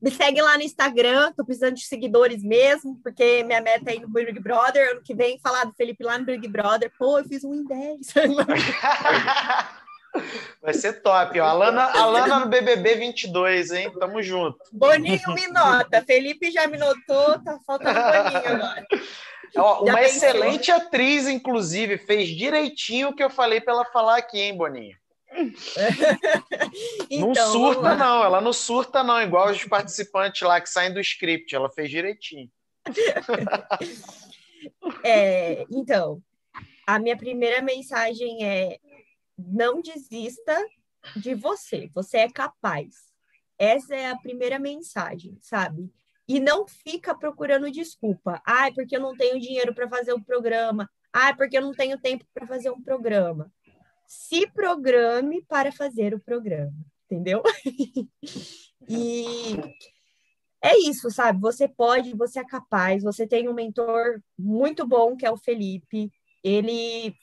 Me 0.01 0.11
segue 0.11 0.43
lá 0.43 0.57
no 0.57 0.63
Instagram, 0.63 1.33
tô 1.33 1.45
precisando 1.45 1.75
de 1.75 1.85
seguidores 1.85 2.43
mesmo, 2.43 3.01
porque 3.03 3.43
minha 3.45 3.61
meta 3.61 3.91
é 3.91 3.97
ir 3.97 4.01
no 4.01 4.09
Big 4.09 4.39
Brother. 4.41 4.93
Ano 4.93 5.03
que 5.03 5.15
vem, 5.15 5.39
falar 5.39 5.65
do 5.65 5.75
Felipe 5.75 6.05
lá 6.05 6.19
no 6.19 6.25
Big 6.25 6.47
Brother. 6.49 6.93
Pô, 6.99 7.19
eu 7.19 7.25
fiz 7.25 7.45
um 7.45 7.55
em 7.55 7.65
10. 7.65 8.15
Vai 10.63 10.75
ser 10.75 11.03
top, 11.03 11.41
ó. 11.41 11.47
Alana, 11.47 11.85
Alana 11.85 12.41
no 12.41 12.47
BBB 12.47 12.97
22, 12.97 13.73
hein? 13.73 13.93
Tamo 13.99 14.23
junto. 14.23 14.59
Boninho 14.73 15.35
me 15.35 15.47
nota. 15.49 16.03
Felipe 16.03 16.51
já 16.51 16.67
me 16.67 16.79
notou, 16.79 17.39
tá 17.43 17.59
faltando 17.67 17.95
Boninho 17.95 18.49
agora. 18.49 18.87
Ó, 19.57 19.85
uma 19.85 20.03
excelente 20.03 20.71
atriz, 20.71 21.29
inclusive, 21.29 21.99
fez 21.99 22.29
direitinho 22.29 23.09
o 23.09 23.15
que 23.15 23.23
eu 23.23 23.31
falei 23.31 23.61
para 23.61 23.73
ela 23.73 23.85
falar 23.87 24.19
aqui, 24.19 24.39
hein, 24.39 24.57
Boninho? 24.57 24.97
então, 27.11 27.29
não 27.29 27.53
surta, 27.53 27.95
não. 27.95 28.25
Ela 28.25 28.41
não 28.41 28.53
surta, 28.53 29.03
não. 29.03 29.23
Igual 29.23 29.51
os 29.51 29.65
participantes 29.65 30.43
lá 30.43 30.61
que 30.61 30.69
saem 30.69 30.93
do 30.93 31.01
script. 31.01 31.55
Ela 31.55 31.71
fez 31.71 31.91
direitinho. 31.91 32.51
é, 35.03 35.65
então, 35.71 36.21
a 36.87 36.99
minha 36.99 37.17
primeira 37.17 37.63
mensagem 37.63 38.45
é 38.45 38.79
não 39.39 39.81
desista 39.81 40.57
de 41.17 41.35
você. 41.35 41.91
Você 41.95 42.19
é 42.19 42.31
capaz. 42.31 42.95
Essa 43.59 43.95
é 43.95 44.11
a 44.11 44.17
primeira 44.17 44.59
mensagem, 44.59 45.39
sabe? 45.41 45.91
E 46.29 46.41
não 46.41 46.67
fica 46.67 47.15
procurando 47.15 47.71
desculpa. 47.71 48.43
Ai, 48.45 48.73
porque 48.73 48.97
eu 48.97 49.01
não 49.01 49.17
tenho 49.17 49.41
dinheiro 49.41 49.75
para 49.75 49.89
fazer 49.89 50.13
o 50.13 50.17
um 50.17 50.23
programa. 50.23 50.91
Ai, 51.13 51.35
porque 51.35 51.57
eu 51.57 51.63
não 51.63 51.73
tenho 51.73 51.99
tempo 51.99 52.25
para 52.35 52.47
fazer 52.47 52.71
um 52.71 52.83
programa. 52.83 53.53
Se 54.07 54.47
programe 54.51 55.43
para 55.43 55.73
fazer 55.73 56.15
o 56.15 56.21
programa, 56.21 56.75
entendeu? 57.05 57.43
e 58.89 59.57
é 60.63 60.77
isso, 60.79 61.11
sabe? 61.11 61.41
Você 61.41 61.69
pode, 61.69 62.15
você 62.15 62.41
é 62.41 62.45
capaz, 62.45 63.03
você 63.03 63.27
tem 63.27 63.49
um 63.49 63.55
mentor 63.55 64.21
muito 64.39 64.87
bom 64.87 65.17
que 65.17 65.25
é 65.25 65.31
o 65.31 65.37
Felipe. 65.37 66.11
Ele 66.43 67.17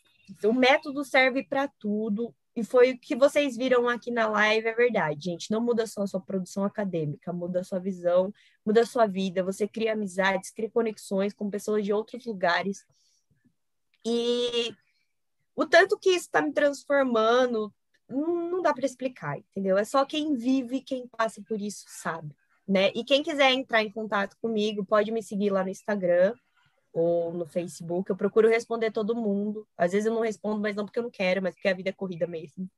o 0.44 0.54
método 0.54 1.04
serve 1.04 1.44
para 1.44 1.68
tudo. 1.68 2.34
E 2.56 2.64
foi 2.64 2.92
o 2.92 3.00
que 3.00 3.16
vocês 3.16 3.58
viram 3.58 3.90
aqui 3.90 4.12
na 4.12 4.28
live, 4.28 4.68
é 4.68 4.74
verdade, 4.74 5.26
gente. 5.26 5.50
Não 5.50 5.60
muda 5.60 5.88
só 5.88 6.04
a 6.04 6.08
sua 6.08 6.22
produção 6.22 6.64
acadêmica, 6.64 7.34
muda 7.34 7.62
a 7.62 7.64
sua 7.64 7.80
visão, 7.80 8.32
muda 8.64 8.82
a 8.82 8.86
sua 8.86 9.08
vida. 9.08 9.44
Você 9.44 9.68
cria 9.68 9.94
amizades, 9.94 10.52
cria 10.52 10.70
conexões 10.70 11.34
com 11.34 11.50
pessoas 11.50 11.84
de 11.84 11.92
outros 11.92 12.26
lugares. 12.26 12.86
E 14.06 14.76
o 15.56 15.66
tanto 15.66 15.98
que 15.98 16.10
isso 16.10 16.26
está 16.26 16.42
me 16.42 16.52
transformando, 16.52 17.74
não, 18.08 18.62
dá 18.62 18.74
para 18.74 18.86
explicar, 18.86 19.38
entendeu? 19.40 19.78
É 19.78 19.84
só 19.84 20.06
quem 20.06 20.36
vive, 20.36 20.82
quem 20.82 21.08
passa 21.08 21.42
por 21.42 21.60
isso 21.60 21.86
sabe, 21.88 22.36
né? 22.68 22.92
E 22.94 23.04
quem 23.04 23.24
quiser 23.24 23.52
entrar 23.52 23.82
em 23.82 23.92
contato 23.92 24.38
comigo, 24.42 24.86
pode 24.86 25.12
me 25.12 25.24
seguir 25.24 25.50
lá 25.50 25.64
no 25.64 25.70
Instagram, 25.70 26.36
ou 26.94 27.34
no 27.34 27.46
Facebook. 27.48 28.10
Eu 28.10 28.16
procuro 28.16 28.48
responder 28.48 28.92
todo 28.92 29.16
mundo. 29.16 29.68
Às 29.76 29.92
vezes 29.92 30.06
eu 30.06 30.14
não 30.14 30.22
respondo, 30.22 30.62
mas 30.62 30.76
não 30.76 30.86
porque 30.86 31.00
eu 31.00 31.04
não 31.04 31.12
quero, 31.12 31.42
mas 31.42 31.56
porque 31.56 31.68
a 31.68 31.74
vida 31.74 31.90
é 31.90 31.94
corrida 31.94 32.28
mesmo. 32.28 32.70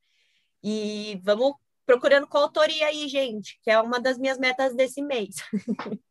E 0.64 1.20
vamos 1.24 1.54
procurando 1.86 2.26
coautoria 2.26 2.88
aí, 2.88 3.08
gente, 3.08 3.60
que 3.62 3.70
é 3.70 3.80
uma 3.80 4.00
das 4.00 4.18
minhas 4.18 4.40
metas 4.40 4.74
desse 4.74 5.02
mês. 5.02 5.36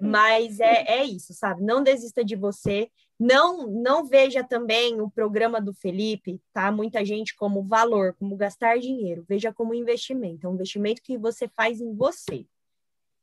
mas 0.00 0.60
é, 0.60 0.98
é 0.98 1.04
isso, 1.04 1.32
sabe? 1.32 1.62
Não 1.62 1.82
desista 1.82 2.24
de 2.24 2.36
você. 2.36 2.90
Não, 3.18 3.66
não 3.66 4.04
veja 4.04 4.44
também 4.44 5.00
o 5.00 5.10
programa 5.10 5.58
do 5.58 5.72
Felipe, 5.72 6.42
tá? 6.52 6.70
Muita 6.70 7.02
gente 7.02 7.34
como 7.34 7.62
valor, 7.62 8.14
como 8.18 8.36
gastar 8.36 8.78
dinheiro. 8.78 9.24
Veja 9.26 9.54
como 9.54 9.72
investimento. 9.72 10.46
É 10.46 10.50
um 10.50 10.54
investimento 10.54 11.00
que 11.02 11.16
você 11.16 11.48
faz 11.48 11.80
em 11.80 11.94
você. 11.94 12.44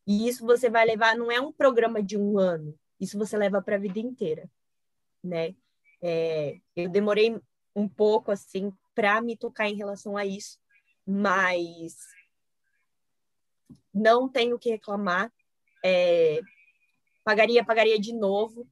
E 0.07 0.27
isso 0.27 0.45
você 0.45 0.69
vai 0.69 0.85
levar, 0.85 1.15
não 1.15 1.31
é 1.31 1.39
um 1.39 1.51
programa 1.51 2.01
de 2.01 2.17
um 2.17 2.37
ano, 2.37 2.75
isso 3.03 3.17
você 3.17 3.37
leva 3.37 3.61
para 3.61 3.75
a 3.75 3.79
vida 3.79 3.99
inteira, 3.99 4.49
né? 5.23 5.55
É, 6.01 6.59
eu 6.75 6.89
demorei 6.89 7.39
um 7.75 7.87
pouco 7.87 8.31
assim 8.31 8.73
para 8.93 9.21
me 9.21 9.37
tocar 9.37 9.69
em 9.69 9.75
relação 9.75 10.17
a 10.17 10.25
isso, 10.25 10.59
mas 11.05 11.95
não 13.93 14.27
tenho 14.27 14.55
o 14.55 14.59
que 14.59 14.69
reclamar. 14.69 15.31
É, 15.83 16.39
pagaria, 17.23 17.63
pagaria 17.63 17.99
de 17.99 18.13
novo, 18.13 18.67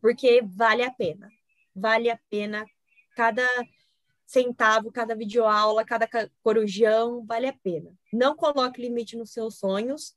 porque 0.00 0.42
vale 0.42 0.82
a 0.82 0.90
pena. 0.90 1.30
Vale 1.74 2.10
a 2.10 2.18
pena 2.28 2.66
cada 3.14 3.46
centavo, 4.26 4.92
cada 4.92 5.14
videoaula, 5.14 5.84
cada 5.84 6.08
corujão, 6.42 7.24
vale 7.26 7.48
a 7.48 7.52
pena. 7.52 7.92
Não 8.12 8.36
coloque 8.36 8.80
limite 8.80 9.16
nos 9.16 9.32
seus 9.32 9.58
sonhos 9.58 10.14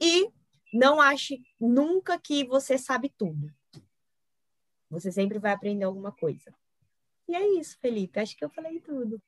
e 0.00 0.30
não 0.72 1.00
ache 1.00 1.42
nunca 1.60 2.18
que 2.18 2.44
você 2.44 2.76
sabe 2.78 3.12
tudo. 3.16 3.52
Você 4.90 5.10
sempre 5.10 5.38
vai 5.38 5.52
aprender 5.52 5.84
alguma 5.84 6.12
coisa. 6.12 6.54
E 7.28 7.34
é 7.34 7.44
isso, 7.58 7.76
Felipe. 7.80 8.20
Acho 8.20 8.36
que 8.36 8.44
eu 8.44 8.50
falei 8.50 8.80
tudo. 8.80 9.20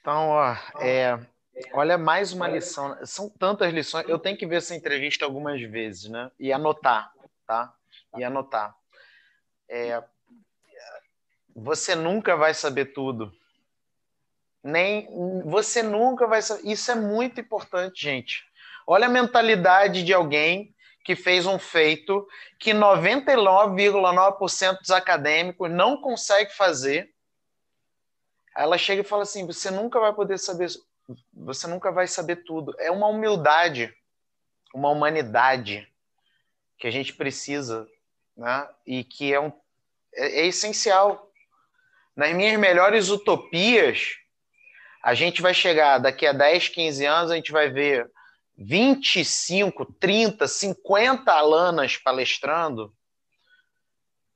Então, 0.00 0.28
ó, 0.28 0.56
é, 0.80 1.18
olha 1.72 1.98
mais 1.98 2.32
uma 2.32 2.46
lição. 2.46 2.96
São 3.04 3.28
tantas 3.28 3.72
lições. 3.72 4.08
Eu 4.08 4.20
tenho 4.20 4.38
que 4.38 4.46
ver 4.46 4.56
essa 4.56 4.72
entrevista 4.72 5.24
algumas 5.24 5.60
vezes, 5.62 6.08
né? 6.08 6.30
E 6.38 6.52
anotar, 6.52 7.12
tá? 7.44 7.74
E 8.16 8.22
anotar. 8.22 8.76
É, 9.68 10.00
você 11.56 11.96
nunca 11.96 12.36
vai 12.36 12.54
saber 12.54 12.92
tudo. 12.92 13.32
Nem 14.66 15.08
você 15.44 15.80
nunca 15.80 16.26
vai 16.26 16.42
saber. 16.42 16.68
Isso 16.68 16.90
é 16.90 16.96
muito 16.96 17.40
importante, 17.40 18.02
gente. 18.02 18.44
Olha 18.84 19.06
a 19.06 19.10
mentalidade 19.10 20.02
de 20.02 20.12
alguém 20.12 20.74
que 21.04 21.14
fez 21.14 21.46
um 21.46 21.56
feito 21.56 22.26
que 22.58 22.72
99,9% 22.72 24.80
dos 24.80 24.90
acadêmicos 24.90 25.70
não 25.70 26.00
consegue 26.00 26.52
fazer. 26.52 27.14
Ela 28.56 28.76
chega 28.76 29.02
e 29.02 29.04
fala 29.04 29.22
assim: 29.22 29.46
você 29.46 29.70
nunca 29.70 30.00
vai 30.00 30.12
poder 30.12 30.36
saber, 30.36 30.68
você 31.32 31.68
nunca 31.68 31.92
vai 31.92 32.08
saber 32.08 32.42
tudo. 32.44 32.74
É 32.80 32.90
uma 32.90 33.06
humildade, 33.06 33.94
uma 34.74 34.90
humanidade 34.90 35.88
que 36.76 36.88
a 36.88 36.90
gente 36.90 37.14
precisa, 37.14 37.86
né? 38.36 38.68
E 38.84 39.04
que 39.04 39.32
é, 39.32 39.38
um, 39.38 39.52
é, 40.12 40.40
é 40.40 40.46
essencial. 40.46 41.30
Nas 42.16 42.34
minhas 42.34 42.58
melhores 42.58 43.10
utopias, 43.10 44.16
a 45.06 45.14
gente 45.14 45.40
vai 45.40 45.54
chegar 45.54 45.98
daqui 45.98 46.26
a 46.26 46.32
10, 46.32 46.70
15 46.70 47.04
anos, 47.06 47.30
a 47.30 47.36
gente 47.36 47.52
vai 47.52 47.70
ver 47.70 48.10
25, 48.58 49.84
30, 50.00 50.48
50 50.48 51.30
alanas 51.30 51.96
palestrando 51.96 52.92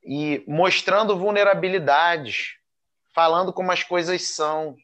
e 0.01 0.41
mostrando 0.47 1.17
vulnerabilidades, 1.17 2.55
falando 3.13 3.51
como 3.51 3.69
as 3.69 3.83
coisas 3.83 4.33
são 4.33 4.77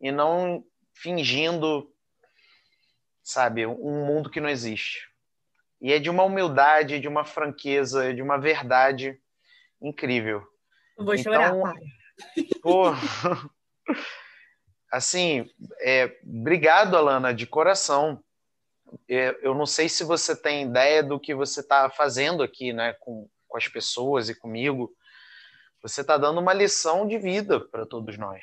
e 0.00 0.12
não 0.12 0.64
fingindo, 0.92 1.92
sabe, 3.20 3.66
um 3.66 4.06
mundo 4.06 4.30
que 4.30 4.40
não 4.40 4.48
existe. 4.48 5.00
E 5.80 5.92
é 5.92 5.98
de 5.98 6.08
uma 6.08 6.22
humildade, 6.22 7.00
de 7.00 7.08
uma 7.08 7.24
franqueza, 7.24 8.14
de 8.14 8.22
uma 8.22 8.38
verdade 8.38 9.20
incrível. 9.82 10.46
Vou 10.96 11.18
chorar, 11.18 11.48
então, 12.36 12.60
pô, 12.62 12.92
assim, 14.96 15.50
é, 15.80 16.18
obrigado, 16.24 16.96
Alana, 16.96 17.32
de 17.34 17.46
coração 17.46 18.22
é, 19.08 19.36
eu 19.42 19.54
não 19.54 19.66
sei 19.66 19.88
se 19.88 20.04
você 20.04 20.36
tem 20.36 20.68
ideia 20.68 21.02
do 21.02 21.18
que 21.18 21.34
você 21.34 21.60
está 21.60 21.90
fazendo 21.90 22.42
aqui, 22.42 22.72
né, 22.72 22.92
com, 23.00 23.28
com 23.48 23.56
as 23.56 23.68
pessoas 23.68 24.28
e 24.28 24.34
comigo. 24.34 24.94
Você 25.82 26.00
está 26.00 26.16
dando 26.16 26.40
uma 26.40 26.52
lição 26.52 27.06
de 27.06 27.18
vida 27.18 27.60
para 27.60 27.84
todos 27.84 28.16
nós, 28.16 28.42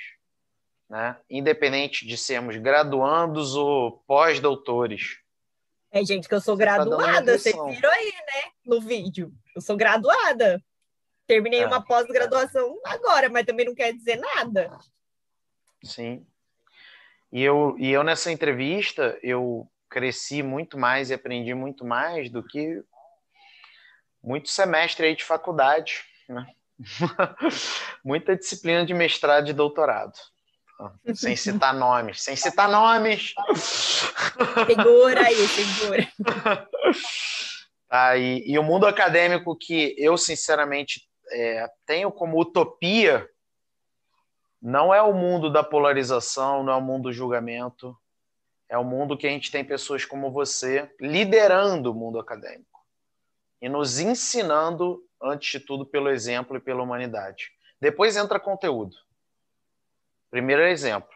né? 0.87 1.17
Independente 1.29 2.05
de 2.05 2.15
sermos 2.15 2.55
graduandos 2.57 3.55
ou 3.55 4.03
pós-doutores. 4.05 5.19
É, 5.91 6.05
gente, 6.05 6.29
que 6.29 6.35
eu 6.35 6.41
sou 6.41 6.55
você 6.55 6.65
tá 6.65 6.77
graduada, 6.77 7.31
tá 7.31 7.37
vocês 7.37 7.55
viram 7.55 7.89
aí, 7.89 8.11
né, 8.11 8.51
no 8.65 8.79
vídeo. 8.79 9.33
Eu 9.55 9.61
sou 9.61 9.75
graduada. 9.75 10.63
Terminei 11.25 11.61
é. 11.61 11.67
uma 11.67 11.83
pós-graduação 11.83 12.79
agora, 12.85 13.27
mas 13.29 13.45
também 13.45 13.65
não 13.65 13.73
quer 13.73 13.91
dizer 13.93 14.17
nada. 14.17 14.77
Sim. 15.83 16.25
E 17.31 17.41
eu, 17.41 17.75
e 17.79 17.91
eu 17.91 18.03
nessa 18.03 18.31
entrevista, 18.31 19.17
eu 19.23 19.69
cresci 19.89 20.43
muito 20.43 20.77
mais 20.77 21.09
e 21.09 21.13
aprendi 21.13 21.53
muito 21.53 21.85
mais 21.85 22.29
do 22.29 22.43
que 22.43 22.83
muito 24.23 24.49
semestre 24.49 25.07
aí 25.07 25.15
de 25.15 25.23
faculdade, 25.23 26.03
né? 26.27 26.45
muita 28.03 28.35
disciplina 28.35 28.85
de 28.85 28.93
mestrado 28.93 29.49
e 29.49 29.53
doutorado. 29.53 30.13
Sem 31.13 31.35
citar 31.35 31.73
nomes, 31.73 32.23
sem 32.23 32.35
citar 32.35 32.67
nomes. 32.67 33.33
Segura 34.65 35.27
aí, 35.27 35.47
segura. 35.47 36.07
Ah, 37.89 38.17
e, 38.17 38.43
e, 38.51 38.57
o 38.57 38.63
mundo 38.63 38.87
acadêmico 38.87 39.55
que 39.55 39.93
eu, 39.97 40.17
sinceramente, 40.17 41.07
é, 41.31 41.67
tenho 41.85 42.11
como 42.11 42.39
utopia 42.39 43.27
não 44.61 44.93
é 44.93 45.01
o 45.01 45.13
mundo 45.13 45.49
da 45.49 45.63
polarização, 45.63 46.63
não 46.63 46.73
é 46.73 46.75
o 46.75 46.81
mundo 46.81 47.03
do 47.03 47.13
julgamento, 47.13 47.97
é 48.69 48.77
o 48.77 48.83
mundo 48.83 49.17
que 49.17 49.27
a 49.27 49.29
gente 49.29 49.51
tem 49.51 49.65
pessoas 49.65 50.05
como 50.05 50.31
você 50.31 50.93
liderando 50.99 51.91
o 51.91 51.95
mundo 51.95 52.19
acadêmico 52.19 52.79
e 53.61 53.67
nos 53.67 53.99
ensinando, 53.99 55.03
antes 55.21 55.51
de 55.51 55.59
tudo, 55.59 55.85
pelo 55.85 56.09
exemplo 56.09 56.57
e 56.57 56.59
pela 56.59 56.81
humanidade. 56.81 57.51
Depois 57.79 58.15
entra 58.15 58.39
conteúdo. 58.39 58.95
Primeiro 60.29 60.63
exemplo. 60.63 61.09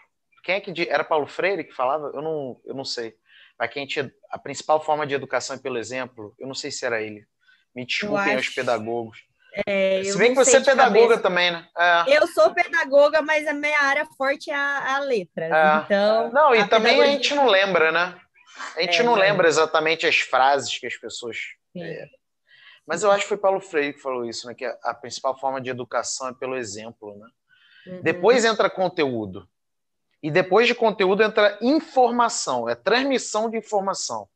Quem 0.43 0.55
é 0.55 0.59
que 0.59 0.89
era 0.89 1.03
Paulo 1.03 1.25
Freire 1.25 1.63
que 1.63 1.73
falava? 1.73 2.11
Eu 2.13 2.21
não, 2.21 2.61
eu 2.65 2.75
não 2.75 2.85
sei. 2.85 3.17
Mas 3.57 3.71
quem 3.71 3.87
tinha 3.87 4.13
a 4.29 4.37
principal 4.37 4.83
forma 4.83 5.07
de 5.07 5.15
educação 5.15 5.55
é 5.55 5.59
pelo 5.59 5.77
exemplo. 5.77 6.35
Eu 6.37 6.47
não 6.47 6.53
sei 6.53 6.69
se 6.69 6.85
era 6.85 7.01
ele. 7.01 7.25
Me 7.73 7.85
desculpem 7.85 8.35
os 8.35 8.49
pedagogos. 8.49 9.25
É, 9.65 10.03
Se 10.03 10.17
bem 10.17 10.31
que 10.31 10.35
você 10.35 10.57
é 10.57 10.61
pedagoga 10.61 11.17
também, 11.17 11.51
né? 11.51 11.65
É. 11.77 12.17
Eu 12.17 12.27
sou 12.27 12.53
pedagoga, 12.53 13.21
mas 13.21 13.47
a 13.47 13.53
minha 13.53 13.79
área 13.79 14.05
forte 14.17 14.51
é 14.51 14.55
a, 14.55 14.95
a 14.95 14.99
letra. 14.99 15.45
É. 15.45 15.83
Então. 15.83 16.31
Não, 16.31 16.53
e 16.53 16.67
também 16.67 17.01
a 17.01 17.05
gente 17.05 17.33
não 17.33 17.47
lembra, 17.47 17.91
né? 17.91 18.19
A 18.75 18.81
gente 18.81 18.99
é, 18.99 19.03
não 19.03 19.15
lembra 19.15 19.47
exatamente 19.47 20.05
as 20.05 20.17
frases 20.19 20.77
que 20.77 20.85
as 20.87 20.95
pessoas. 20.97 21.37
É. 21.75 22.07
Mas 22.85 23.03
eu 23.03 23.11
acho 23.11 23.23
que 23.23 23.29
foi 23.29 23.37
Paulo 23.37 23.59
Freire 23.61 23.93
que 23.93 24.01
falou 24.01 24.25
isso, 24.25 24.47
né? 24.47 24.53
Que 24.53 24.65
a, 24.65 24.77
a 24.83 24.93
principal 24.93 25.37
forma 25.39 25.61
de 25.61 25.69
educação 25.69 26.27
é 26.27 26.33
pelo 26.33 26.57
exemplo, 26.57 27.17
né? 27.17 27.27
Uhum. 27.87 28.01
Depois 28.01 28.43
entra 28.43 28.69
conteúdo. 28.69 29.47
E 30.21 30.31
depois 30.31 30.67
de 30.67 30.75
conteúdo 30.75 31.23
entra 31.23 31.57
informação, 31.61 32.67
é 32.67 32.75
transmissão 32.75 33.49
de 33.49 33.57
informação. 33.57 34.27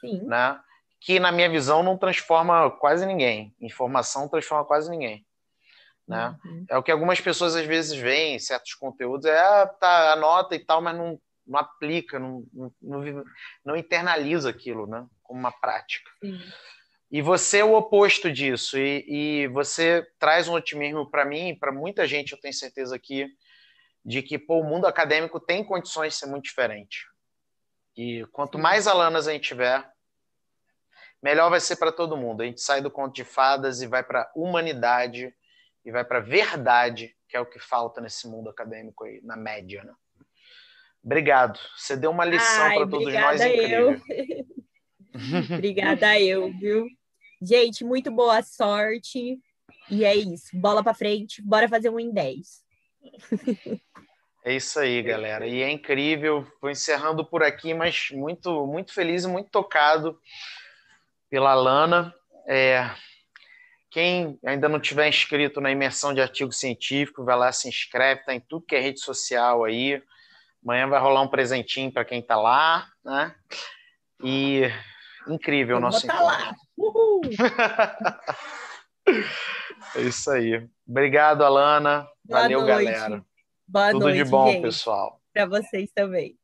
Sim. 0.00 0.22
Né? 0.22 0.58
Que, 1.00 1.20
na 1.20 1.30
minha 1.30 1.48
visão, 1.48 1.82
não 1.82 1.96
transforma 1.96 2.70
quase 2.70 3.06
ninguém. 3.06 3.54
Informação 3.60 4.28
transforma 4.28 4.64
quase 4.64 4.90
ninguém. 4.90 5.24
Né? 6.06 6.36
Uhum. 6.44 6.66
É 6.70 6.78
o 6.78 6.82
que 6.82 6.90
algumas 6.90 7.20
pessoas 7.20 7.56
às 7.56 7.66
vezes 7.66 7.96
veem 7.96 8.36
em 8.36 8.38
certos 8.38 8.74
conteúdos, 8.74 9.26
é 9.26 9.38
ah, 9.38 9.66
tá, 9.66 10.12
anota 10.12 10.54
e 10.54 10.64
tal, 10.64 10.80
mas 10.80 10.96
não, 10.96 11.20
não 11.46 11.58
aplica, 11.58 12.18
não, 12.18 12.44
não, 12.80 13.24
não, 13.64 13.76
internaliza 13.76 14.50
aquilo 14.50 14.86
né? 14.86 15.04
como 15.22 15.40
uma 15.40 15.52
prática. 15.52 16.08
Sim. 16.20 16.40
E 17.10 17.22
você 17.22 17.58
é 17.58 17.64
o 17.64 17.74
oposto 17.74 18.30
disso, 18.32 18.76
e, 18.76 19.04
e 19.08 19.48
você 19.48 20.04
traz 20.18 20.48
um 20.48 20.54
otimismo 20.54 21.08
para 21.08 21.24
mim, 21.24 21.56
para 21.58 21.70
muita 21.70 22.06
gente, 22.06 22.32
eu 22.32 22.40
tenho 22.40 22.54
certeza 22.54 22.96
aqui, 22.96 23.28
de 24.04 24.22
que 24.22 24.38
pô, 24.38 24.60
o 24.60 24.64
mundo 24.64 24.86
acadêmico 24.86 25.38
tem 25.40 25.64
condições 25.64 26.14
de 26.14 26.18
ser 26.20 26.26
muito 26.26 26.44
diferente. 26.44 27.06
E 27.96 28.26
quanto 28.32 28.58
mais 28.58 28.86
alanas 28.86 29.26
a 29.26 29.32
gente 29.32 29.48
tiver, 29.48 29.88
melhor 31.26 31.50
vai 31.50 31.58
ser 31.58 31.74
para 31.74 31.90
todo 31.90 32.16
mundo. 32.16 32.42
A 32.42 32.44
gente 32.44 32.60
sai 32.60 32.80
do 32.80 32.88
conto 32.88 33.12
de 33.12 33.24
fadas 33.24 33.82
e 33.82 33.86
vai 33.88 34.04
para 34.04 34.22
a 34.22 34.30
humanidade 34.36 35.34
e 35.84 35.90
vai 35.90 36.04
para 36.04 36.18
a 36.18 36.22
verdade, 36.22 37.16
que 37.28 37.36
é 37.36 37.40
o 37.40 37.46
que 37.46 37.58
falta 37.58 38.00
nesse 38.00 38.28
mundo 38.28 38.48
acadêmico 38.48 39.02
aí, 39.02 39.20
na 39.24 39.36
média, 39.36 39.82
né? 39.82 39.92
Obrigado. 41.02 41.58
Você 41.76 41.96
deu 41.96 42.12
uma 42.12 42.24
lição 42.24 42.74
para 42.74 42.86
todos 42.86 43.12
nós 43.12 43.40
incrível. 43.40 43.90
Eu. 43.90 44.00
obrigada 45.56 46.20
eu, 46.20 46.52
viu? 46.60 46.86
Gente, 47.42 47.84
muito 47.84 48.08
boa 48.12 48.40
sorte. 48.42 49.40
E 49.90 50.04
é 50.04 50.14
isso. 50.14 50.56
Bola 50.56 50.82
para 50.82 50.94
frente. 50.94 51.42
Bora 51.42 51.68
fazer 51.68 51.90
um 51.90 51.98
em 51.98 52.12
10. 52.12 52.64
É 54.44 54.54
isso 54.54 54.78
aí, 54.78 55.02
galera. 55.02 55.44
E 55.44 55.60
é 55.60 55.70
incrível. 55.70 56.46
Vou 56.60 56.70
encerrando 56.70 57.24
por 57.24 57.42
aqui, 57.42 57.74
mas 57.74 58.10
muito, 58.12 58.64
muito 58.64 58.92
feliz 58.92 59.24
e 59.24 59.28
muito 59.28 59.50
tocado 59.50 60.16
pela 61.30 61.54
Lana. 61.54 62.14
É, 62.48 62.90
quem 63.90 64.38
ainda 64.44 64.68
não 64.68 64.80
tiver 64.80 65.08
inscrito 65.08 65.60
na 65.60 65.70
imersão 65.70 66.12
de 66.12 66.20
artigo 66.20 66.52
científico, 66.52 67.24
vai 67.24 67.36
lá, 67.36 67.52
se 67.52 67.68
inscreve, 67.68 68.20
está 68.20 68.34
em 68.34 68.40
tudo 68.40 68.66
que 68.66 68.76
é 68.76 68.80
rede 68.80 69.00
social 69.00 69.64
aí. 69.64 70.02
Amanhã 70.62 70.88
vai 70.88 71.00
rolar 71.00 71.22
um 71.22 71.28
presentinho 71.28 71.92
para 71.92 72.04
quem 72.04 72.20
está 72.20 72.36
lá, 72.36 72.88
né? 73.04 73.34
E 74.22 74.62
incrível 75.28 75.76
o 75.76 75.80
nosso 75.80 76.06
encontro. 76.06 76.24
Lá. 76.24 76.54
Uhul. 76.76 77.20
É 79.94 80.02
isso 80.02 80.30
aí. 80.30 80.66
Obrigado, 80.86 81.44
Alana. 81.44 82.06
Boa 82.24 82.42
Valeu, 82.42 82.60
noite. 82.62 82.84
galera. 82.84 83.24
Boa 83.66 83.90
Tudo 83.92 84.02
noite, 84.02 84.24
de 84.24 84.30
bom, 84.30 84.50
gente. 84.50 84.62
pessoal. 84.62 85.20
Para 85.32 85.46
vocês 85.46 85.90
também. 85.94 86.36